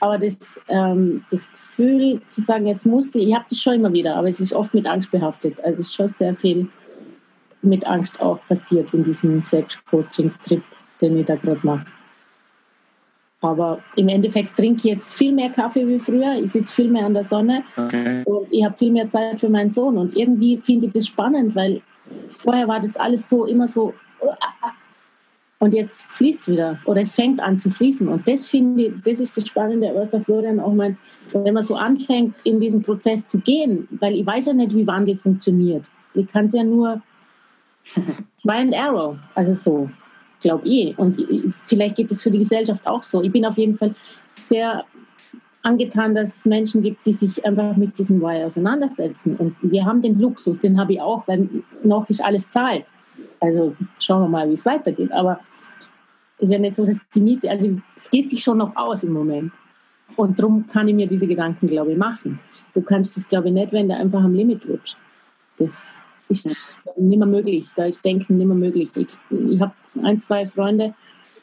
Aber 0.00 0.18
das, 0.18 0.58
ähm, 0.68 1.24
das 1.30 1.50
Gefühl 1.50 2.20
zu 2.30 2.40
sagen, 2.40 2.66
jetzt 2.66 2.86
muss 2.86 3.14
ich, 3.14 3.28
ich 3.28 3.34
habe 3.34 3.46
das 3.48 3.58
schon 3.60 3.74
immer 3.74 3.92
wieder, 3.92 4.16
aber 4.16 4.28
es 4.28 4.40
ist 4.40 4.52
oft 4.52 4.74
mit 4.74 4.86
Angst 4.86 5.10
behaftet. 5.10 5.60
Also 5.60 5.80
es 5.80 5.86
ist 5.86 5.94
schon 5.94 6.08
sehr 6.08 6.34
viel 6.34 6.68
mit 7.62 7.86
Angst 7.86 8.20
auch 8.20 8.38
passiert 8.46 8.94
in 8.94 9.02
diesem 9.02 9.44
Selbstcoaching-Trip, 9.44 10.62
den 11.00 11.18
ich 11.18 11.26
da 11.26 11.34
gerade 11.36 11.60
mache. 11.64 11.86
Aber 13.40 13.80
im 13.94 14.08
Endeffekt 14.08 14.56
trinke 14.56 14.78
ich 14.78 14.84
jetzt 14.84 15.14
viel 15.14 15.32
mehr 15.32 15.50
Kaffee 15.50 15.86
wie 15.86 16.00
früher. 16.00 16.34
Ich 16.34 16.50
sitze 16.50 16.74
viel 16.74 16.90
mehr 16.90 17.06
an 17.06 17.14
der 17.14 17.24
Sonne 17.24 17.62
okay. 17.76 18.22
und 18.24 18.48
ich 18.50 18.64
habe 18.64 18.76
viel 18.76 18.90
mehr 18.90 19.08
Zeit 19.08 19.38
für 19.38 19.48
meinen 19.48 19.70
Sohn. 19.70 19.96
Und 19.96 20.16
irgendwie 20.16 20.56
finde 20.56 20.86
ich 20.86 20.92
das 20.92 21.06
spannend, 21.06 21.54
weil 21.54 21.80
vorher 22.28 22.66
war 22.66 22.80
das 22.80 22.96
alles 22.96 23.28
so 23.28 23.44
immer 23.46 23.68
so. 23.68 23.94
Und 25.60 25.74
jetzt 25.74 26.02
fließt 26.02 26.42
es 26.42 26.48
wieder 26.48 26.78
oder 26.84 27.02
es 27.02 27.14
fängt 27.14 27.40
an 27.40 27.58
zu 27.58 27.70
fließen. 27.70 28.08
Und 28.08 28.26
das 28.26 28.46
finde 28.46 28.86
ich, 28.86 28.92
das 29.04 29.20
ist 29.20 29.36
das 29.36 29.46
Spannende, 29.46 29.92
was 29.94 30.10
der 30.10 30.20
Florian 30.22 30.58
auch 30.58 30.72
meint, 30.72 30.98
wenn 31.32 31.54
man 31.54 31.62
so 31.62 31.76
anfängt, 31.76 32.34
in 32.42 32.60
diesen 32.60 32.82
Prozess 32.82 33.26
zu 33.26 33.38
gehen, 33.38 33.86
weil 33.90 34.14
ich 34.14 34.26
weiß 34.26 34.46
ja 34.46 34.52
nicht, 34.52 34.74
wie 34.74 34.86
Wandel 34.86 35.16
funktioniert. 35.16 35.90
Ich 36.14 36.26
kann 36.26 36.46
es 36.46 36.54
ja 36.54 36.64
nur 36.64 37.02
Try 38.42 38.56
and 38.56 38.74
Arrow, 38.74 39.16
also 39.34 39.52
so 39.52 39.90
glaube 40.40 40.66
ich. 40.66 40.98
Und 40.98 41.16
vielleicht 41.66 41.96
geht 41.96 42.10
es 42.10 42.22
für 42.22 42.30
die 42.30 42.38
Gesellschaft 42.38 42.86
auch 42.86 43.02
so. 43.02 43.22
Ich 43.22 43.32
bin 43.32 43.44
auf 43.44 43.58
jeden 43.58 43.74
Fall 43.74 43.94
sehr 44.36 44.84
angetan, 45.62 46.14
dass 46.14 46.36
es 46.36 46.44
Menschen 46.46 46.82
gibt, 46.82 47.04
die 47.04 47.12
sich 47.12 47.44
einfach 47.44 47.76
mit 47.76 47.98
diesem 47.98 48.20
Why 48.20 48.44
auseinandersetzen. 48.44 49.36
Und 49.36 49.56
wir 49.60 49.84
haben 49.84 50.00
den 50.00 50.18
Luxus, 50.18 50.58
den 50.58 50.78
habe 50.78 50.94
ich 50.94 51.00
auch, 51.00 51.26
weil 51.28 51.48
noch 51.82 52.08
ist 52.08 52.24
alles 52.24 52.48
zahlt. 52.48 52.84
Also 53.40 53.74
schauen 53.98 54.22
wir 54.22 54.28
mal, 54.28 54.48
wie 54.48 54.54
es 54.54 54.64
weitergeht. 54.64 55.12
Aber 55.12 55.40
es 56.38 56.44
ist 56.44 56.52
ja 56.52 56.58
nicht 56.58 56.76
so, 56.76 56.84
dass 56.84 56.98
die 57.14 57.20
Miete, 57.20 57.50
also 57.50 57.78
es 57.96 58.10
geht 58.10 58.30
sich 58.30 58.42
schon 58.42 58.58
noch 58.58 58.74
aus 58.76 59.02
im 59.02 59.12
Moment. 59.12 59.52
Und 60.16 60.38
darum 60.38 60.66
kann 60.66 60.88
ich 60.88 60.94
mir 60.94 61.06
diese 61.06 61.26
Gedanken, 61.26 61.66
glaube 61.66 61.92
ich, 61.92 61.98
machen. 61.98 62.40
Du 62.74 62.82
kannst 62.82 63.16
das, 63.16 63.26
glaube 63.26 63.48
ich, 63.48 63.54
nicht, 63.54 63.72
wenn 63.72 63.88
du 63.88 63.96
einfach 63.96 64.22
am 64.22 64.34
Limit 64.34 64.64
lebst. 64.64 64.96
Das 65.58 66.00
ist 66.28 66.78
nicht 66.96 67.18
mehr 67.18 67.26
möglich. 67.26 67.68
Da 67.74 67.84
ist 67.84 68.04
Denken 68.04 68.36
nicht 68.36 68.46
mehr 68.46 68.56
möglich. 68.56 68.90
Ich, 68.96 69.08
ich 69.30 69.60
habe 69.60 69.72
ein, 70.04 70.20
zwei 70.20 70.46
Freunde, 70.46 70.94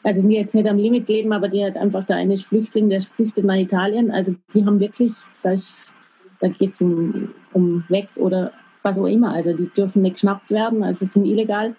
also 0.06 0.24
mir 0.24 0.40
jetzt 0.40 0.54
nicht 0.54 0.68
am 0.68 0.78
Limit 0.78 1.08
leben, 1.08 1.32
aber 1.32 1.48
die 1.48 1.64
hat 1.64 1.76
einfach, 1.76 2.04
der 2.04 2.16
eine 2.16 2.34
ist 2.34 2.46
Flüchtling, 2.46 2.88
der 2.88 3.00
flüchtet 3.00 3.44
nach 3.44 3.56
Italien. 3.56 4.12
Also 4.12 4.36
die 4.54 4.64
haben 4.64 4.78
wirklich, 4.78 5.12
da, 5.42 5.52
da 6.38 6.48
geht 6.48 6.74
es 6.74 6.80
um, 6.80 7.30
um 7.52 7.84
weg 7.88 8.08
oder 8.14 8.52
was 8.84 8.98
auch 8.98 9.06
immer. 9.06 9.34
Also 9.34 9.52
die 9.52 9.68
dürfen 9.68 10.02
nicht 10.02 10.14
geschnappt 10.14 10.52
werden, 10.52 10.84
also 10.84 11.04
sind 11.04 11.24
illegal. 11.24 11.74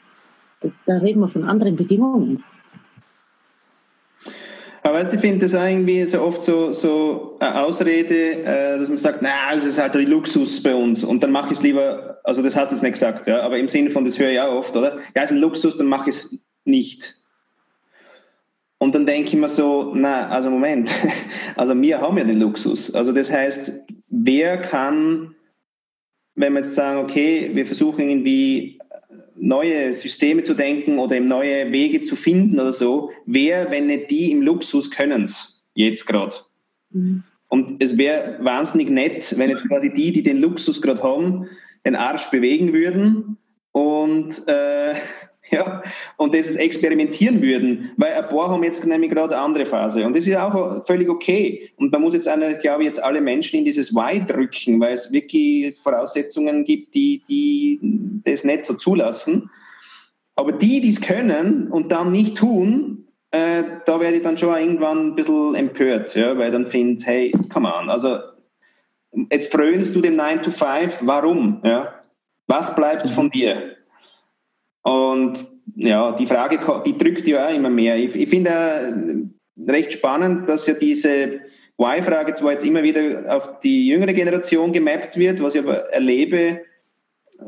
Da, 0.60 0.70
da 0.86 0.98
reden 0.98 1.22
wir 1.22 1.30
von 1.30 1.46
anderen 1.46 1.78
Bedingungen. 1.78 2.44
Aber 4.84 5.00
weißt, 5.00 5.14
ich 5.14 5.20
finde 5.20 5.40
das 5.40 5.54
irgendwie 5.54 6.04
so 6.04 6.22
oft 6.22 6.44
so, 6.44 6.72
so 6.72 7.38
eine 7.40 7.62
Ausrede, 7.64 8.44
äh, 8.44 8.80
dass 8.80 8.90
man 8.90 8.98
sagt, 8.98 9.22
na, 9.22 9.54
es 9.54 9.66
ist 9.66 9.80
halt 9.80 9.96
ein 9.96 10.08
Luxus 10.08 10.64
bei 10.64 10.74
uns 10.74 11.04
und 11.04 11.24
dann 11.24 11.32
mache 11.32 11.48
ich 11.48 11.60
es 11.60 11.62
lieber, 11.62 12.20
also 12.24 12.42
das 12.42 12.56
hast 12.56 12.72
du 12.72 12.76
jetzt 12.76 12.84
nicht 12.84 12.94
gesagt, 12.94 13.28
ja, 13.28 13.42
aber 13.42 13.58
im 13.58 13.68
Sinne 13.68 13.90
von, 13.90 14.06
das 14.06 14.18
höre 14.18 14.32
ich 14.32 14.40
auch 14.40 14.54
oft, 14.54 14.76
oder? 14.76 14.98
Ja, 15.16 15.24
es 15.24 15.26
ist 15.26 15.32
ein 15.32 15.40
Luxus, 15.40 15.76
dann 15.76 15.88
mache 15.88 16.10
ich 16.10 16.16
es 16.16 16.38
nicht. 16.68 17.18
Und 18.80 18.94
dann 18.94 19.06
denke 19.06 19.30
ich 19.30 19.36
mir 19.36 19.48
so, 19.48 19.94
na, 19.96 20.28
also 20.28 20.50
Moment, 20.50 20.92
also 21.56 21.80
wir 21.80 22.00
haben 22.00 22.18
ja 22.18 22.24
den 22.24 22.40
Luxus. 22.40 22.94
Also 22.94 23.12
das 23.12 23.32
heißt, 23.32 23.72
wer 24.10 24.58
kann, 24.58 25.36
wenn 26.36 26.54
wir 26.54 26.62
jetzt 26.62 26.76
sagen, 26.76 27.00
okay, 27.00 27.52
wir 27.54 27.66
versuchen 27.66 28.08
irgendwie 28.08 28.78
neue 29.36 29.94
Systeme 29.94 30.44
zu 30.44 30.54
denken 30.54 31.00
oder 31.00 31.16
eben 31.16 31.28
neue 31.28 31.72
Wege 31.72 32.04
zu 32.04 32.16
finden 32.16 32.60
oder 32.60 32.74
so, 32.74 33.12
wer, 33.26 33.72
wenn 33.72 33.88
nicht 33.88 34.12
die 34.12 34.32
im 34.32 34.42
Luxus 34.42 34.92
können 34.92 35.24
es 35.24 35.66
jetzt 35.74 36.06
gerade. 36.06 36.36
Mhm. 36.92 37.24
Und 37.50 37.82
es 37.82 37.98
wäre 37.98 38.38
wahnsinnig 38.42 38.90
nett, 38.90 39.34
wenn 39.38 39.50
jetzt 39.50 39.68
quasi 39.68 39.94
die, 39.94 40.12
die 40.12 40.24
den 40.24 40.38
Luxus 40.38 40.82
gerade 40.82 41.02
haben, 41.02 41.48
den 41.86 41.96
Arsch 41.96 42.30
bewegen 42.30 42.74
würden 42.74 43.38
und 43.72 44.48
äh, 44.48 44.96
ja, 45.52 45.84
und 46.18 46.34
das 46.34 46.48
experimentieren 46.48 47.42
würden, 47.42 47.92
weil 47.98 48.14
ein 48.14 48.28
paar 48.30 48.50
haben 48.50 48.64
jetzt 48.64 48.86
nämlich 48.86 49.12
gerade 49.12 49.36
eine 49.36 49.46
andere 49.46 49.66
Phase. 49.66 50.06
Und 50.06 50.16
das 50.16 50.28
ist 50.28 50.36
auch 50.36 50.86
völlig 50.86 51.10
okay. 51.10 51.70
Und 51.78 51.92
man 51.92 52.02
muss 52.02 52.14
jetzt 52.14 52.28
nicht, 52.28 52.60
glaube 52.60 52.84
ich, 52.84 52.88
jetzt 52.88 53.04
alle 53.04 53.22
Menschen 53.22 53.60
in 53.60 53.66
dieses 53.66 53.94
Why 53.94 54.26
drücken, 54.26 54.80
weil 54.80 54.94
es 54.94 55.12
wirklich 55.12 55.76
Voraussetzungen 55.78 56.66
gibt, 56.66 56.96
die, 56.96 57.24
die 57.30 57.80
das 58.26 58.44
nicht 58.44 58.66
so 58.66 58.74
zulassen, 58.74 59.50
aber 60.36 60.52
die, 60.52 60.82
die 60.82 60.90
es 60.90 61.02
können 61.02 61.68
und 61.70 61.92
dann 61.92 62.12
nicht 62.12 62.38
tun, 62.38 63.08
äh, 63.32 63.64
da 63.86 64.00
werde 64.00 64.18
ich 64.18 64.24
dann 64.24 64.38
schon 64.38 64.56
irgendwann 64.56 65.08
ein 65.08 65.16
bisschen 65.16 65.56
empört, 65.56 66.16
ja, 66.16 66.38
weil 66.38 66.52
dann 66.52 66.68
finde, 66.68 67.04
hey, 67.06 67.32
come 67.52 67.74
on, 67.74 67.90
also 67.90 68.20
jetzt 69.32 69.52
frönst 69.52 69.96
du 69.96 70.02
dem 70.02 70.16
9 70.16 70.44
to 70.44 70.52
5, 70.52 71.02
warum, 71.02 71.60
ja, 71.64 71.94
was 72.48 72.76
bleibt 72.76 73.10
von 73.10 73.30
dir? 73.30 73.77
Und 74.88 75.46
ja, 75.76 76.14
die 76.14 76.26
Frage, 76.26 76.60
die 76.86 76.98
drückt 76.98 77.28
ja 77.28 77.48
auch 77.48 77.54
immer 77.54 77.70
mehr. 77.70 77.98
Ich, 77.98 78.16
ich 78.16 78.30
finde 78.30 79.30
recht 79.68 79.92
spannend, 79.92 80.48
dass 80.48 80.66
ja 80.66 80.76
diese 80.76 81.42
Why-Frage 81.78 82.36
zwar 82.36 82.54
jetzt 82.54 82.66
immer 82.66 82.84
wieder 82.84 83.36
auf 83.36 83.60
die 83.60 83.86
jüngere 83.86 84.14
Generation 84.14 84.72
gemappt 84.72 85.18
wird, 85.18 85.44
was 85.44 85.56
ich 85.56 85.62
aber 85.62 85.92
erlebe, 85.92 86.62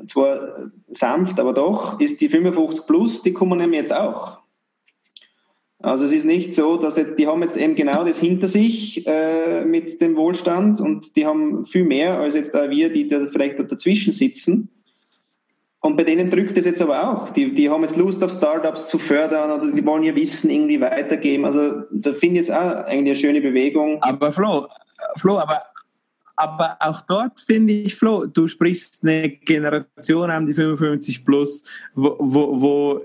zwar 0.07 0.69
sanft, 0.89 1.39
aber 1.39 1.53
doch, 1.53 2.01
ist 2.01 2.19
die 2.19 2.27
55 2.27 2.85
Plus, 2.85 3.21
die 3.21 3.31
kommen 3.31 3.57
nämlich 3.57 3.81
jetzt 3.81 3.93
auch. 3.93 4.39
Also 5.81 6.03
es 6.03 6.11
ist 6.11 6.25
nicht 6.25 6.53
so, 6.53 6.75
dass 6.75 6.97
jetzt, 6.97 7.17
die 7.17 7.25
haben 7.25 7.41
jetzt 7.41 7.55
eben 7.55 7.75
genau 7.75 8.03
das 8.03 8.19
hinter 8.19 8.49
sich 8.49 9.07
äh, 9.07 9.63
mit 9.63 10.01
dem 10.01 10.17
Wohlstand 10.17 10.81
und 10.81 11.15
die 11.15 11.25
haben 11.25 11.65
viel 11.65 11.85
mehr 11.85 12.19
als 12.19 12.35
jetzt 12.35 12.53
da 12.53 12.69
wir, 12.69 12.91
die 12.91 13.07
da 13.07 13.25
vielleicht 13.27 13.59
dazwischen 13.59 14.11
sitzen. 14.11 14.69
Und 15.81 15.95
bei 15.95 16.03
denen 16.03 16.29
drückt 16.29 16.57
es 16.57 16.65
jetzt 16.65 16.81
aber 16.81 17.09
auch. 17.09 17.29
Die, 17.29 17.53
die 17.53 17.69
haben 17.69 17.83
jetzt 17.83 17.95
Lust 17.95 18.21
auf 18.21 18.31
Startups 18.31 18.89
zu 18.89 18.99
fördern 18.99 19.49
oder 19.49 19.71
die 19.71 19.85
wollen 19.85 20.03
ihr 20.03 20.15
Wissen 20.15 20.49
irgendwie 20.49 20.81
weitergeben. 20.81 21.45
Also 21.45 21.83
da 21.91 22.13
finde 22.13 22.41
ich 22.41 22.47
jetzt 22.47 22.51
auch 22.51 22.85
eigentlich 22.85 22.97
eine 22.97 23.15
schöne 23.15 23.41
Bewegung. 23.41 23.97
Aber 24.01 24.31
Flo, 24.33 24.67
Flo, 25.15 25.39
aber, 25.39 25.61
aber 26.35 26.75
auch 26.81 26.99
dort 27.01 27.39
finde 27.39 27.71
ich, 27.71 27.95
Flo, 27.95 28.25
du 28.25 28.49
sprichst 28.49 29.03
eine 29.03 29.29
Generation 29.29 30.29
an, 30.29 30.45
die 30.45 30.53
55 30.53 31.23
plus, 31.23 31.63
wo, 31.95 32.17
wo, 32.19 32.61
wo 32.61 33.01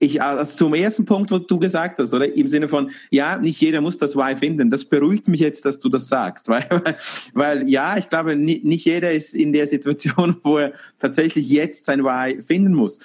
ich, 0.00 0.22
also 0.22 0.56
zum 0.56 0.74
ersten 0.74 1.04
Punkt, 1.04 1.30
was 1.30 1.46
du 1.46 1.58
gesagt 1.58 1.98
hast, 1.98 2.14
oder? 2.14 2.32
Im 2.32 2.46
Sinne 2.46 2.68
von, 2.68 2.90
ja, 3.10 3.36
nicht 3.36 3.60
jeder 3.60 3.80
muss 3.80 3.98
das 3.98 4.14
Why 4.14 4.36
finden. 4.36 4.70
Das 4.70 4.84
beruhigt 4.84 5.26
mich 5.26 5.40
jetzt, 5.40 5.64
dass 5.64 5.80
du 5.80 5.88
das 5.88 6.08
sagst. 6.08 6.48
Weil, 6.58 6.96
weil, 7.34 7.68
ja, 7.68 7.96
ich 7.96 8.08
glaube, 8.08 8.36
nicht 8.36 8.84
jeder 8.84 9.12
ist 9.12 9.34
in 9.34 9.52
der 9.52 9.66
Situation, 9.66 10.36
wo 10.44 10.58
er 10.58 10.72
tatsächlich 10.98 11.48
jetzt 11.50 11.84
sein 11.84 12.04
Why 12.04 12.42
finden 12.42 12.74
muss. 12.74 12.98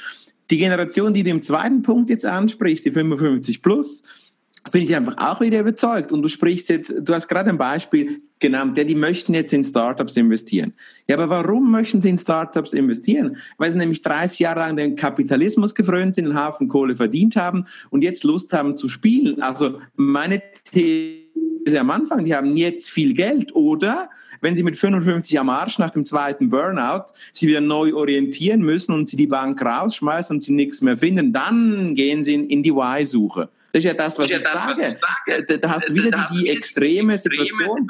Die 0.51 0.57
Generation, 0.57 1.13
die 1.13 1.23
du 1.23 1.31
im 1.31 1.41
zweiten 1.41 1.81
Punkt 1.81 2.09
jetzt 2.09 2.25
ansprichst, 2.25 2.85
die 2.85 2.91
55 2.91 3.61
plus, 3.61 4.03
bin 4.71 4.83
ich 4.83 4.95
einfach 4.95 5.17
auch 5.17 5.41
wieder 5.41 5.59
überzeugt. 5.59 6.11
Und 6.11 6.21
du 6.21 6.27
sprichst 6.27 6.69
jetzt, 6.69 6.93
du 6.97 7.13
hast 7.13 7.27
gerade 7.27 7.49
ein 7.49 7.57
Beispiel 7.57 8.21
genannt, 8.39 8.77
ja, 8.77 8.83
die 8.83 8.95
möchten 8.95 9.33
jetzt 9.33 9.53
in 9.53 9.63
Startups 9.63 10.15
investieren. 10.15 10.73
Ja, 11.07 11.17
aber 11.17 11.29
warum 11.29 11.69
möchten 11.69 12.01
sie 12.01 12.09
in 12.09 12.17
Startups 12.17 12.73
investieren? 12.73 13.37
Weil 13.57 13.71
sie 13.71 13.77
nämlich 13.77 14.01
30 14.01 14.39
Jahre 14.39 14.61
lang 14.61 14.75
den 14.77 14.95
Kapitalismus 14.95 15.75
gefrönt 15.75 16.15
sind, 16.15 16.25
einen 16.25 16.41
Haufen 16.41 16.67
Kohle 16.67 16.95
verdient 16.95 17.35
haben 17.35 17.65
und 17.89 18.03
jetzt 18.03 18.23
Lust 18.23 18.53
haben 18.53 18.77
zu 18.77 18.87
spielen. 18.87 19.41
Also 19.41 19.79
meine 19.95 20.41
These 20.71 21.79
am 21.79 21.89
Anfang, 21.89 22.25
die 22.25 22.35
haben 22.35 22.55
jetzt 22.55 22.89
viel 22.89 23.13
Geld 23.13 23.53
oder 23.55 24.09
wenn 24.41 24.55
sie 24.57 24.63
mit 24.63 24.77
55 24.77 25.39
am 25.39 25.49
Arsch 25.49 25.79
nach 25.79 25.91
dem 25.91 26.03
zweiten 26.03 26.49
Burnout 26.49 27.13
sich 27.31 27.47
wieder 27.47 27.61
neu 27.61 27.93
orientieren 27.93 28.61
müssen 28.61 28.93
und 28.93 29.07
sie 29.07 29.15
die 29.15 29.27
Bank 29.27 29.61
rausschmeißen 29.61 30.35
und 30.35 30.41
sie 30.41 30.51
nichts 30.51 30.81
mehr 30.81 30.97
finden, 30.97 31.31
dann 31.31 31.95
gehen 31.95 32.25
sie 32.25 32.33
in 32.33 32.61
die 32.61 32.71
Y-Suche. 32.71 33.49
Das 33.73 33.83
ist 33.83 33.85
ja 33.85 33.93
das, 33.95 34.19
was, 34.19 34.29
ich, 34.29 34.33
das, 34.35 34.43
sage. 34.43 34.69
was 34.69 34.79
ich 34.79 34.97
sage. 34.99 35.57
Da, 35.57 35.69
hast 35.71 35.89
du 35.89 35.95
wieder 35.95 36.27
die, 36.31 36.43
die 36.43 36.49
extreme 36.49 37.17
Situation. 37.17 37.87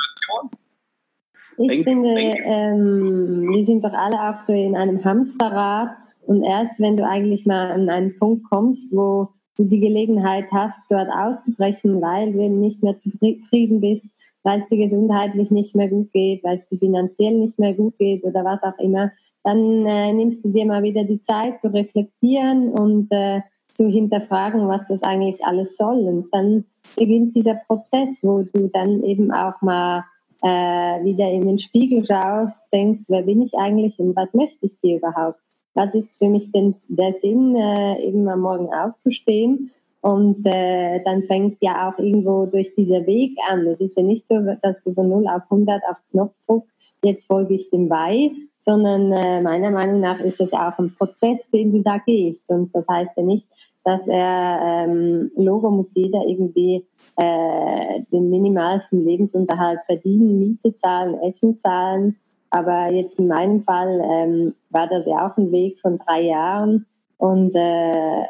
Ich 1.57 1.83
finde, 1.83 2.09
ähm, 2.17 3.49
wir 3.51 3.65
sind 3.65 3.83
doch 3.83 3.91
alle 3.91 4.15
auch 4.15 4.39
so 4.39 4.53
in 4.53 4.77
einem 4.77 5.03
Hamsterrad 5.03 5.89
und 6.25 6.41
erst 6.43 6.79
wenn 6.79 6.95
du 6.95 7.05
eigentlich 7.05 7.45
mal 7.45 7.71
an 7.71 7.89
einen 7.89 8.17
Punkt 8.17 8.49
kommst, 8.49 8.95
wo 8.95 9.27
du 9.57 9.65
die 9.65 9.81
Gelegenheit 9.81 10.45
hast, 10.51 10.79
dort 10.89 11.09
auszubrechen, 11.11 12.01
weil 12.01 12.31
du 12.31 12.39
eben 12.39 12.61
nicht 12.61 12.81
mehr 12.81 12.97
zufrieden 12.97 13.81
bist, 13.81 14.07
weil 14.41 14.59
es 14.59 14.67
dir 14.67 14.77
gesundheitlich 14.77 15.51
nicht 15.51 15.75
mehr 15.75 15.89
gut 15.89 16.11
geht, 16.13 16.43
weil 16.45 16.57
es 16.57 16.67
dir 16.69 16.79
finanziell 16.79 17.33
nicht 17.33 17.59
mehr 17.59 17.73
gut 17.73 17.97
geht 17.99 18.23
oder 18.23 18.45
was 18.45 18.63
auch 18.63 18.79
immer, 18.79 19.11
dann 19.43 19.85
äh, 19.85 20.13
nimmst 20.13 20.43
du 20.45 20.49
dir 20.49 20.65
mal 20.65 20.81
wieder 20.81 21.03
die 21.03 21.21
Zeit 21.21 21.59
zu 21.59 21.71
reflektieren 21.71 22.69
und 22.69 23.11
äh, 23.11 23.41
zu 23.73 23.87
hinterfragen, 23.87 24.67
was 24.67 24.87
das 24.87 25.01
eigentlich 25.03 25.43
alles 25.43 25.77
soll. 25.77 25.99
Und 25.99 26.27
dann 26.31 26.65
beginnt 26.95 27.35
dieser 27.35 27.55
Prozess, 27.55 28.19
wo 28.21 28.43
du 28.43 28.67
dann 28.67 29.03
eben 29.03 29.31
auch 29.31 29.61
mal 29.61 30.03
äh, 30.41 31.03
wieder 31.03 31.31
in 31.31 31.47
den 31.47 31.57
Spiegel 31.57 32.03
schaust, 32.05 32.61
denkst, 32.71 33.03
wer 33.07 33.23
bin 33.23 33.41
ich 33.41 33.53
eigentlich 33.55 33.97
und 33.99 34.15
was 34.15 34.33
möchte 34.33 34.65
ich 34.65 34.73
hier 34.81 34.97
überhaupt? 34.97 35.39
Was 35.73 35.95
ist 35.95 36.09
für 36.17 36.29
mich 36.29 36.51
denn 36.51 36.75
der 36.87 37.13
Sinn, 37.13 37.55
äh, 37.55 37.99
eben 38.01 38.27
am 38.27 38.41
Morgen 38.41 38.71
aufzustehen? 38.71 39.71
Und 40.01 40.45
äh, 40.45 41.01
dann 41.05 41.23
fängt 41.23 41.57
ja 41.61 41.89
auch 41.89 41.97
irgendwo 41.97 42.45
durch 42.45 42.75
dieser 42.75 43.05
Weg 43.07 43.37
an. 43.49 43.65
Es 43.67 43.79
ist 43.79 43.95
ja 43.95 44.03
nicht 44.03 44.27
so, 44.27 44.35
dass 44.61 44.83
du 44.83 44.93
von 44.93 45.07
0 45.07 45.27
auf 45.29 45.43
100 45.43 45.81
auf 45.89 45.95
Knopfdruck, 46.11 46.67
jetzt 47.05 47.25
folge 47.25 47.53
ich 47.53 47.69
dem 47.69 47.87
bei, 47.87 48.31
sondern 48.63 49.11
äh, 49.11 49.41
meiner 49.41 49.71
Meinung 49.71 49.99
nach 49.99 50.19
ist 50.21 50.39
es 50.39 50.53
auch 50.53 50.79
ein 50.79 50.95
Prozess, 50.95 51.49
den 51.49 51.73
du 51.73 51.81
da 51.81 51.97
gehst. 51.97 52.49
Und 52.49 52.73
das 52.73 52.87
heißt 52.87 53.11
ja 53.17 53.23
nicht, 53.23 53.45
dass 53.83 54.07
er, 54.07 54.85
ähm, 54.87 55.31
Logo 55.35 55.69
muss 55.69 55.93
jeder 55.93 56.21
irgendwie 56.25 56.85
äh, 57.17 58.01
den 58.11 58.29
minimalsten 58.29 59.05
Lebensunterhalt 59.05 59.81
verdienen, 59.85 60.39
Miete 60.39 60.73
zahlen, 60.75 61.19
Essen 61.21 61.59
zahlen. 61.59 62.15
Aber 62.49 62.89
jetzt 62.91 63.19
in 63.19 63.27
meinem 63.27 63.61
Fall 63.61 64.01
ähm, 64.09 64.55
war 64.69 64.87
das 64.87 65.05
ja 65.07 65.27
auch 65.27 65.37
ein 65.37 65.51
Weg 65.51 65.79
von 65.81 65.97
drei 65.97 66.21
Jahren. 66.21 66.85
Und 67.17 67.53
äh, 67.55 68.23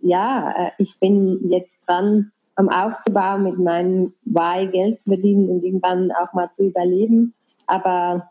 ja, 0.00 0.54
äh, 0.56 0.70
ich 0.78 0.98
bin 0.98 1.50
jetzt 1.50 1.78
dran, 1.86 2.30
am 2.56 2.68
Aufzubauen 2.70 3.42
mit 3.42 3.58
meinem 3.58 4.14
Why 4.24 4.68
Geld 4.68 5.00
zu 5.00 5.10
verdienen 5.10 5.50
und 5.50 5.64
irgendwann 5.64 6.10
auch 6.12 6.32
mal 6.32 6.50
zu 6.52 6.64
überleben. 6.64 7.34
Aber 7.66 8.30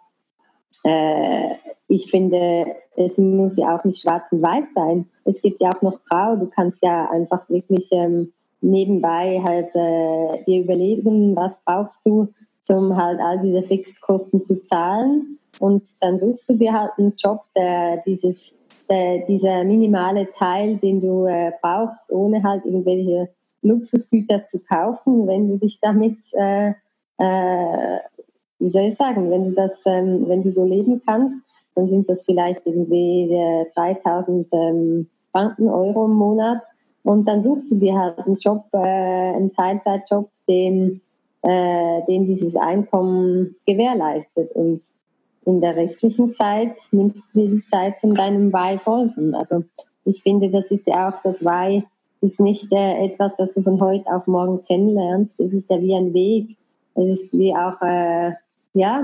äh, 0.83 1.55
ich 1.87 2.09
finde, 2.09 2.65
es 2.95 3.17
muss 3.17 3.57
ja 3.57 3.75
auch 3.75 3.83
nicht 3.83 4.01
schwarz 4.01 4.31
und 4.31 4.41
weiß 4.41 4.73
sein. 4.73 5.09
Es 5.25 5.41
gibt 5.41 5.61
ja 5.61 5.69
auch 5.69 5.81
noch 5.81 6.03
grau. 6.05 6.35
Du 6.35 6.47
kannst 6.47 6.83
ja 6.83 7.09
einfach 7.09 7.49
wirklich 7.49 7.87
ähm, 7.91 8.33
nebenbei 8.61 9.41
halt 9.43 9.75
äh, 9.75 10.43
dir 10.45 10.63
überlegen, 10.63 11.35
was 11.35 11.59
brauchst 11.65 12.05
du, 12.05 12.29
um 12.69 12.95
halt 12.95 13.19
all 13.19 13.39
diese 13.39 13.63
Fixkosten 13.63 14.43
zu 14.43 14.63
zahlen. 14.63 15.39
Und 15.59 15.83
dann 15.99 16.19
suchst 16.19 16.49
du 16.49 16.55
dir 16.55 16.73
halt 16.73 16.91
einen 16.97 17.13
Job, 17.17 17.43
der 17.55 17.97
dieses, 18.05 18.53
der, 18.89 19.19
dieser 19.27 19.63
minimale 19.63 20.31
Teil, 20.33 20.77
den 20.77 20.99
du 20.99 21.25
äh, 21.25 21.51
brauchst, 21.61 22.11
ohne 22.11 22.43
halt 22.43 22.65
irgendwelche 22.65 23.29
Luxusgüter 23.61 24.47
zu 24.47 24.59
kaufen, 24.59 25.27
wenn 25.27 25.47
du 25.47 25.57
dich 25.57 25.79
damit 25.79 26.17
äh, 26.33 26.73
äh, 27.17 27.99
wie 28.63 28.69
soll 28.69 28.83
ich 28.83 28.95
sagen, 28.95 29.29
wenn 29.29 29.43
du 29.43 29.51
das, 29.51 29.83
ähm, 29.85 30.23
wenn 30.27 30.41
du 30.41 30.49
so 30.49 30.65
leben 30.65 31.01
kannst, 31.05 31.43
dann 31.75 31.89
sind 31.89 32.09
das 32.09 32.23
vielleicht 32.23 32.65
irgendwie 32.65 33.29
äh, 33.33 33.65
3000 33.75 34.47
ähm, 34.53 35.09
Franken, 35.33 35.67
Euro 35.67 36.05
im 36.05 36.13
Monat. 36.13 36.61
Und 37.03 37.27
dann 37.27 37.43
suchst 37.43 37.69
du 37.69 37.75
dir 37.75 37.97
halt 37.97 38.19
einen 38.19 38.37
Job, 38.37 38.63
äh, 38.71 38.77
einen 38.77 39.53
Teilzeitjob, 39.53 40.29
den, 40.47 41.01
äh, 41.41 42.05
den 42.07 42.25
dieses 42.25 42.55
Einkommen 42.55 43.55
gewährleistet. 43.67 44.53
Und 44.53 44.83
in 45.45 45.59
der 45.59 45.75
restlichen 45.75 46.33
Zeit 46.33 46.77
nimmst 46.91 47.27
du 47.33 47.41
dir 47.41 47.49
die 47.55 47.65
Zeit 47.65 47.99
von 47.99 48.11
deinem 48.11 48.53
Why 48.53 48.77
folgen. 48.77 49.35
Also 49.35 49.65
ich 50.05 50.23
finde, 50.23 50.49
das 50.49 50.71
ist 50.71 50.87
ja 50.87 51.09
auch 51.09 51.21
das 51.21 51.43
Why 51.43 51.83
ist 52.21 52.39
nicht 52.39 52.71
äh, 52.71 53.05
etwas, 53.05 53.33
das 53.37 53.51
du 53.51 53.61
von 53.61 53.81
heute 53.81 54.07
auf 54.07 54.25
morgen 54.27 54.63
kennenlernst. 54.63 55.37
Es 55.41 55.51
ist 55.51 55.69
ja 55.69 55.81
wie 55.81 55.95
ein 55.95 56.13
Weg. 56.13 56.55
Es 56.95 57.19
ist 57.19 57.33
wie 57.33 57.53
auch 57.53 57.81
äh, 57.81 58.31
ja, 58.73 59.03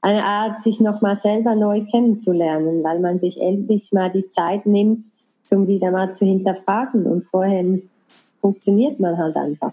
eine 0.00 0.22
Art, 0.22 0.62
sich 0.62 0.80
nochmal 0.80 1.16
selber 1.16 1.54
neu 1.54 1.84
kennenzulernen, 1.86 2.84
weil 2.84 3.00
man 3.00 3.18
sich 3.18 3.40
endlich 3.40 3.90
mal 3.92 4.10
die 4.10 4.28
Zeit 4.28 4.66
nimmt, 4.66 5.06
um 5.50 5.66
wieder 5.66 5.90
mal 5.90 6.14
zu 6.14 6.26
hinterfragen. 6.26 7.06
Und 7.06 7.24
vorhin 7.26 7.88
funktioniert 8.40 9.00
man 9.00 9.16
halt 9.16 9.36
einfach. 9.36 9.72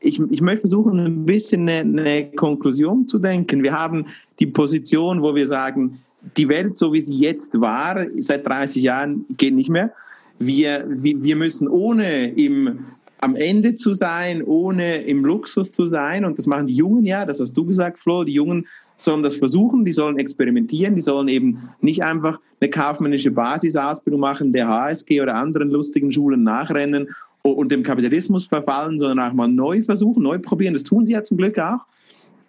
Ich, 0.00 0.20
ich 0.30 0.40
möchte 0.40 0.62
versuchen, 0.62 0.98
ein 0.98 1.24
bisschen 1.24 1.68
eine, 1.68 2.00
eine 2.00 2.30
Konklusion 2.32 3.06
zu 3.06 3.18
denken. 3.18 3.62
Wir 3.62 3.72
haben 3.72 4.06
die 4.40 4.46
Position, 4.46 5.22
wo 5.22 5.34
wir 5.34 5.46
sagen, 5.46 6.02
die 6.36 6.48
Welt, 6.48 6.76
so 6.76 6.92
wie 6.92 7.00
sie 7.00 7.18
jetzt 7.18 7.60
war, 7.60 8.04
seit 8.18 8.46
30 8.46 8.82
Jahren, 8.82 9.26
geht 9.36 9.54
nicht 9.54 9.70
mehr. 9.70 9.92
Wir, 10.38 10.84
wir 10.88 11.36
müssen 11.36 11.68
ohne 11.68 12.28
im 12.34 12.84
am 13.18 13.34
Ende 13.34 13.74
zu 13.74 13.94
sein, 13.94 14.42
ohne 14.42 15.02
im 15.02 15.24
Luxus 15.24 15.72
zu 15.72 15.88
sein. 15.88 16.24
Und 16.24 16.38
das 16.38 16.46
machen 16.46 16.66
die 16.66 16.74
Jungen 16.74 17.04
ja, 17.04 17.24
das 17.24 17.40
hast 17.40 17.54
du 17.54 17.64
gesagt, 17.64 17.98
Flo. 17.98 18.24
Die 18.24 18.32
Jungen 18.32 18.66
sollen 18.98 19.22
das 19.22 19.36
versuchen, 19.36 19.84
die 19.84 19.92
sollen 19.92 20.18
experimentieren, 20.18 20.94
die 20.94 21.00
sollen 21.00 21.28
eben 21.28 21.68
nicht 21.80 22.04
einfach 22.04 22.40
eine 22.60 22.70
kaufmännische 22.70 23.30
Basisausbildung 23.30 24.20
machen, 24.20 24.52
der 24.52 24.68
HSG 24.68 25.20
oder 25.20 25.34
anderen 25.34 25.70
lustigen 25.70 26.12
Schulen 26.12 26.42
nachrennen 26.42 27.08
und 27.42 27.70
dem 27.70 27.82
Kapitalismus 27.82 28.46
verfallen, 28.46 28.98
sondern 28.98 29.20
auch 29.20 29.34
mal 29.34 29.48
neu 29.48 29.82
versuchen, 29.82 30.22
neu 30.22 30.38
probieren. 30.38 30.74
Das 30.74 30.84
tun 30.84 31.04
sie 31.04 31.12
ja 31.12 31.22
zum 31.22 31.36
Glück 31.36 31.58
auch. 31.58 31.80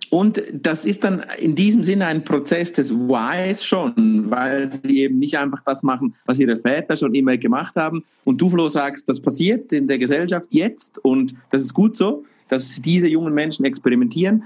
Und 0.09 0.41
das 0.53 0.85
ist 0.85 1.03
dann 1.03 1.23
in 1.39 1.55
diesem 1.55 1.83
Sinne 1.83 2.05
ein 2.05 2.23
Prozess 2.23 2.71
des 2.71 2.93
Whys 2.93 3.65
schon, 3.65 4.29
weil 4.29 4.71
sie 4.71 5.01
eben 5.01 5.19
nicht 5.19 5.37
einfach 5.37 5.61
das 5.65 5.83
machen, 5.83 6.15
was 6.25 6.39
ihre 6.39 6.57
Väter 6.57 6.95
schon 6.95 7.13
immer 7.13 7.37
gemacht 7.37 7.75
haben. 7.75 8.03
Und 8.23 8.39
du, 8.39 8.49
Flo, 8.49 8.69
sagst, 8.69 9.09
das 9.09 9.19
passiert 9.19 9.71
in 9.71 9.87
der 9.87 9.97
Gesellschaft 9.97 10.47
jetzt 10.51 11.03
und 11.03 11.35
das 11.51 11.63
ist 11.63 11.73
gut 11.73 11.97
so, 11.97 12.23
dass 12.47 12.81
diese 12.81 13.07
jungen 13.07 13.33
Menschen 13.33 13.65
experimentieren. 13.65 14.43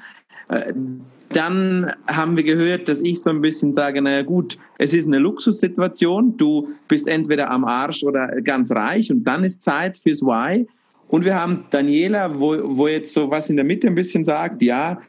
Äh, 0.50 0.74
dann 1.30 1.94
haben 2.08 2.36
wir 2.36 2.44
gehört, 2.44 2.90
dass 2.90 3.00
ich 3.00 3.22
so 3.22 3.30
ein 3.30 3.42
bisschen 3.42 3.74
sage, 3.74 4.02
naja 4.02 4.22
gut, 4.22 4.58
es 4.78 4.94
ist 4.94 5.08
eine 5.08 5.18
Luxussituation, 5.18 6.36
du 6.36 6.70
bist 6.88 7.08
entweder 7.08 7.50
am 7.50 7.64
Arsch 7.64 8.04
oder 8.04 8.42
ganz 8.42 8.72
reich 8.72 9.12
und 9.12 9.24
dann 9.24 9.44
ist 9.44 9.62
Zeit 9.62 9.98
fürs 9.98 10.22
Why. 10.22 10.68
Und 11.08 11.26
wir 11.26 11.36
haben 11.36 11.66
Daniela, 11.70 12.40
wo, 12.40 12.58
wo 12.78 12.88
jetzt 12.88 13.14
so 13.14 13.30
was 13.30 13.50
in 13.50 13.58
der 13.58 13.66
Mitte 13.66 13.88
ein 13.88 13.96
bisschen 13.96 14.26
sagt, 14.26 14.62
ja, 14.62 15.02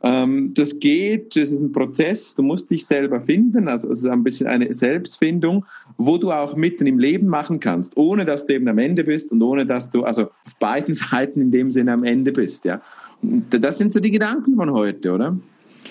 das 0.00 0.78
geht, 0.78 1.34
das 1.34 1.50
ist 1.50 1.60
ein 1.60 1.72
Prozess, 1.72 2.36
du 2.36 2.42
musst 2.42 2.70
dich 2.70 2.86
selber 2.86 3.20
finden, 3.20 3.66
also 3.66 3.90
es 3.90 3.98
ist 3.98 4.06
ein 4.06 4.22
bisschen 4.22 4.46
eine 4.46 4.72
Selbstfindung, 4.72 5.64
wo 5.96 6.18
du 6.18 6.30
auch 6.30 6.54
mitten 6.54 6.86
im 6.86 7.00
Leben 7.00 7.26
machen 7.26 7.58
kannst, 7.58 7.96
ohne 7.96 8.24
dass 8.24 8.46
du 8.46 8.54
eben 8.54 8.68
am 8.68 8.78
Ende 8.78 9.02
bist 9.02 9.32
und 9.32 9.42
ohne 9.42 9.66
dass 9.66 9.90
du, 9.90 10.04
also 10.04 10.24
auf 10.24 10.54
beiden 10.60 10.94
Seiten 10.94 11.40
in 11.40 11.50
dem 11.50 11.72
Sinne 11.72 11.92
am 11.92 12.04
Ende 12.04 12.30
bist, 12.30 12.64
ja. 12.64 12.80
Das 13.20 13.78
sind 13.78 13.92
so 13.92 13.98
die 13.98 14.12
Gedanken 14.12 14.54
von 14.54 14.70
heute, 14.70 15.12
oder? 15.12 15.36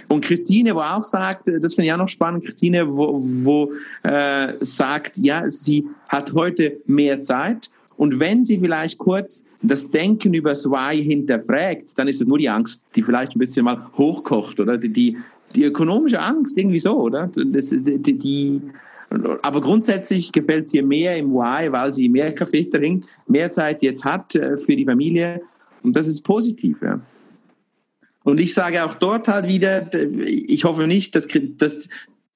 Und 0.07 0.23
Christine, 0.23 0.73
wo 0.73 0.79
auch 0.79 1.03
sagt, 1.03 1.47
das 1.47 1.75
finde 1.75 1.87
ich 1.87 1.93
auch 1.93 1.97
noch 1.97 2.07
spannend, 2.07 2.45
Christine, 2.45 2.87
wo, 2.87 3.19
wo 3.21 3.71
äh, 4.03 4.53
sagt, 4.61 5.17
ja, 5.17 5.49
sie 5.49 5.85
hat 6.07 6.33
heute 6.33 6.79
mehr 6.85 7.23
Zeit 7.23 7.69
und 7.97 8.21
wenn 8.21 8.45
sie 8.45 8.59
vielleicht 8.59 8.97
kurz 8.97 9.43
das 9.61 9.89
Denken 9.89 10.33
über 10.33 10.49
das 10.49 10.65
Why 10.65 11.03
hinterfragt, 11.03 11.91
dann 11.95 12.07
ist 12.07 12.21
es 12.21 12.27
nur 12.27 12.37
die 12.37 12.49
Angst, 12.49 12.81
die 12.95 13.03
vielleicht 13.03 13.35
ein 13.35 13.39
bisschen 13.39 13.65
mal 13.65 13.89
hochkocht, 13.97 14.59
oder? 14.59 14.77
Die, 14.77 14.89
die, 14.89 15.17
die 15.55 15.63
ökonomische 15.63 16.19
Angst, 16.19 16.57
irgendwie 16.57 16.79
so, 16.79 16.95
oder? 16.95 17.29
Das, 17.35 17.69
die, 17.69 18.13
die, 18.13 18.61
aber 19.41 19.61
grundsätzlich 19.61 20.31
gefällt 20.31 20.67
es 20.67 20.73
ihr 20.73 20.83
mehr 20.83 21.17
im 21.17 21.31
Why, 21.31 21.71
weil 21.71 21.91
sie 21.91 22.09
mehr 22.09 22.33
Kaffee 22.35 22.65
trinkt, 22.65 23.07
mehr 23.27 23.49
Zeit 23.49 23.81
jetzt 23.81 24.05
hat 24.05 24.35
äh, 24.35 24.57
für 24.57 24.75
die 24.75 24.85
Familie. 24.85 25.41
Und 25.83 25.95
das 25.95 26.07
ist 26.07 26.21
positiv, 26.21 26.77
ja. 26.81 26.99
Und 28.23 28.41
ich 28.41 28.53
sage 28.53 28.83
auch 28.83 28.95
dort 28.95 29.29
halt 29.29 29.47
wieder, 29.47 29.89
ich 30.19 30.65
hoffe 30.65 30.85
nicht, 30.85 31.15
dass, 31.15 31.27
dass 31.57 31.87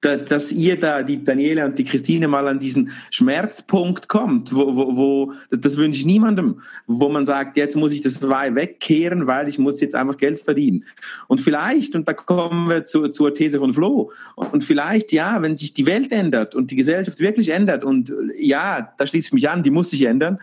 dass 0.02 0.52
ihr 0.52 0.78
da, 0.78 1.02
die 1.02 1.22
Daniela 1.22 1.64
und 1.64 1.78
die 1.78 1.84
Christine, 1.84 2.28
mal 2.28 2.48
an 2.48 2.58
diesen 2.58 2.90
Schmerzpunkt 3.10 4.08
kommt, 4.08 4.54
wo, 4.54 4.76
wo, 4.76 4.96
wo 4.96 5.32
das 5.50 5.76
wünsche 5.76 6.00
ich 6.00 6.06
niemandem, 6.06 6.60
wo 6.86 7.08
man 7.08 7.24
sagt, 7.24 7.56
jetzt 7.56 7.76
muss 7.76 7.92
ich 7.92 8.00
das 8.00 8.22
wegkehren, 8.22 9.26
weil 9.26 9.48
ich 9.48 9.58
muss 9.58 9.80
jetzt 9.80 9.94
einfach 9.94 10.16
Geld 10.16 10.40
verdienen. 10.40 10.84
Und 11.28 11.40
vielleicht, 11.40 11.94
und 11.94 12.08
da 12.08 12.14
kommen 12.14 12.68
wir 12.68 12.84
zu, 12.84 13.08
zur 13.08 13.32
These 13.32 13.60
von 13.60 13.72
Flo, 13.72 14.10
und 14.34 14.64
vielleicht, 14.64 15.12
ja, 15.12 15.40
wenn 15.40 15.56
sich 15.56 15.72
die 15.72 15.86
Welt 15.86 16.10
ändert 16.12 16.54
und 16.54 16.70
die 16.70 16.76
Gesellschaft 16.76 17.20
wirklich 17.20 17.50
ändert, 17.50 17.84
und 17.84 18.12
ja, 18.36 18.92
da 18.98 19.06
schließe 19.06 19.28
ich 19.28 19.32
mich 19.32 19.48
an, 19.48 19.62
die 19.62 19.70
muss 19.70 19.90
sich 19.90 20.02
ändern, 20.02 20.38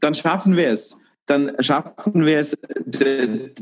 dann 0.00 0.14
schaffen 0.14 0.56
wir 0.56 0.70
es 0.70 0.98
dann 1.26 1.52
schaffen 1.60 2.26
wir 2.26 2.40
es, 2.40 2.58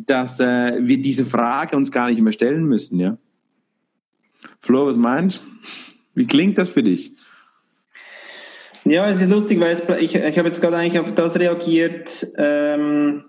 dass 0.06 0.40
äh, 0.40 0.78
wir 0.80 1.00
diese 1.00 1.26
Frage 1.26 1.76
uns 1.76 1.92
gar 1.92 2.08
nicht 2.08 2.22
mehr 2.22 2.32
stellen 2.32 2.64
müssen, 2.64 2.98
ja. 2.98 3.18
Flo, 4.60 4.86
was 4.86 4.96
meinst? 4.96 5.42
Wie 6.14 6.26
klingt 6.26 6.58
das 6.58 6.68
für 6.68 6.82
dich? 6.82 7.12
Ja, 8.84 9.08
es 9.08 9.20
ist 9.20 9.30
lustig, 9.30 9.58
weil 9.58 9.72
es, 9.72 9.82
ich, 10.00 10.14
ich 10.14 10.38
habe 10.38 10.48
jetzt 10.48 10.60
gerade 10.60 10.76
eigentlich 10.76 11.00
auf 11.00 11.14
das 11.14 11.38
reagiert, 11.38 12.26
ähm, 12.36 13.24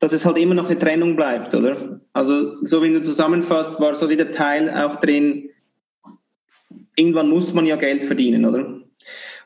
dass 0.00 0.12
es 0.12 0.26
halt 0.26 0.38
immer 0.38 0.54
noch 0.54 0.66
eine 0.66 0.78
Trennung 0.78 1.14
bleibt, 1.14 1.54
oder? 1.54 2.00
Also, 2.12 2.64
so 2.64 2.82
wie 2.82 2.92
du 2.92 3.02
zusammenfasst, 3.02 3.78
war 3.80 3.94
so 3.94 4.08
wie 4.08 4.16
der 4.16 4.32
Teil 4.32 4.70
auch 4.70 4.96
drin, 4.96 5.50
irgendwann 6.96 7.28
muss 7.28 7.52
man 7.52 7.66
ja 7.66 7.76
Geld 7.76 8.04
verdienen, 8.04 8.44
oder? 8.44 8.80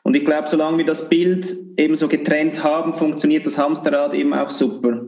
Und 0.03 0.15
ich 0.15 0.25
glaube, 0.25 0.47
solange 0.47 0.79
wir 0.79 0.85
das 0.85 1.09
Bild 1.09 1.55
eben 1.77 1.95
so 1.95 2.07
getrennt 2.07 2.63
haben, 2.63 2.93
funktioniert 2.93 3.45
das 3.45 3.57
Hamsterrad 3.57 4.13
eben 4.13 4.33
auch 4.33 4.49
super. 4.49 5.05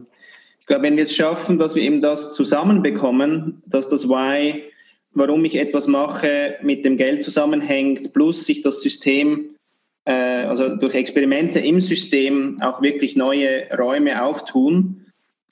Ich 0.60 0.66
glaube, 0.66 0.82
wenn 0.82 0.96
wir 0.96 1.04
es 1.04 1.14
schaffen, 1.14 1.58
dass 1.58 1.74
wir 1.74 1.82
eben 1.82 2.00
das 2.00 2.34
zusammenbekommen, 2.34 3.62
dass 3.66 3.88
das 3.88 4.08
Why 4.08 4.69
warum 5.12 5.44
ich 5.44 5.56
etwas 5.56 5.86
mache, 5.86 6.56
mit 6.62 6.84
dem 6.84 6.96
Geld 6.96 7.22
zusammenhängt, 7.22 8.12
plus 8.12 8.46
sich 8.46 8.62
das 8.62 8.82
System, 8.82 9.56
äh, 10.04 10.12
also 10.12 10.76
durch 10.76 10.94
Experimente 10.94 11.60
im 11.60 11.80
System 11.80 12.60
auch 12.62 12.80
wirklich 12.82 13.16
neue 13.16 13.66
Räume 13.76 14.22
auftun, 14.22 15.06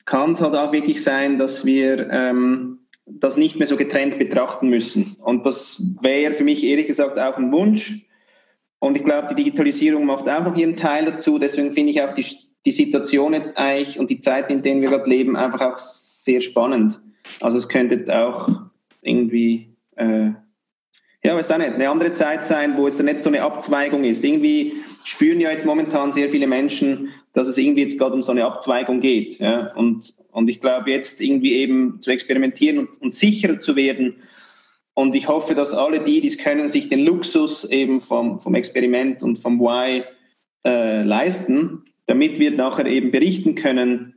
kann 0.05 0.33
es 0.33 0.41
halt 0.41 0.55
auch 0.55 0.73
wirklich 0.73 1.03
sein, 1.03 1.39
dass 1.39 1.65
wir 1.65 2.09
ähm, 2.11 2.79
das 3.05 3.37
nicht 3.37 3.59
mehr 3.59 3.67
so 3.67 3.77
getrennt 3.77 4.19
betrachten 4.19 4.69
müssen. 4.69 5.17
Und 5.21 5.45
das 5.45 5.83
wäre 6.01 6.33
für 6.35 6.45
mich 6.45 6.65
ehrlich 6.65 6.87
gesagt 6.87 7.19
auch 7.19 7.37
ein 7.37 7.53
Wunsch. 7.53 8.07
Und 8.79 8.97
ich 8.97 9.05
glaube, 9.05 9.29
die 9.29 9.43
Digitalisierung 9.43 10.07
macht 10.07 10.29
auch 10.29 10.45
noch 10.45 10.57
ihren 10.57 10.77
Teil 10.77 11.05
dazu. 11.05 11.39
Deswegen 11.39 11.73
finde 11.73 11.91
ich 11.91 12.03
auch 12.03 12.13
die, 12.13 12.25
die 12.65 12.73
Situation 12.73 13.35
jetzt 13.35 13.59
eigentlich 13.59 13.99
und 13.99 14.11
die 14.11 14.21
Zeit, 14.21 14.51
in 14.51 14.63
denen 14.63 14.83
wir 14.83 14.91
gerade 14.91 15.11
leben, 15.11 15.37
einfach 15.37 15.73
auch 15.73 15.79
sehr 15.79 16.41
spannend. 16.41 17.01
Also 17.41 17.59
es 17.59 17.69
könnte 17.69 17.97
jetzt 17.97 18.11
auch 18.11 18.49
irgendwie, 19.03 19.77
äh, 19.97 20.31
ja, 21.23 21.37
weiß 21.37 21.51
auch 21.51 21.59
nicht, 21.59 21.75
eine 21.75 21.89
andere 21.91 22.13
Zeit 22.13 22.47
sein, 22.47 22.77
wo 22.77 22.87
jetzt 22.87 23.03
nicht 23.03 23.23
so 23.23 23.31
eine 23.31 23.43
Abzweigung 23.43 24.05
ist. 24.05 24.25
Irgendwie 24.25 24.75
spüren 25.05 25.41
ja 25.41 25.51
jetzt 25.51 25.67
momentan 25.67 26.13
sehr 26.13 26.31
viele 26.31 26.47
Menschen, 26.47 27.11
dass 27.33 27.49
es 27.49 27.59
irgendwie 27.59 27.83
jetzt 27.83 27.99
gerade 27.99 28.15
um 28.15 28.23
so 28.23 28.33
eine 28.33 28.45
Abzweigung 28.45 29.01
geht. 29.01 29.39
Ja? 29.39 29.73
Und, 29.75 30.15
und 30.31 30.49
ich 30.49 30.61
glaube, 30.61 30.91
jetzt 30.91 31.21
irgendwie 31.21 31.55
eben 31.55 32.01
zu 32.01 32.11
experimentieren 32.11 32.79
und, 32.79 33.01
und 33.01 33.13
sicherer 33.13 33.59
zu 33.59 33.77
werden. 33.77 34.17
Und 34.95 35.15
ich 35.15 35.29
hoffe, 35.29 35.55
dass 35.55 35.75
alle 35.75 36.01
die, 36.01 36.21
die 36.21 36.29
es 36.29 36.39
können, 36.39 36.67
sich 36.69 36.89
den 36.89 37.01
Luxus 37.01 37.65
eben 37.65 38.01
vom, 38.01 38.41
vom 38.41 38.55
Experiment 38.55 39.23
und 39.23 39.39
vom 39.39 39.61
Why 39.61 40.03
äh, 40.65 41.03
leisten, 41.03 41.85
damit 42.07 42.39
wir 42.41 42.51
nachher 42.51 42.87
eben 42.87 43.11
berichten 43.11 43.55
können, 43.55 44.15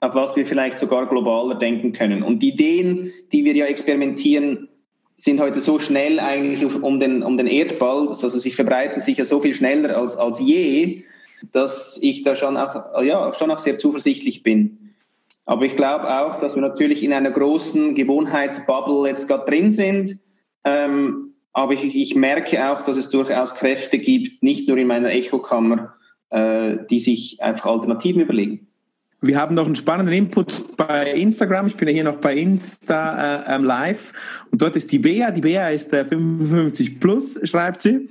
auf 0.00 0.14
was 0.14 0.36
wir 0.36 0.46
vielleicht 0.46 0.78
sogar 0.78 1.06
globaler 1.06 1.54
denken 1.54 1.92
können. 1.92 2.22
Und 2.22 2.40
die 2.40 2.50
Ideen, 2.50 3.12
die 3.32 3.44
wir 3.44 3.54
ja 3.54 3.66
experimentieren, 3.66 4.68
sind 5.16 5.40
heute 5.40 5.60
so 5.60 5.78
schnell 5.78 6.18
eigentlich 6.18 6.64
um 6.64 6.98
den, 6.98 7.22
um 7.22 7.36
den 7.36 7.46
Erdball, 7.46 8.08
also 8.08 8.28
sie 8.28 8.50
verbreiten 8.50 9.00
sich 9.00 9.18
ja 9.18 9.24
so 9.24 9.40
viel 9.40 9.54
schneller 9.54 9.96
als, 9.96 10.16
als 10.16 10.40
je, 10.40 11.04
dass 11.52 11.98
ich 12.02 12.22
da 12.22 12.34
schon 12.34 12.56
auch, 12.56 13.02
ja, 13.02 13.32
schon 13.32 13.50
auch 13.50 13.58
sehr 13.58 13.78
zuversichtlich 13.78 14.42
bin. 14.42 14.94
Aber 15.44 15.64
ich 15.64 15.76
glaube 15.76 16.08
auch, 16.08 16.38
dass 16.38 16.54
wir 16.54 16.62
natürlich 16.62 17.02
in 17.02 17.12
einer 17.12 17.30
großen 17.30 17.94
Gewohnheitsbubble 17.94 19.08
jetzt 19.08 19.28
gerade 19.28 19.44
drin 19.44 19.70
sind. 19.70 20.18
Ähm, 20.64 21.34
aber 21.52 21.74
ich, 21.74 21.84
ich 21.84 22.14
merke 22.14 22.70
auch, 22.70 22.82
dass 22.82 22.96
es 22.96 23.10
durchaus 23.10 23.54
Kräfte 23.54 23.98
gibt, 23.98 24.42
nicht 24.42 24.68
nur 24.68 24.78
in 24.78 24.86
meiner 24.86 25.10
Echokammer, 25.10 25.94
äh, 26.30 26.78
die 26.90 27.00
sich 27.00 27.42
einfach 27.42 27.66
Alternativen 27.66 28.22
überlegen. 28.22 28.68
Wir 29.24 29.38
haben 29.38 29.54
noch 29.54 29.66
einen 29.66 29.76
spannenden 29.76 30.14
Input 30.16 30.76
bei 30.76 31.12
Instagram. 31.12 31.68
Ich 31.68 31.76
bin 31.76 31.86
ja 31.86 31.94
hier 31.94 32.04
noch 32.04 32.16
bei 32.16 32.34
Insta 32.34 33.44
äh, 33.44 33.54
ähm, 33.54 33.62
live. 33.62 34.12
Und 34.50 34.60
dort 34.60 34.74
ist 34.74 34.90
die 34.90 34.98
Bea. 34.98 35.30
Die 35.30 35.40
Bea 35.40 35.68
ist 35.68 35.94
äh, 35.94 36.04
55 36.04 36.98
plus, 36.98 37.38
schreibt 37.44 37.82
sie. 37.82 38.08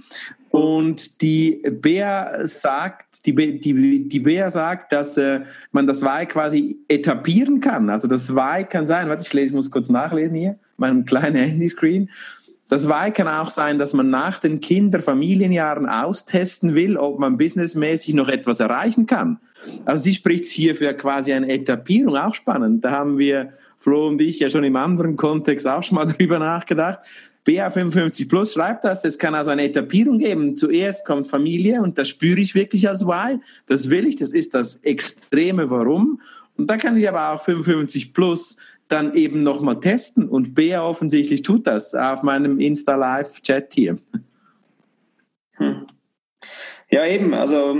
Und 0.51 1.21
die 1.21 1.61
Bea 1.69 2.45
sagt, 2.45 3.25
die, 3.25 3.33
Be 3.33 3.53
die, 3.53 4.07
die 4.07 4.19
Bea 4.21 4.49
sagt, 4.49 4.93
dass 4.93 5.17
äh, 5.17 5.41
man 5.73 5.85
das 5.85 6.01
Y 6.01 6.27
quasi 6.29 6.77
etablieren 6.87 7.59
kann. 7.59 7.89
Also 7.89 8.07
das 8.07 8.29
Y 8.29 8.67
kann 8.69 8.87
sein, 8.87 9.09
warte, 9.09 9.25
ich, 9.25 9.33
lese, 9.33 9.47
ich 9.47 9.53
muss 9.53 9.69
kurz 9.69 9.89
nachlesen 9.89 10.35
hier, 10.35 10.59
meinem 10.77 11.03
kleinen 11.03 11.35
Handyscreen. 11.35 12.09
Das 12.69 12.85
Y 12.85 13.13
kann 13.13 13.27
auch 13.27 13.49
sein, 13.49 13.79
dass 13.79 13.91
man 13.91 14.09
nach 14.09 14.39
den 14.39 14.61
Kinder-Familienjahren 14.61 15.89
austesten 15.89 16.73
will, 16.73 16.95
ob 16.95 17.19
man 17.19 17.37
businessmäßig 17.37 18.13
noch 18.13 18.29
etwas 18.29 18.61
erreichen 18.61 19.05
kann. 19.05 19.39
Also 19.85 20.03
sie 20.03 20.13
spricht 20.13 20.45
hier 20.45 20.75
für 20.75 20.93
quasi 20.93 21.33
eine 21.33 21.49
Etappierung, 21.49 22.15
auch 22.15 22.35
spannend. 22.35 22.83
Da 22.83 22.91
haben 22.91 23.17
wir, 23.17 23.53
Flo 23.77 24.07
und 24.07 24.21
ich, 24.21 24.39
ja 24.39 24.49
schon 24.49 24.63
im 24.63 24.75
anderen 24.75 25.15
Kontext 25.15 25.67
auch 25.67 25.83
schon 25.83 25.95
mal 25.95 26.05
drüber 26.13 26.39
nachgedacht. 26.39 26.99
BA55 27.45 28.29
Plus 28.29 28.53
schreibt 28.53 28.83
das, 28.83 29.03
es 29.03 29.17
kann 29.17 29.33
also 29.33 29.49
eine 29.49 29.63
Etappierung 29.63 30.19
geben. 30.19 30.55
Zuerst 30.55 31.05
kommt 31.05 31.27
Familie 31.27 31.81
und 31.81 31.97
das 31.97 32.09
spüre 32.09 32.39
ich 32.39 32.53
wirklich 32.53 32.87
als 32.87 33.05
Why. 33.05 33.39
Das 33.65 33.89
will 33.89 34.05
ich, 34.07 34.15
das 34.15 34.31
ist 34.31 34.53
das 34.53 34.75
extreme 34.83 35.69
Warum. 35.69 36.21
Und 36.57 36.69
da 36.69 36.77
kann 36.77 36.97
ich 36.97 37.09
aber 37.09 37.31
auch 37.31 37.41
55 37.41 38.13
Plus 38.13 38.57
dann 38.87 39.15
eben 39.15 39.41
nochmal 39.41 39.79
testen. 39.79 40.29
Und 40.29 40.53
Bea 40.53 40.83
offensichtlich 40.83 41.41
tut 41.41 41.65
das 41.65 41.95
auf 41.95 42.21
meinem 42.21 42.59
Insta-Live-Chat 42.59 43.73
hier. 43.73 43.97
Hm. 45.53 45.87
Ja, 46.91 47.05
eben, 47.07 47.33
also 47.33 47.79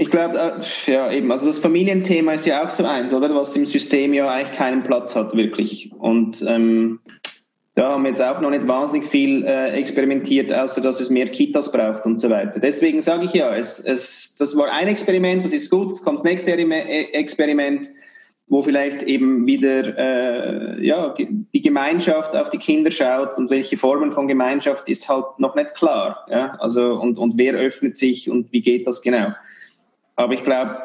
ich 0.00 0.12
glaube, 0.12 0.38
äh, 0.38 0.90
ja, 0.92 1.10
eben, 1.10 1.32
also 1.32 1.46
das 1.46 1.58
Familienthema 1.58 2.32
ist 2.32 2.46
ja 2.46 2.64
auch 2.64 2.70
so 2.70 2.84
eins, 2.84 3.12
oder? 3.12 3.34
Was 3.34 3.56
im 3.56 3.66
System 3.66 4.14
ja 4.14 4.30
eigentlich 4.30 4.56
keinen 4.56 4.84
Platz 4.84 5.16
hat, 5.16 5.34
wirklich. 5.34 5.90
Und 5.98 6.40
ähm, 6.46 7.00
da 7.74 7.90
haben 7.90 8.04
wir 8.04 8.10
jetzt 8.10 8.22
auch 8.22 8.40
noch 8.40 8.50
nicht 8.50 8.68
wahnsinnig 8.68 9.08
viel 9.08 9.44
äh, 9.44 9.72
experimentiert, 9.72 10.52
außer 10.52 10.80
dass 10.80 11.00
es 11.00 11.10
mehr 11.10 11.26
Kitas 11.26 11.72
braucht 11.72 12.06
und 12.06 12.20
so 12.20 12.30
weiter. 12.30 12.60
Deswegen 12.60 13.00
sage 13.00 13.24
ich 13.24 13.32
ja, 13.32 13.52
es, 13.56 13.80
es, 13.80 14.36
das 14.36 14.56
war 14.56 14.70
ein 14.72 14.86
Experiment, 14.86 15.44
das 15.44 15.52
ist 15.52 15.68
gut, 15.68 15.88
jetzt 15.88 16.04
kommt 16.04 16.18
das 16.18 16.24
nächste 16.24 16.52
äh, 16.52 17.12
Experiment 17.12 17.90
wo 18.50 18.62
vielleicht 18.62 19.02
eben 19.02 19.46
wieder 19.46 19.98
äh, 19.98 20.82
ja, 20.82 21.14
die 21.18 21.60
Gemeinschaft 21.60 22.34
auf 22.34 22.48
die 22.48 22.56
Kinder 22.56 22.90
schaut 22.90 23.36
und 23.36 23.50
welche 23.50 23.76
Formen 23.76 24.10
von 24.10 24.26
Gemeinschaft 24.26 24.88
ist 24.88 25.06
halt 25.06 25.38
noch 25.38 25.54
nicht 25.54 25.74
klar. 25.74 26.26
Ja? 26.30 26.56
Also, 26.58 26.94
und, 26.94 27.18
und 27.18 27.34
wer 27.36 27.52
öffnet 27.52 27.98
sich 27.98 28.30
und 28.30 28.50
wie 28.50 28.62
geht 28.62 28.86
das 28.86 29.02
genau? 29.02 29.34
Aber 30.18 30.34
ich 30.34 30.42
glaube, 30.42 30.78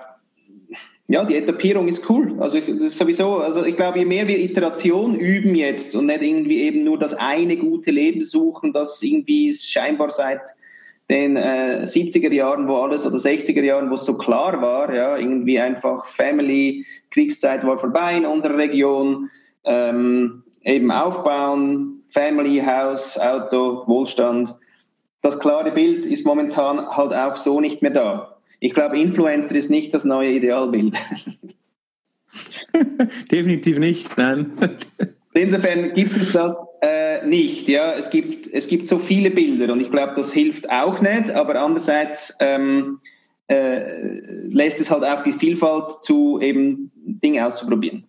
ja, 1.08 1.26
die 1.26 1.36
Etappierung 1.36 1.88
ist 1.88 2.08
cool. 2.08 2.36
Also 2.40 2.60
das 2.60 2.84
ist 2.84 3.00
sowieso, 3.00 3.40
also 3.40 3.66
ich 3.66 3.76
glaube, 3.76 3.98
je 3.98 4.06
mehr 4.06 4.28
wir 4.28 4.38
Iteration 4.38 5.16
üben 5.16 5.56
jetzt 5.56 5.96
und 5.96 6.06
nicht 6.06 6.22
irgendwie 6.22 6.62
eben 6.62 6.84
nur 6.84 7.00
das 7.00 7.16
eine 7.16 7.58
gute 7.58 7.90
Leben 7.90 8.22
suchen, 8.22 8.74
das 8.74 9.02
irgendwie 9.02 9.52
scheinbar 9.56 10.12
seit 10.12 10.42
den 11.10 11.36
äh, 11.36 11.82
70er 11.84 12.32
Jahren, 12.32 12.68
wo 12.68 12.78
alles, 12.78 13.08
oder 13.08 13.18
60er 13.18 13.64
Jahren, 13.64 13.90
wo 13.90 13.96
es 13.96 14.06
so 14.06 14.20
klar 14.20 14.62
war, 14.62 14.94
ja, 14.94 15.18
irgendwie 15.18 15.60
einfach 15.60 16.06
Family, 16.06 16.86
Kriegszeit 17.10 17.66
war 17.66 17.80
vorbei 17.80 18.16
in 18.16 18.28
unserer 18.28 18.58
Region, 18.58 19.32
ähm, 19.64 20.44
eben 20.62 20.92
aufbauen, 20.92 22.04
Family, 22.08 22.62
Haus, 22.64 23.20
Auto, 23.20 23.84
Wohlstand. 23.88 24.54
Das 25.24 25.40
klare 25.40 25.72
Bild 25.72 26.06
ist 26.06 26.24
momentan 26.24 26.88
halt 26.88 27.16
auch 27.16 27.36
so 27.36 27.60
nicht 27.60 27.82
mehr 27.82 27.92
da. 27.92 28.33
Ich 28.64 28.74
glaube, 28.74 28.98
Influencer 28.98 29.56
ist 29.56 29.70
nicht 29.70 29.94
das 29.94 30.06
neue 30.06 30.32
Idealbild. 30.32 30.98
Definitiv 33.30 33.78
nicht, 33.78 34.18
nein. 34.18 34.54
Insofern 35.34 35.94
gibt 35.94 36.16
es 36.16 36.32
das 36.32 36.56
äh, 36.82 37.28
nicht. 37.28 37.68
Ja, 37.68 37.92
es 37.92 38.10
gibt 38.10 38.48
es 38.54 38.70
gibt 38.70 38.88
so 38.88 39.00
viele 39.00 39.32
Bilder 39.32 39.74
und 39.74 39.82
ich 39.82 39.92
glaube, 39.92 40.14
das 40.16 40.32
hilft 40.32 40.70
auch 40.70 41.02
nicht. 41.02 41.30
Aber 41.32 41.62
andererseits 41.62 42.34
ähm, 42.40 43.02
äh, 43.48 44.22
lässt 44.48 44.80
es 44.80 44.90
halt 44.90 45.04
auch 45.04 45.24
die 45.24 45.34
Vielfalt 45.34 46.02
zu, 46.02 46.40
eben 46.40 46.90
Dinge 46.96 47.46
auszuprobieren. 47.46 48.06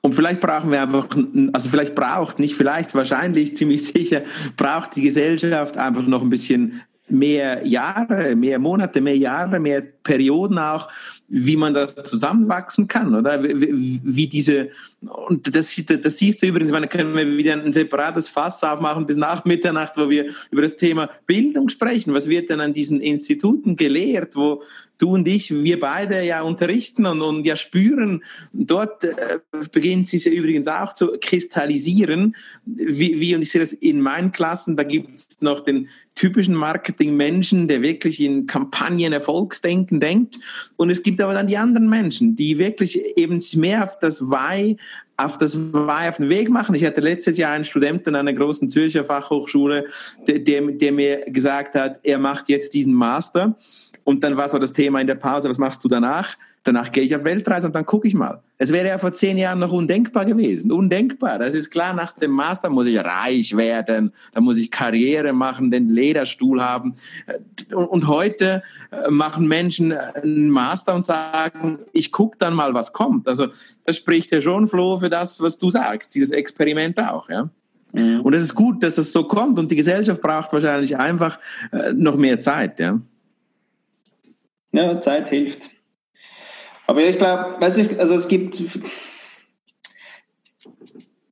Und 0.00 0.14
vielleicht 0.14 0.40
brauchen 0.40 0.70
wir 0.70 0.80
einfach, 0.80 1.08
also 1.52 1.68
vielleicht 1.68 1.94
braucht, 1.94 2.38
nicht 2.38 2.54
vielleicht, 2.54 2.94
wahrscheinlich, 2.94 3.54
ziemlich 3.54 3.84
sicher, 3.84 4.22
braucht 4.56 4.96
die 4.96 5.02
Gesellschaft 5.02 5.76
einfach 5.76 6.06
noch 6.06 6.22
ein 6.22 6.30
bisschen 6.30 6.80
mehr 7.12 7.66
Jahre, 7.66 8.34
mehr 8.34 8.58
Monate, 8.58 9.00
mehr 9.00 9.16
Jahre, 9.16 9.60
mehr 9.60 9.82
Perioden 9.82 10.58
auch, 10.58 10.88
wie 11.28 11.56
man 11.56 11.74
das 11.74 11.94
zusammenwachsen 11.94 12.88
kann, 12.88 13.14
oder? 13.14 13.42
Wie, 13.44 14.00
wie 14.02 14.26
diese, 14.26 14.70
und 15.00 15.54
das, 15.54 15.80
das 16.02 16.16
siehst 16.18 16.42
du 16.42 16.46
übrigens, 16.46 16.72
man 16.72 16.88
können 16.88 17.14
wir 17.14 17.26
wieder 17.36 17.52
ein 17.52 17.72
separates 17.72 18.28
Fass 18.28 18.62
aufmachen 18.64 19.06
bis 19.06 19.16
nach 19.16 19.44
Mitternacht, 19.44 19.96
wo 19.96 20.08
wir 20.08 20.26
über 20.50 20.62
das 20.62 20.76
Thema 20.76 21.10
Bildung 21.26 21.68
sprechen. 21.68 22.14
Was 22.14 22.28
wird 22.28 22.50
denn 22.50 22.60
an 22.60 22.72
diesen 22.72 23.00
Instituten 23.00 23.76
gelehrt, 23.76 24.34
wo 24.34 24.62
du 25.02 25.14
und 25.14 25.26
ich, 25.26 25.52
wir 25.52 25.80
beide 25.80 26.22
ja 26.22 26.42
unterrichten 26.42 27.06
und, 27.06 27.20
und 27.20 27.44
ja 27.44 27.56
spüren, 27.56 28.22
dort 28.52 29.02
äh, 29.04 29.38
beginnt 29.72 30.08
sie 30.08 30.16
übrigens 30.28 30.68
auch 30.68 30.94
zu 30.94 31.12
kristallisieren, 31.20 32.36
wie, 32.64 33.20
wie, 33.20 33.34
und 33.34 33.42
ich 33.42 33.50
sehe 33.50 33.60
das 33.60 33.72
in 33.72 34.00
meinen 34.00 34.30
Klassen, 34.30 34.76
da 34.76 34.84
gibt 34.84 35.10
es 35.14 35.42
noch 35.42 35.60
den 35.60 35.88
typischen 36.14 36.54
Marketing-Menschen, 36.54 37.68
der 37.68 37.82
wirklich 37.82 38.20
in 38.20 38.46
Kampagnen 38.46 39.12
Erfolgsdenken 39.12 39.98
denkt. 39.98 40.38
Und 40.76 40.90
es 40.90 41.02
gibt 41.02 41.20
aber 41.20 41.32
dann 41.32 41.46
die 41.46 41.56
anderen 41.56 41.88
Menschen, 41.88 42.36
die 42.36 42.58
wirklich 42.58 43.00
eben 43.16 43.40
mehr 43.54 43.82
auf 43.84 43.98
das 43.98 44.20
Why 44.22 44.76
auf 45.18 45.38
das 45.38 45.56
Why 45.56 46.08
auf 46.08 46.16
den 46.16 46.28
Weg 46.30 46.48
machen. 46.48 46.74
Ich 46.74 46.84
hatte 46.84 47.00
letztes 47.00 47.36
Jahr 47.36 47.52
einen 47.52 47.64
Studenten 47.64 48.14
an 48.14 48.26
einer 48.26 48.36
großen 48.36 48.68
Zürcher 48.68 49.04
Fachhochschule, 49.04 49.86
der, 50.26 50.38
der, 50.40 50.62
der 50.62 50.92
mir 50.92 51.24
gesagt 51.26 51.74
hat, 51.74 52.00
er 52.02 52.18
macht 52.18 52.48
jetzt 52.48 52.74
diesen 52.74 52.94
Master 52.94 53.56
und 54.04 54.24
dann 54.24 54.36
war 54.36 54.48
so 54.48 54.58
das 54.58 54.72
Thema 54.72 55.00
in 55.00 55.06
der 55.06 55.14
Pause, 55.14 55.48
was 55.48 55.58
machst 55.58 55.84
du 55.84 55.88
danach? 55.88 56.36
Danach 56.64 56.92
gehe 56.92 57.02
ich 57.02 57.14
auf 57.16 57.24
Weltreise 57.24 57.66
und 57.66 57.74
dann 57.74 57.84
gucke 57.84 58.06
ich 58.06 58.14
mal. 58.14 58.40
Es 58.56 58.72
wäre 58.72 58.86
ja 58.86 58.98
vor 58.98 59.12
zehn 59.12 59.36
Jahren 59.36 59.58
noch 59.58 59.72
undenkbar 59.72 60.24
gewesen. 60.24 60.70
Undenkbar. 60.70 61.40
Das 61.40 61.54
ist 61.54 61.70
klar, 61.70 61.92
nach 61.92 62.12
dem 62.12 62.30
Master 62.30 62.70
muss 62.70 62.86
ich 62.86 62.98
reich 62.98 63.56
werden, 63.56 64.12
da 64.32 64.40
muss 64.40 64.58
ich 64.58 64.70
Karriere 64.70 65.32
machen, 65.32 65.72
den 65.72 65.88
Lederstuhl 65.88 66.62
haben. 66.62 66.94
Und 67.72 68.06
heute 68.06 68.62
äh, 68.92 69.10
machen 69.10 69.48
Menschen 69.48 69.92
einen 69.92 70.50
Master 70.50 70.94
und 70.94 71.04
sagen, 71.04 71.80
ich 71.92 72.12
gucke 72.12 72.38
dann 72.38 72.54
mal, 72.54 72.74
was 72.74 72.92
kommt. 72.92 73.26
Also 73.26 73.48
das 73.84 73.96
spricht 73.96 74.30
ja 74.30 74.40
schon, 74.40 74.68
Flo, 74.68 74.98
für 74.98 75.10
das, 75.10 75.40
was 75.40 75.58
du 75.58 75.68
sagst, 75.68 76.14
dieses 76.14 76.30
Experiment 76.30 76.98
auch. 77.00 77.28
Ja? 77.28 77.50
Mhm. 77.92 78.20
Und 78.20 78.34
es 78.34 78.42
ist 78.44 78.54
gut, 78.54 78.84
dass 78.84 78.98
es 78.98 79.12
so 79.12 79.24
kommt 79.24 79.58
und 79.58 79.70
die 79.70 79.76
Gesellschaft 79.76 80.22
braucht 80.22 80.52
wahrscheinlich 80.52 80.96
einfach 80.96 81.40
äh, 81.72 81.92
noch 81.92 82.16
mehr 82.16 82.38
Zeit. 82.38 82.78
Ja? 82.78 83.00
Ja, 84.72 85.00
Zeit 85.00 85.28
hilft. 85.28 85.70
Aber 86.86 87.04
ich 87.06 87.18
glaube, 87.18 87.56
weiß 87.60 87.76
ich, 87.78 88.00
also 88.00 88.14
es 88.14 88.26
gibt, 88.26 88.58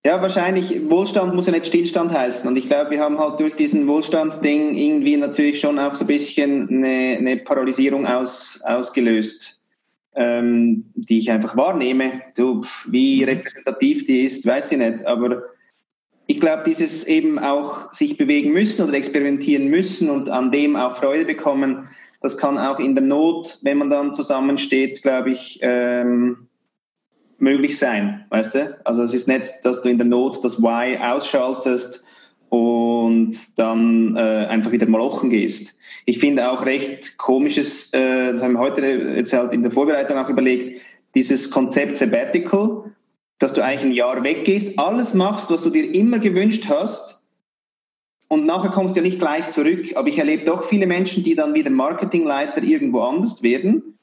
ja, 0.05 0.23
wahrscheinlich, 0.23 0.89
Wohlstand 0.89 1.35
muss 1.35 1.47
ja 1.47 1.53
nicht 1.53 1.67
Stillstand 1.67 2.13
heißen. 2.13 2.49
Und 2.49 2.57
ich 2.57 2.67
glaube, 2.67 2.91
wir 2.91 3.01
haben 3.01 3.19
halt 3.19 3.41
durch 3.41 3.55
diesen 3.55 3.89
Wohlstandsding 3.89 4.75
irgendwie 4.75 5.17
natürlich 5.17 5.61
schon 5.61 5.79
auch 5.79 5.95
so 5.95 6.05
ein 6.05 6.07
bisschen 6.07 6.69
eine, 6.69 7.19
eine 7.19 7.37
Paralysierung 7.39 8.07
aus, 8.07 8.61
ausgelöst, 8.65 9.61
ähm, 10.15 10.85
die 10.95 11.19
ich 11.19 11.31
einfach 11.31 11.57
wahrnehme. 11.57 12.23
Du, 12.37 12.63
wie 12.89 13.25
repräsentativ 13.25 14.07
die 14.07 14.25
ist, 14.25 14.47
weiß 14.47 14.73
ich 14.73 14.79
nicht. 14.79 15.07
Aber 15.07 15.43
ich 16.27 16.41
glaube, 16.41 16.63
dieses 16.65 17.05
eben 17.05 17.39
auch 17.39 17.93
sich 17.93 18.17
bewegen 18.17 18.53
müssen 18.53 18.87
oder 18.87 18.97
experimentieren 18.97 19.69
müssen 19.69 20.09
und 20.09 20.31
an 20.31 20.51
dem 20.53 20.77
auch 20.77 20.97
Freude 20.97 21.25
bekommen, 21.25 21.89
das 22.21 22.37
kann 22.37 22.59
auch 22.59 22.79
in 22.79 22.95
der 22.95 23.05
Not, 23.05 23.59
wenn 23.63 23.79
man 23.79 23.91
dann 23.91 24.15
zusammensteht, 24.15 25.03
glaube 25.03 25.31
ich, 25.31 25.59
ähm, 25.63 26.49
möglich 27.39 27.79
sein, 27.79 28.27
weißt 28.29 28.55
du? 28.55 28.81
Also 28.85 29.03
es 29.03 29.15
ist 29.15 29.27
nicht, 29.27 29.53
dass 29.63 29.83
du 29.83 29.89
in 29.89 29.99
der 29.99 30.07
Not 30.07 30.45
das 30.45 30.61
Why 30.61 30.99
ausschaltest 30.99 32.05
und 32.51 33.59
dann 33.59 34.17
äh, 34.17 34.47
einfach 34.47 34.73
wieder 34.73 34.87
malochen 34.87 35.31
gehst. 35.31 35.79
Ich 36.05 36.19
finde 36.19 36.51
auch 36.51 36.67
recht 36.67 37.17
komisches, 37.17 37.93
äh, 37.95 38.33
das 38.33 38.43
haben 38.43 38.53
wir 38.53 38.61
heute 38.61 38.83
jetzt 38.83 39.33
halt 39.33 39.53
in 39.53 39.63
der 39.63 39.71
Vorbereitung 39.71 40.19
auch 40.19 40.29
überlegt, 40.29 40.83
dieses 41.15 41.51
Konzept 41.51 41.97
Sabbatical, 41.97 42.93
dass 43.39 43.55
du 43.55 43.65
eigentlich 43.65 43.85
ein 43.85 43.93
Jahr 43.93 44.23
weggehst, 44.23 44.79
alles 44.79 45.15
machst, 45.15 45.51
was 45.51 45.63
du 45.63 45.71
dir 45.71 45.95
immer 45.95 46.19
gewünscht 46.19 46.67
hast, 46.69 47.20
und 48.31 48.47
nachher 48.47 48.71
kommst 48.71 48.95
du 48.95 49.01
ja 49.01 49.03
nicht 49.03 49.19
gleich 49.19 49.49
zurück. 49.51 49.97
Aber 49.97 50.07
ich 50.07 50.19
erlebe 50.19 50.45
doch 50.45 50.63
viele 50.63 50.87
Menschen, 50.87 51.25
die 51.25 51.35
dann 51.35 51.53
wieder 51.53 51.69
Marketingleiter 51.69 52.63
irgendwo 52.63 53.01
anders 53.01 53.43
werden. 53.43 53.99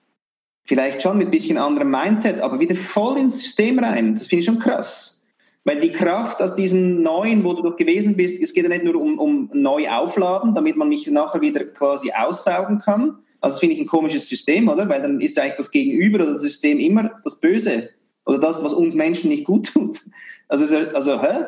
Vielleicht 0.65 1.01
schon 1.01 1.17
mit 1.17 1.29
ein 1.29 1.31
bisschen 1.31 1.57
anderem 1.57 1.89
Mindset, 1.89 2.41
aber 2.41 2.59
wieder 2.59 2.75
voll 2.75 3.17
ins 3.17 3.39
System 3.39 3.79
rein. 3.79 4.15
Das 4.15 4.27
finde 4.27 4.41
ich 4.41 4.45
schon 4.45 4.59
krass. 4.59 5.25
Weil 5.63 5.79
die 5.79 5.93
Kraft 5.93 6.41
aus 6.41 6.55
diesem 6.55 7.01
Neuen, 7.01 7.45
wo 7.45 7.53
du 7.53 7.61
doch 7.61 7.77
gewesen 7.77 8.17
bist, 8.17 8.43
es 8.43 8.53
geht 8.53 8.63
ja 8.63 8.69
nicht 8.69 8.83
nur 8.83 8.95
um, 8.95 9.17
um 9.17 9.49
neu 9.53 9.89
aufladen, 9.89 10.53
damit 10.53 10.75
man 10.75 10.89
mich 10.89 11.07
nachher 11.07 11.39
wieder 11.39 11.63
quasi 11.63 12.11
aussaugen 12.11 12.79
kann. 12.79 13.19
Also 13.39 13.55
das 13.55 13.59
finde 13.61 13.75
ich 13.75 13.81
ein 13.81 13.87
komisches 13.87 14.27
System, 14.27 14.67
oder? 14.67 14.89
Weil 14.89 15.03
dann 15.03 15.21
ist 15.21 15.37
ja 15.37 15.43
eigentlich 15.43 15.55
das 15.55 15.71
Gegenüber 15.71 16.19
oder 16.19 16.33
das 16.33 16.41
System 16.41 16.79
immer 16.79 17.11
das 17.23 17.39
Böse 17.39 17.91
oder 18.25 18.39
das, 18.39 18.61
was 18.61 18.73
uns 18.73 18.93
Menschen 18.93 19.29
nicht 19.29 19.45
gut 19.45 19.67
tut. 19.67 20.01
Also, 20.49 20.77
also 20.77 21.21
hä? 21.21 21.45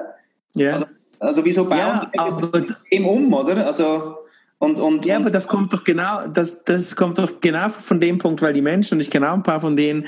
Ja. 0.55 0.73
Also, 0.73 0.85
also 1.19 1.43
wieso 1.43 1.65
bauen 1.65 1.79
ja, 1.79 2.11
aber, 2.17 2.47
das 2.47 2.67
System 2.67 3.05
um, 3.05 3.33
oder? 3.33 3.65
Also 3.65 4.18
und, 4.59 4.77
und, 4.77 5.05
ja, 5.05 5.15
aber 5.15 5.31
das 5.31 5.47
kommt 5.47 5.73
doch 5.73 5.85
genau, 5.85 6.27
das, 6.27 6.65
das 6.65 6.95
kommt 6.95 7.17
doch 7.17 7.39
genau 7.39 7.69
von 7.69 8.01
dem 8.01 8.17
Punkt, 8.17 8.41
weil 8.41 8.53
die 8.53 8.61
Menschen, 8.61 8.95
und 8.95 8.99
ich 8.99 9.09
kenne 9.09 9.29
auch 9.29 9.33
ein 9.33 9.43
paar 9.43 9.61
von 9.61 9.77
denen, 9.77 10.05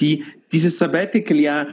die 0.00 0.24
dieses 0.52 0.78
Sabbatical 0.78 1.38
ja, 1.38 1.66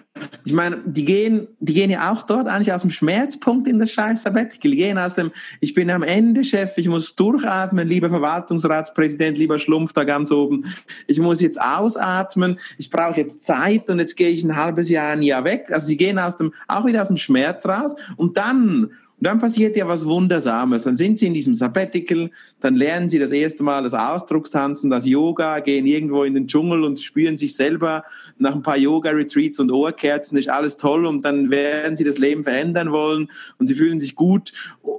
ich 0.46 0.54
meine, 0.54 0.82
die 0.86 1.06
gehen, 1.06 1.48
die 1.60 1.74
gehen 1.74 1.90
ja 1.90 2.12
auch 2.12 2.22
dort 2.24 2.48
eigentlich 2.48 2.72
aus 2.72 2.82
dem 2.82 2.92
Schmerzpunkt 2.92 3.68
in 3.68 3.80
das 3.80 3.92
scheiß 3.92 4.24
Sabbatical. 4.24 4.72
Die 4.72 4.78
gehen 4.78 4.98
aus 4.98 5.16
dem, 5.16 5.32
ich 5.62 5.74
bin 5.74 5.90
am 5.90 6.04
Ende 6.04 6.44
Chef, 6.44 6.78
ich 6.78 6.88
muss 6.88 7.16
durchatmen, 7.16 7.88
lieber 7.88 8.10
Verwaltungsratspräsident, 8.10 9.38
lieber 9.38 9.58
Schlumpf 9.58 9.94
da 9.94 10.04
ganz 10.04 10.32
oben. 10.32 10.66
Ich 11.08 11.20
muss 11.20 11.42
jetzt 11.42 11.60
ausatmen, 11.60 12.60
ich 12.78 12.90
brauche 12.90 13.22
jetzt 13.22 13.44
Zeit 13.44 13.90
und 13.90 14.00
jetzt 14.00 14.16
gehe 14.16 14.30
ich 14.30 14.44
ein 14.44 14.56
halbes 14.56 14.90
Jahr, 14.90 15.12
ein 15.12 15.24
Jahr 15.24 15.44
weg. 15.44 15.68
Also 15.72 15.88
sie 15.88 15.98
gehen 15.98 16.20
aus 16.20 16.38
dem, 16.38 16.54
auch 16.68 16.86
wieder 16.86 17.02
aus 17.02 17.08
dem 17.08 17.18
Schmerz 17.18 17.66
raus 17.66 17.96
und 18.16 18.38
dann 18.38 18.92
und 19.20 19.26
dann 19.26 19.40
passiert 19.40 19.76
ja 19.76 19.88
was 19.88 20.06
Wundersames. 20.06 20.84
Dann 20.84 20.96
sind 20.96 21.18
sie 21.18 21.26
in 21.26 21.34
diesem 21.34 21.56
Sabbatical, 21.56 22.30
dann 22.62 22.76
lernen 22.76 23.10
sie 23.10 23.18
das 23.18 23.32
erste 23.32 23.64
Mal 23.64 23.82
das 23.82 23.96
Ausdruckstanzen, 23.96 24.92
das 24.92 25.08
Yoga, 25.08 25.60
gehen 25.60 25.88
irgendwo 25.88 26.24
in 26.24 26.36
den 26.36 26.48
Dschungel 26.48 26.84
und 26.84 27.00
spüren 27.00 27.36
sich 27.36 27.56
selber 27.56 28.04
nach 28.38 28.54
ein 28.54 28.62
paar 28.62 28.78
Yoga-Retreats 28.78 29.60
und 29.60 29.72
Ohrkerzen, 29.72 30.38
ist 30.38 30.50
alles 30.50 30.78
toll 30.78 31.08
und 31.08 31.26
dann 31.26 31.50
werden 31.50 31.96
sie 31.96 32.04
das 32.04 32.20
Leben 32.20 32.44
verändern 32.44 32.92
wollen 32.92 33.30
und 33.58 33.66
sie 33.66 33.74
fühlen 33.74 34.00
sich 34.00 34.14
gut. 34.14 34.54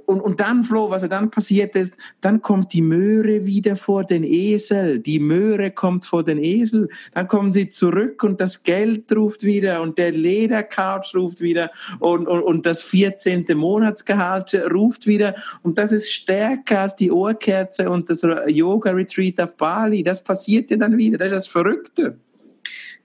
Und, 0.05 0.21
und 0.21 0.39
dann, 0.39 0.63
Flo, 0.63 0.89
was 0.89 1.07
dann 1.07 1.31
passiert 1.31 1.75
ist, 1.75 1.93
dann 2.21 2.41
kommt 2.41 2.73
die 2.73 2.81
Möhre 2.81 3.45
wieder 3.45 3.75
vor 3.75 4.03
den 4.03 4.23
Esel. 4.23 4.99
Die 4.99 5.19
Möhre 5.19 5.71
kommt 5.71 6.05
vor 6.05 6.23
den 6.23 6.37
Esel. 6.37 6.89
Dann 7.13 7.27
kommen 7.27 7.51
sie 7.51 7.69
zurück 7.69 8.23
und 8.23 8.39
das 8.39 8.63
Geld 8.63 9.11
ruft 9.15 9.43
wieder 9.43 9.81
und 9.81 9.97
der 9.97 10.11
Ledercouch 10.11 11.13
ruft 11.15 11.41
wieder 11.41 11.71
und, 11.99 12.27
und, 12.27 12.41
und 12.41 12.65
das 12.65 12.81
14. 12.81 13.45
Monats 13.55 13.99
Monatsgehalt 13.99 14.53
ruft 14.71 15.07
wieder 15.07 15.35
und 15.63 15.77
das 15.77 15.91
ist 15.91 16.11
stärker 16.11 16.81
als 16.81 16.95
die 16.95 17.11
Ohrkerze 17.11 17.89
und 17.89 18.09
das 18.09 18.25
Yoga-Retreat 18.47 19.41
auf 19.41 19.57
Bali. 19.57 20.03
Das 20.03 20.23
passiert 20.23 20.69
dir 20.69 20.77
dann 20.77 20.97
wieder. 20.97 21.17
Das 21.17 21.27
ist 21.27 21.33
das 21.33 21.47
Verrückte. 21.47 22.17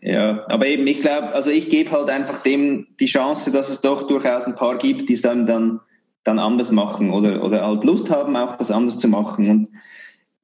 Ja, 0.00 0.44
aber 0.48 0.66
eben, 0.66 0.86
ich 0.86 1.00
glaube, 1.00 1.28
also 1.28 1.50
ich 1.50 1.70
gebe 1.70 1.90
halt 1.90 2.10
einfach 2.10 2.42
dem 2.42 2.86
die 3.00 3.06
Chance, 3.06 3.50
dass 3.50 3.70
es 3.70 3.80
doch 3.80 4.06
durchaus 4.06 4.44
ein 4.44 4.54
paar 4.54 4.76
gibt, 4.76 5.08
die 5.08 5.14
es 5.14 5.22
dann, 5.22 5.46
dann, 5.46 5.80
dann 6.24 6.38
anders 6.38 6.72
machen 6.72 7.10
oder, 7.10 7.44
oder 7.44 7.66
halt 7.66 7.84
Lust 7.84 8.10
haben, 8.10 8.34
auch 8.36 8.56
das 8.56 8.70
anders 8.70 8.98
zu 8.98 9.08
machen. 9.08 9.50
Und 9.50 9.70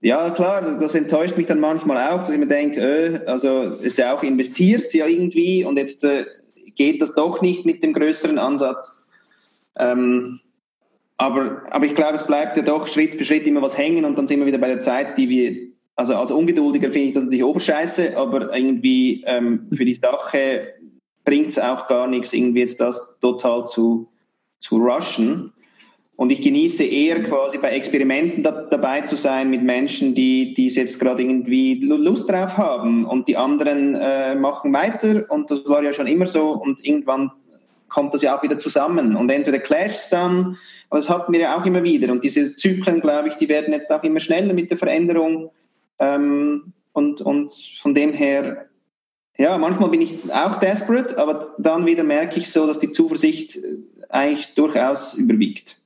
ja, 0.03 0.31
klar, 0.31 0.79
das 0.79 0.95
enttäuscht 0.95 1.37
mich 1.37 1.47
dann 1.47 1.61
manchmal 1.61 2.11
auch, 2.11 2.21
dass 2.21 2.31
ich 2.31 2.39
mir 2.39 2.47
denke, 2.47 2.81
äh, 2.81 3.27
also 3.27 3.63
ist 3.63 3.99
ja 3.99 4.15
auch 4.15 4.23
investiert 4.23 4.95
ja 4.95 5.07
irgendwie 5.07 5.65
und 5.65 5.79
jetzt 5.79 6.05
äh, 6.05 6.27
geht 6.77 7.03
das 7.03 7.15
doch 7.15 7.43
nicht 7.43 7.67
mit 7.67 7.83
dem 7.83 7.93
größeren 7.93 8.39
Ansatz. 8.39 9.03
Ähm, 9.77 10.41
aber, 11.19 11.63
aber 11.71 11.85
ich 11.85 11.95
glaube, 11.95 12.15
es 12.15 12.27
bleibt 12.27 12.57
ja 12.57 12.63
doch 12.63 12.87
Schritt 12.87 13.15
für 13.15 13.25
Schritt 13.25 13.47
immer 13.47 13.61
was 13.61 13.77
hängen 13.77 14.07
und 14.07 14.17
dann 14.17 14.27
sind 14.27 14.41
wir 14.41 14.47
wieder 14.47 14.59
bei 14.59 14.69
der 14.69 14.81
Zeit, 14.81 15.19
die 15.19 15.29
wir, 15.29 15.69
also 15.97 16.15
als 16.15 16.31
Ungeduldiger 16.31 16.91
finde 16.91 17.09
ich 17.09 17.13
das 17.13 17.25
natürlich 17.25 17.45
oberscheiße, 17.45 18.17
aber 18.17 18.57
irgendwie 18.57 19.23
ähm, 19.27 19.67
für 19.71 19.85
die 19.85 19.95
Sache 19.95 20.75
bringt 21.27 21.49
es 21.49 21.59
auch 21.59 21.89
gar 21.89 22.07
nichts, 22.07 22.33
irgendwie 22.33 22.61
jetzt 22.61 22.81
das 22.81 23.19
total 23.21 23.67
zu, 23.67 24.09
zu 24.59 24.79
rushen. 24.79 25.53
Und 26.21 26.31
ich 26.31 26.43
genieße 26.43 26.85
eher 26.85 27.23
quasi 27.23 27.57
bei 27.57 27.71
Experimenten 27.71 28.43
da, 28.43 28.51
dabei 28.51 29.01
zu 29.01 29.17
sein 29.17 29.49
mit 29.49 29.63
Menschen, 29.63 30.15
die 30.15 30.55
es 30.67 30.77
jetzt 30.77 31.01
gerade 31.01 31.23
irgendwie 31.23 31.81
Lust 31.81 32.29
drauf 32.29 32.59
haben. 32.59 33.07
Und 33.07 33.27
die 33.27 33.39
anderen 33.39 33.95
äh, 33.95 34.35
machen 34.35 34.71
weiter. 34.75 35.25
Und 35.31 35.51
das 35.51 35.67
war 35.67 35.83
ja 35.83 35.95
schon 35.95 36.07
immer 36.07 36.27
so. 36.27 36.51
Und 36.51 36.85
irgendwann 36.85 37.33
kommt 37.89 38.13
das 38.13 38.21
ja 38.21 38.37
auch 38.37 38.43
wieder 38.43 38.59
zusammen. 38.59 39.17
Und 39.17 39.31
entweder 39.31 39.61
clasht 39.61 39.97
es 39.97 40.09
dann, 40.09 40.59
aber 40.91 40.99
das 40.99 41.09
hatten 41.09 41.33
wir 41.33 41.41
ja 41.41 41.59
auch 41.59 41.65
immer 41.65 41.85
wieder. 41.85 42.13
Und 42.13 42.23
diese 42.23 42.55
Zyklen, 42.55 43.01
glaube 43.01 43.29
ich, 43.29 43.37
die 43.37 43.49
werden 43.49 43.73
jetzt 43.73 43.91
auch 43.91 44.03
immer 44.03 44.21
schneller 44.21 44.53
mit 44.53 44.71
der 44.71 44.77
Veränderung. 44.77 45.53
Ähm, 45.99 46.75
und, 46.93 47.23
und 47.23 47.51
von 47.81 47.95
dem 47.95 48.13
her 48.13 48.67
ja, 49.39 49.57
manchmal 49.57 49.89
bin 49.89 50.03
ich 50.03 50.31
auch 50.31 50.57
desperate, 50.57 51.17
aber 51.17 51.55
dann 51.57 51.87
wieder 51.87 52.05
merke 52.05 52.39
ich 52.39 52.53
so, 52.53 52.67
dass 52.67 52.79
die 52.79 52.91
Zuversicht 52.91 53.57
äh, 53.57 53.79
eigentlich 54.11 54.53
durchaus 54.53 55.15
überwiegt. 55.15 55.80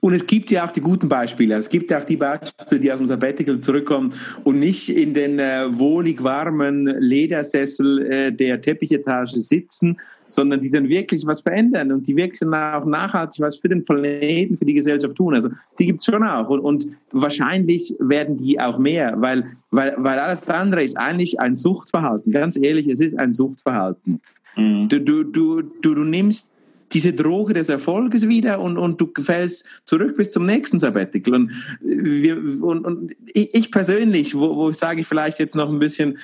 Und 0.00 0.12
es 0.12 0.26
gibt 0.26 0.50
ja 0.50 0.64
auch 0.64 0.70
die 0.70 0.80
guten 0.80 1.08
Beispiele. 1.08 1.54
Es 1.54 1.68
gibt 1.68 1.90
ja 1.90 1.98
auch 1.98 2.04
die 2.04 2.16
Beispiele, 2.16 2.80
die 2.80 2.92
aus 2.92 2.98
dem 2.98 3.06
Sabbatical 3.06 3.60
zurückkommen 3.60 4.12
und 4.44 4.58
nicht 4.58 4.88
in 4.88 5.14
den 5.14 5.38
äh, 5.38 5.66
wohlig 5.70 6.22
warmen 6.22 6.86
Ledersessel 6.86 8.10
äh, 8.10 8.32
der 8.32 8.60
Teppichetage 8.60 9.40
sitzen, 9.40 9.96
sondern 10.28 10.60
die 10.60 10.70
dann 10.70 10.88
wirklich 10.88 11.26
was 11.26 11.40
verändern 11.40 11.92
und 11.92 12.06
die 12.06 12.16
wirklich 12.16 12.40
dann 12.40 12.54
auch 12.54 12.84
nachhaltig 12.84 13.40
was 13.40 13.56
für 13.56 13.68
den 13.68 13.84
Planeten, 13.84 14.56
für 14.56 14.64
die 14.64 14.74
Gesellschaft 14.74 15.14
tun. 15.14 15.34
Also 15.34 15.50
die 15.78 15.86
gibt 15.86 16.00
es 16.00 16.06
schon 16.06 16.22
auch 16.22 16.48
und, 16.48 16.60
und, 16.60 16.88
wahrscheinlich 17.12 17.94
werden 17.98 18.36
die 18.36 18.60
auch 18.60 18.78
mehr, 18.78 19.14
weil, 19.16 19.44
weil, 19.70 19.94
weil 19.96 20.18
alles 20.18 20.48
andere 20.48 20.82
ist 20.82 20.96
eigentlich 20.96 21.40
ein 21.40 21.54
Suchtverhalten. 21.54 22.32
Ganz 22.32 22.58
ehrlich, 22.58 22.86
es 22.88 23.00
ist 23.00 23.18
ein 23.18 23.32
Suchtverhalten. 23.32 24.20
Mhm. 24.56 24.88
Du, 24.88 25.00
du, 25.00 25.24
du, 25.24 25.62
du, 25.62 25.94
du 25.94 26.04
nimmst 26.04 26.50
diese 26.92 27.12
Droge 27.12 27.54
des 27.54 27.68
Erfolges 27.68 28.28
wieder 28.28 28.60
und, 28.60 28.78
und 28.78 29.00
du 29.00 29.10
fällst 29.20 29.66
zurück 29.86 30.16
bis 30.16 30.30
zum 30.30 30.46
nächsten 30.46 30.78
Sabbatical. 30.78 31.34
Und, 31.34 31.52
wir, 31.80 32.36
und, 32.62 32.84
und 32.84 33.16
ich 33.32 33.70
persönlich, 33.70 34.34
wo, 34.34 34.56
wo 34.56 34.72
sage 34.72 35.00
ich 35.00 35.06
vielleicht 35.06 35.38
jetzt 35.38 35.54
noch 35.54 35.70
ein 35.70 35.78
bisschen 35.78 36.18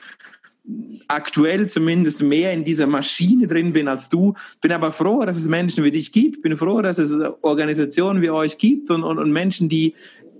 aktuell 1.08 1.68
zumindest 1.68 2.22
mehr 2.22 2.52
in 2.52 2.64
dieser 2.64 2.86
Maschine 2.86 3.46
drin 3.46 3.72
bin 3.72 3.88
als 3.88 4.08
du. 4.08 4.34
Bin 4.60 4.72
aber 4.72 4.92
froh, 4.92 5.24
dass 5.24 5.36
es 5.36 5.48
Menschen 5.48 5.82
wie 5.82 5.90
dich 5.90 6.12
gibt. 6.12 6.42
Bin 6.42 6.56
froh, 6.56 6.80
dass 6.82 6.98
es 6.98 7.14
Organisationen 7.42 8.22
wie 8.22 8.30
euch 8.30 8.58
gibt 8.58 8.90
und, 8.90 9.02
und, 9.02 9.18
und 9.18 9.32
Menschen, 9.32 9.68
die, 9.68 9.94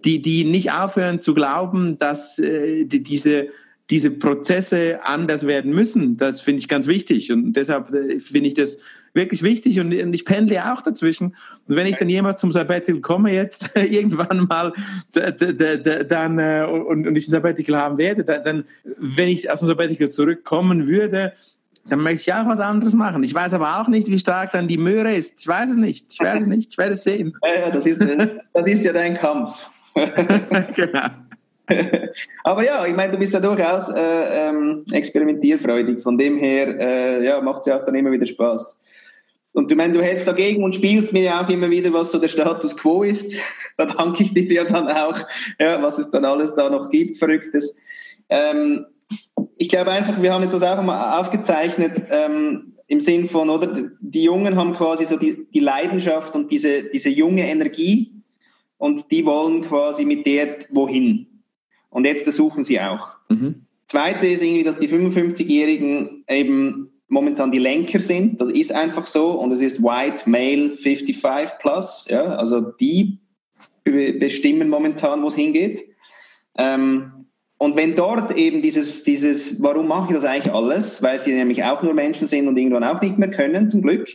die, 0.05 0.23
die 0.23 0.45
nicht 0.45 0.73
aufhören 0.73 1.21
zu 1.21 1.35
glauben, 1.35 1.99
dass 1.99 2.39
äh, 2.39 2.85
die, 2.85 3.03
diese 3.03 3.49
diese 3.91 4.11
Prozesse 4.11 5.05
anders 5.05 5.47
werden 5.47 5.75
müssen. 5.75 6.17
Das 6.17 6.41
finde 6.41 6.61
ich 6.61 6.69
ganz 6.69 6.87
wichtig. 6.87 7.31
Und 7.31 7.53
deshalb 7.53 7.93
äh, 7.93 8.21
finde 8.21 8.49
ich 8.49 8.55
das 8.55 8.79
wirklich 9.15 9.43
wichtig. 9.43 9.79
Und, 9.81 9.93
ich 9.93 10.25
pendle 10.25 10.73
auch 10.73 10.81
dazwischen. 10.81 11.37
Und 11.69 11.77
wenn 11.77 11.87
ich 11.87 11.97
dann 11.97 12.09
jemals 12.09 12.41
zum 12.41 12.53
Sabbatical 12.53 13.01
komme, 13.01 13.33
jetzt 13.33 13.71
irgendwann 13.77 14.47
mal, 14.49 14.73
dann, 15.13 16.39
äh, 16.39 16.67
und, 16.67 17.07
und 17.07 17.17
ich 17.17 17.29
ein 17.29 17.31
Sabbatical 17.31 17.77
haben 17.77 17.99
werde, 17.99 18.25
dann, 18.25 18.65
wenn 18.85 19.29
ich 19.29 19.51
aus 19.51 19.61
dem 19.61 19.69
Sabbatical 19.69 20.09
zurückkommen 20.11 20.89
würde, 20.89 21.33
dann 21.89 22.01
möchte 22.01 22.31
ich 22.31 22.33
auch 22.33 22.47
was 22.47 22.61
anderes 22.61 22.95
machen. 22.95 23.25
Ich 23.25 23.35
weiß 23.35 23.55
aber 23.55 23.81
auch 23.81 23.89
nicht, 23.89 24.09
wie 24.09 24.19
stark 24.19 24.53
dann 24.53 24.69
die 24.69 24.79
Möhre 24.79 25.13
ist. 25.13 25.41
Ich 25.41 25.49
weiß 25.49 25.71
es 25.71 25.77
nicht. 25.77 26.13
Ich 26.13 26.21
weiß 26.21 26.43
es 26.43 26.47
nicht. 26.47 26.71
Ich 26.71 26.79
werde 26.79 26.93
es 26.93 27.05
sehen. 27.05 27.37
Ja, 27.45 27.71
das 27.71 27.87
ist, 27.87 28.01
das 28.53 28.67
ist 28.67 28.85
ja 28.85 28.93
dein 28.93 29.17
Kampf. 29.17 29.69
genau. 29.95 31.09
Aber 32.45 32.65
ja, 32.65 32.87
ich 32.87 32.95
meine, 32.95 33.13
du 33.13 33.19
bist 33.19 33.33
ja 33.33 33.41
durchaus 33.41 33.89
äh, 33.89 34.49
ähm, 34.49 34.85
experimentierfreudig. 34.93 36.03
Von 36.03 36.19
dem 36.19 36.39
her 36.39 36.79
äh, 36.79 37.25
ja, 37.25 37.41
macht 37.41 37.61
es 37.61 37.67
ja 37.67 37.81
auch 37.81 37.85
dann 37.85 37.95
immer 37.95 38.13
wieder 38.13 38.27
Spaß. 38.27 38.81
Und 39.53 39.71
du 39.71 39.77
meinst, 39.77 39.97
du 39.97 40.03
hältst 40.03 40.27
dagegen 40.27 40.65
und 40.65 40.75
spielst 40.75 41.13
mir 41.13 41.23
ja 41.23 41.45
auch 41.45 41.49
immer 41.49 41.69
wieder, 41.69 41.93
was 41.93 42.11
so 42.11 42.19
der 42.19 42.29
Status 42.29 42.77
quo 42.77 43.03
ist. 43.03 43.37
da 43.77 43.87
danke 43.87 44.23
ich 44.23 44.33
dir 44.33 44.51
ja 44.51 44.65
dann 44.65 44.89
auch, 44.89 45.19
ja, 45.59 45.83
was 45.83 45.99
es 45.99 46.11
dann 46.11 46.25
alles 46.25 46.55
da 46.55 46.71
noch 46.71 46.91
gibt, 46.91 47.19
Verrücktes. 47.19 47.77
Ähm, 48.29 48.87
ich 49.59 49.69
glaube 49.69 49.91
einfach, 49.91 50.23
wir 50.23 50.33
haben 50.33 50.43
jetzt 50.43 50.55
das 50.55 50.63
auch 50.63 50.83
mal 50.83 51.21
aufgezeichnet, 51.21 52.03
ähm, 52.11 52.73
im 52.89 53.01
Sinn 53.01 53.29
von, 53.29 53.49
oder, 53.49 53.91
die 54.01 54.25
Jungen 54.25 54.57
haben 54.57 54.73
quasi 54.75 55.05
so 55.05 55.17
die, 55.17 55.47
die 55.53 55.61
Leidenschaft 55.61 56.35
und 56.35 56.51
diese, 56.51 56.85
diese 56.85 57.09
junge 57.09 57.49
Energie 57.49 58.13
und 58.79 59.11
die 59.11 59.25
wollen 59.25 59.63
quasi 59.63 60.05
mit 60.05 60.27
der 60.27 60.59
wohin. 60.71 61.27
Und 61.91 62.07
jetzt 62.07 62.31
suchen 62.33 62.65
sie 62.65 62.81
auch. 62.81 63.17
Mhm. 63.29 63.67
Zweite 63.87 64.27
ist 64.27 64.43
irgendwie, 64.43 64.65
dass 64.65 64.79
die 64.79 64.89
55-Jährigen 64.89 66.25
eben 66.29 66.92
momentan 67.13 67.53
die 67.53 67.59
Lenker 67.59 68.01
sind. 68.01 68.41
Das 68.41 68.51
ist 68.51 68.73
einfach 68.73 69.07
so. 69.07 69.33
Und 69.33 69.53
es 69.53 69.61
ist 69.61 69.83
White 69.83 70.29
Male 70.29 70.71
55 70.77 71.23
plus. 71.61 72.07
Ja, 72.09 72.23
also 72.23 72.61
die 72.61 73.19
bestimmen 73.85 74.69
momentan, 74.69 75.23
wo 75.23 75.27
es 75.27 75.35
hingeht. 75.35 75.85
Ähm, 76.57 77.27
und 77.59 77.77
wenn 77.77 77.95
dort 77.95 78.37
eben 78.37 78.63
dieses, 78.63 79.05
dieses, 79.05 79.63
warum 79.63 79.87
mache 79.89 80.09
ich 80.09 80.15
das 80.15 80.25
eigentlich 80.25 80.53
alles? 80.53 81.03
Weil 81.03 81.19
sie 81.19 81.33
nämlich 81.33 81.63
auch 81.63 81.83
nur 81.83 81.95
Menschen 81.95 82.27
sind 82.27 82.49
und 82.49 82.57
irgendwann 82.57 82.83
auch 82.83 83.01
nicht 83.01 83.19
mehr 83.19 83.31
können, 83.31 83.69
zum 83.69 83.83
Glück, 83.83 84.09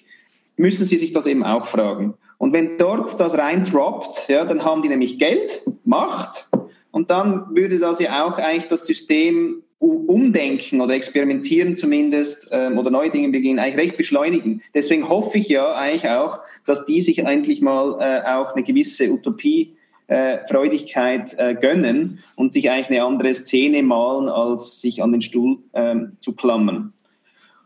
müssen 0.57 0.85
sie 0.85 0.97
sich 0.97 1.13
das 1.13 1.27
eben 1.27 1.43
auch 1.43 1.67
fragen. 1.67 2.15
Und 2.39 2.53
wenn 2.53 2.77
dort 2.77 3.19
das 3.19 3.37
rein 3.37 3.63
droppt, 3.63 4.27
ja, 4.27 4.43
dann 4.43 4.65
haben 4.65 4.81
die 4.81 4.89
nämlich 4.89 5.19
Geld, 5.19 5.61
Macht 5.85 6.49
und 6.91 7.09
dann 7.09 7.55
würde 7.55 7.79
das 7.79 7.99
ja 7.99 8.25
auch 8.25 8.37
eigentlich 8.37 8.67
das 8.67 8.85
System 8.85 9.63
umdenken 9.80 10.82
oder 10.82 10.95
experimentieren 10.95 11.78
zumindest 11.78 12.49
ähm, 12.51 12.78
oder 12.78 12.89
neue 12.89 13.11
Dinge 13.11 13.30
beginnen, 13.30 13.59
eigentlich 13.59 13.78
recht 13.78 13.97
beschleunigen. 13.97 14.61
Deswegen 14.73 15.07
hoffe 15.07 15.38
ich 15.38 15.49
ja 15.49 15.73
eigentlich 15.73 16.09
auch, 16.09 16.39
dass 16.65 16.86
die 16.86 17.01
sich 17.01 17.19
endlich 17.19 17.61
mal 17.61 17.97
äh, 17.99 18.28
auch 18.28 18.53
eine 18.53 18.63
gewisse 18.63 19.11
Utopie 19.11 19.75
äh, 20.07 20.39
Freudigkeit 20.49 21.36
äh, 21.38 21.53
gönnen 21.53 22.23
und 22.36 22.53
sich 22.53 22.71
eigentlich 22.71 22.89
eine 22.89 23.03
andere 23.03 23.34
Szene 23.34 23.84
malen, 23.84 24.30
als 24.30 24.82
sich 24.82 25.03
an 25.03 25.11
den 25.11 25.21
Stuhl 25.21 25.59
ähm, 25.73 26.13
zu 26.21 26.34
klammern. 26.34 26.93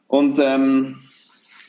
Und 0.08 0.40
ähm, 0.42 0.98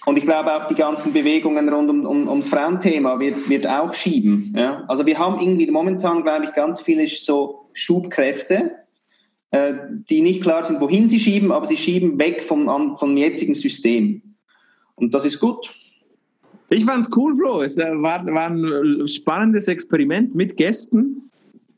und 0.05 0.19
ich 0.19 0.25
glaube 0.25 0.53
auch 0.53 0.67
die 0.67 0.75
ganzen 0.75 1.13
Bewegungen 1.13 1.69
rund 1.69 1.89
um, 1.89 2.05
um, 2.05 2.29
ums 2.29 2.49
Frauenthema 2.49 3.21
wird, 3.21 3.49
wird 3.49 3.69
auch 3.69 3.95
schieben. 3.95 4.53
Ja? 4.57 4.83
Also 4.89 5.07
wir 5.07 5.17
haben 5.17 5.39
irgendwie 5.41 5.71
momentan, 5.71 6.25
glaube 6.25 6.47
ich, 6.47 6.53
ganz 6.55 6.81
viele 6.81 7.07
so 7.07 7.69
Schubkräfte, 7.73 8.82
äh, 9.53 9.75
die 10.11 10.23
nicht 10.23 10.43
klar 10.43 10.63
sind, 10.63 10.81
wohin 10.81 11.09
sie 11.09 11.21
schieben, 11.21 11.53
aber 11.53 11.67
sie 11.67 11.77
schieben 11.77 12.19
weg 12.19 12.43
vom, 12.43 12.97
vom 12.97 13.17
jetzigen 13.17 13.55
System. 13.55 14.23
Und 14.95 15.15
das 15.15 15.25
ist 15.25 15.41
gut. 15.41 15.73
Ich 16.71 16.87
fand 16.87 17.05
es 17.05 17.11
cool, 17.15 17.37
Flo. 17.37 17.61
Es 17.61 17.77
äh, 17.77 17.91
war, 17.93 18.25
war 18.27 18.51
ein 18.51 19.07
spannendes 19.07 19.69
Experiment 19.69 20.35
mit 20.35 20.57
Gästen. 20.57 21.31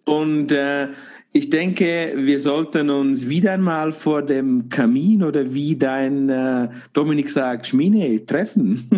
Und 0.04 0.52
äh, 0.52 0.88
ich 1.32 1.50
denke, 1.50 2.12
wir 2.14 2.38
sollten 2.38 2.90
uns 2.90 3.28
wieder 3.28 3.52
einmal 3.52 3.92
vor 3.92 4.22
dem 4.22 4.68
Kamin 4.68 5.24
oder 5.24 5.52
wie 5.52 5.74
dein 5.74 6.28
äh, 6.28 6.68
Dominik 6.92 7.28
sagt, 7.28 7.66
Schmine 7.66 8.24
treffen. 8.24 8.88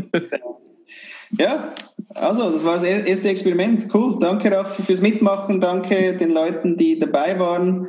ja, 1.39 1.72
also 2.14 2.51
das 2.51 2.62
war 2.62 2.74
das 2.74 2.83
erste 2.83 3.31
Experiment. 3.31 3.89
Cool. 3.95 4.18
Danke, 4.20 4.53
Raffi, 4.53 4.83
fürs 4.83 5.01
Mitmachen. 5.01 5.62
Danke 5.62 6.14
den 6.18 6.33
Leuten, 6.33 6.77
die 6.77 6.99
dabei 6.99 7.39
waren. 7.39 7.89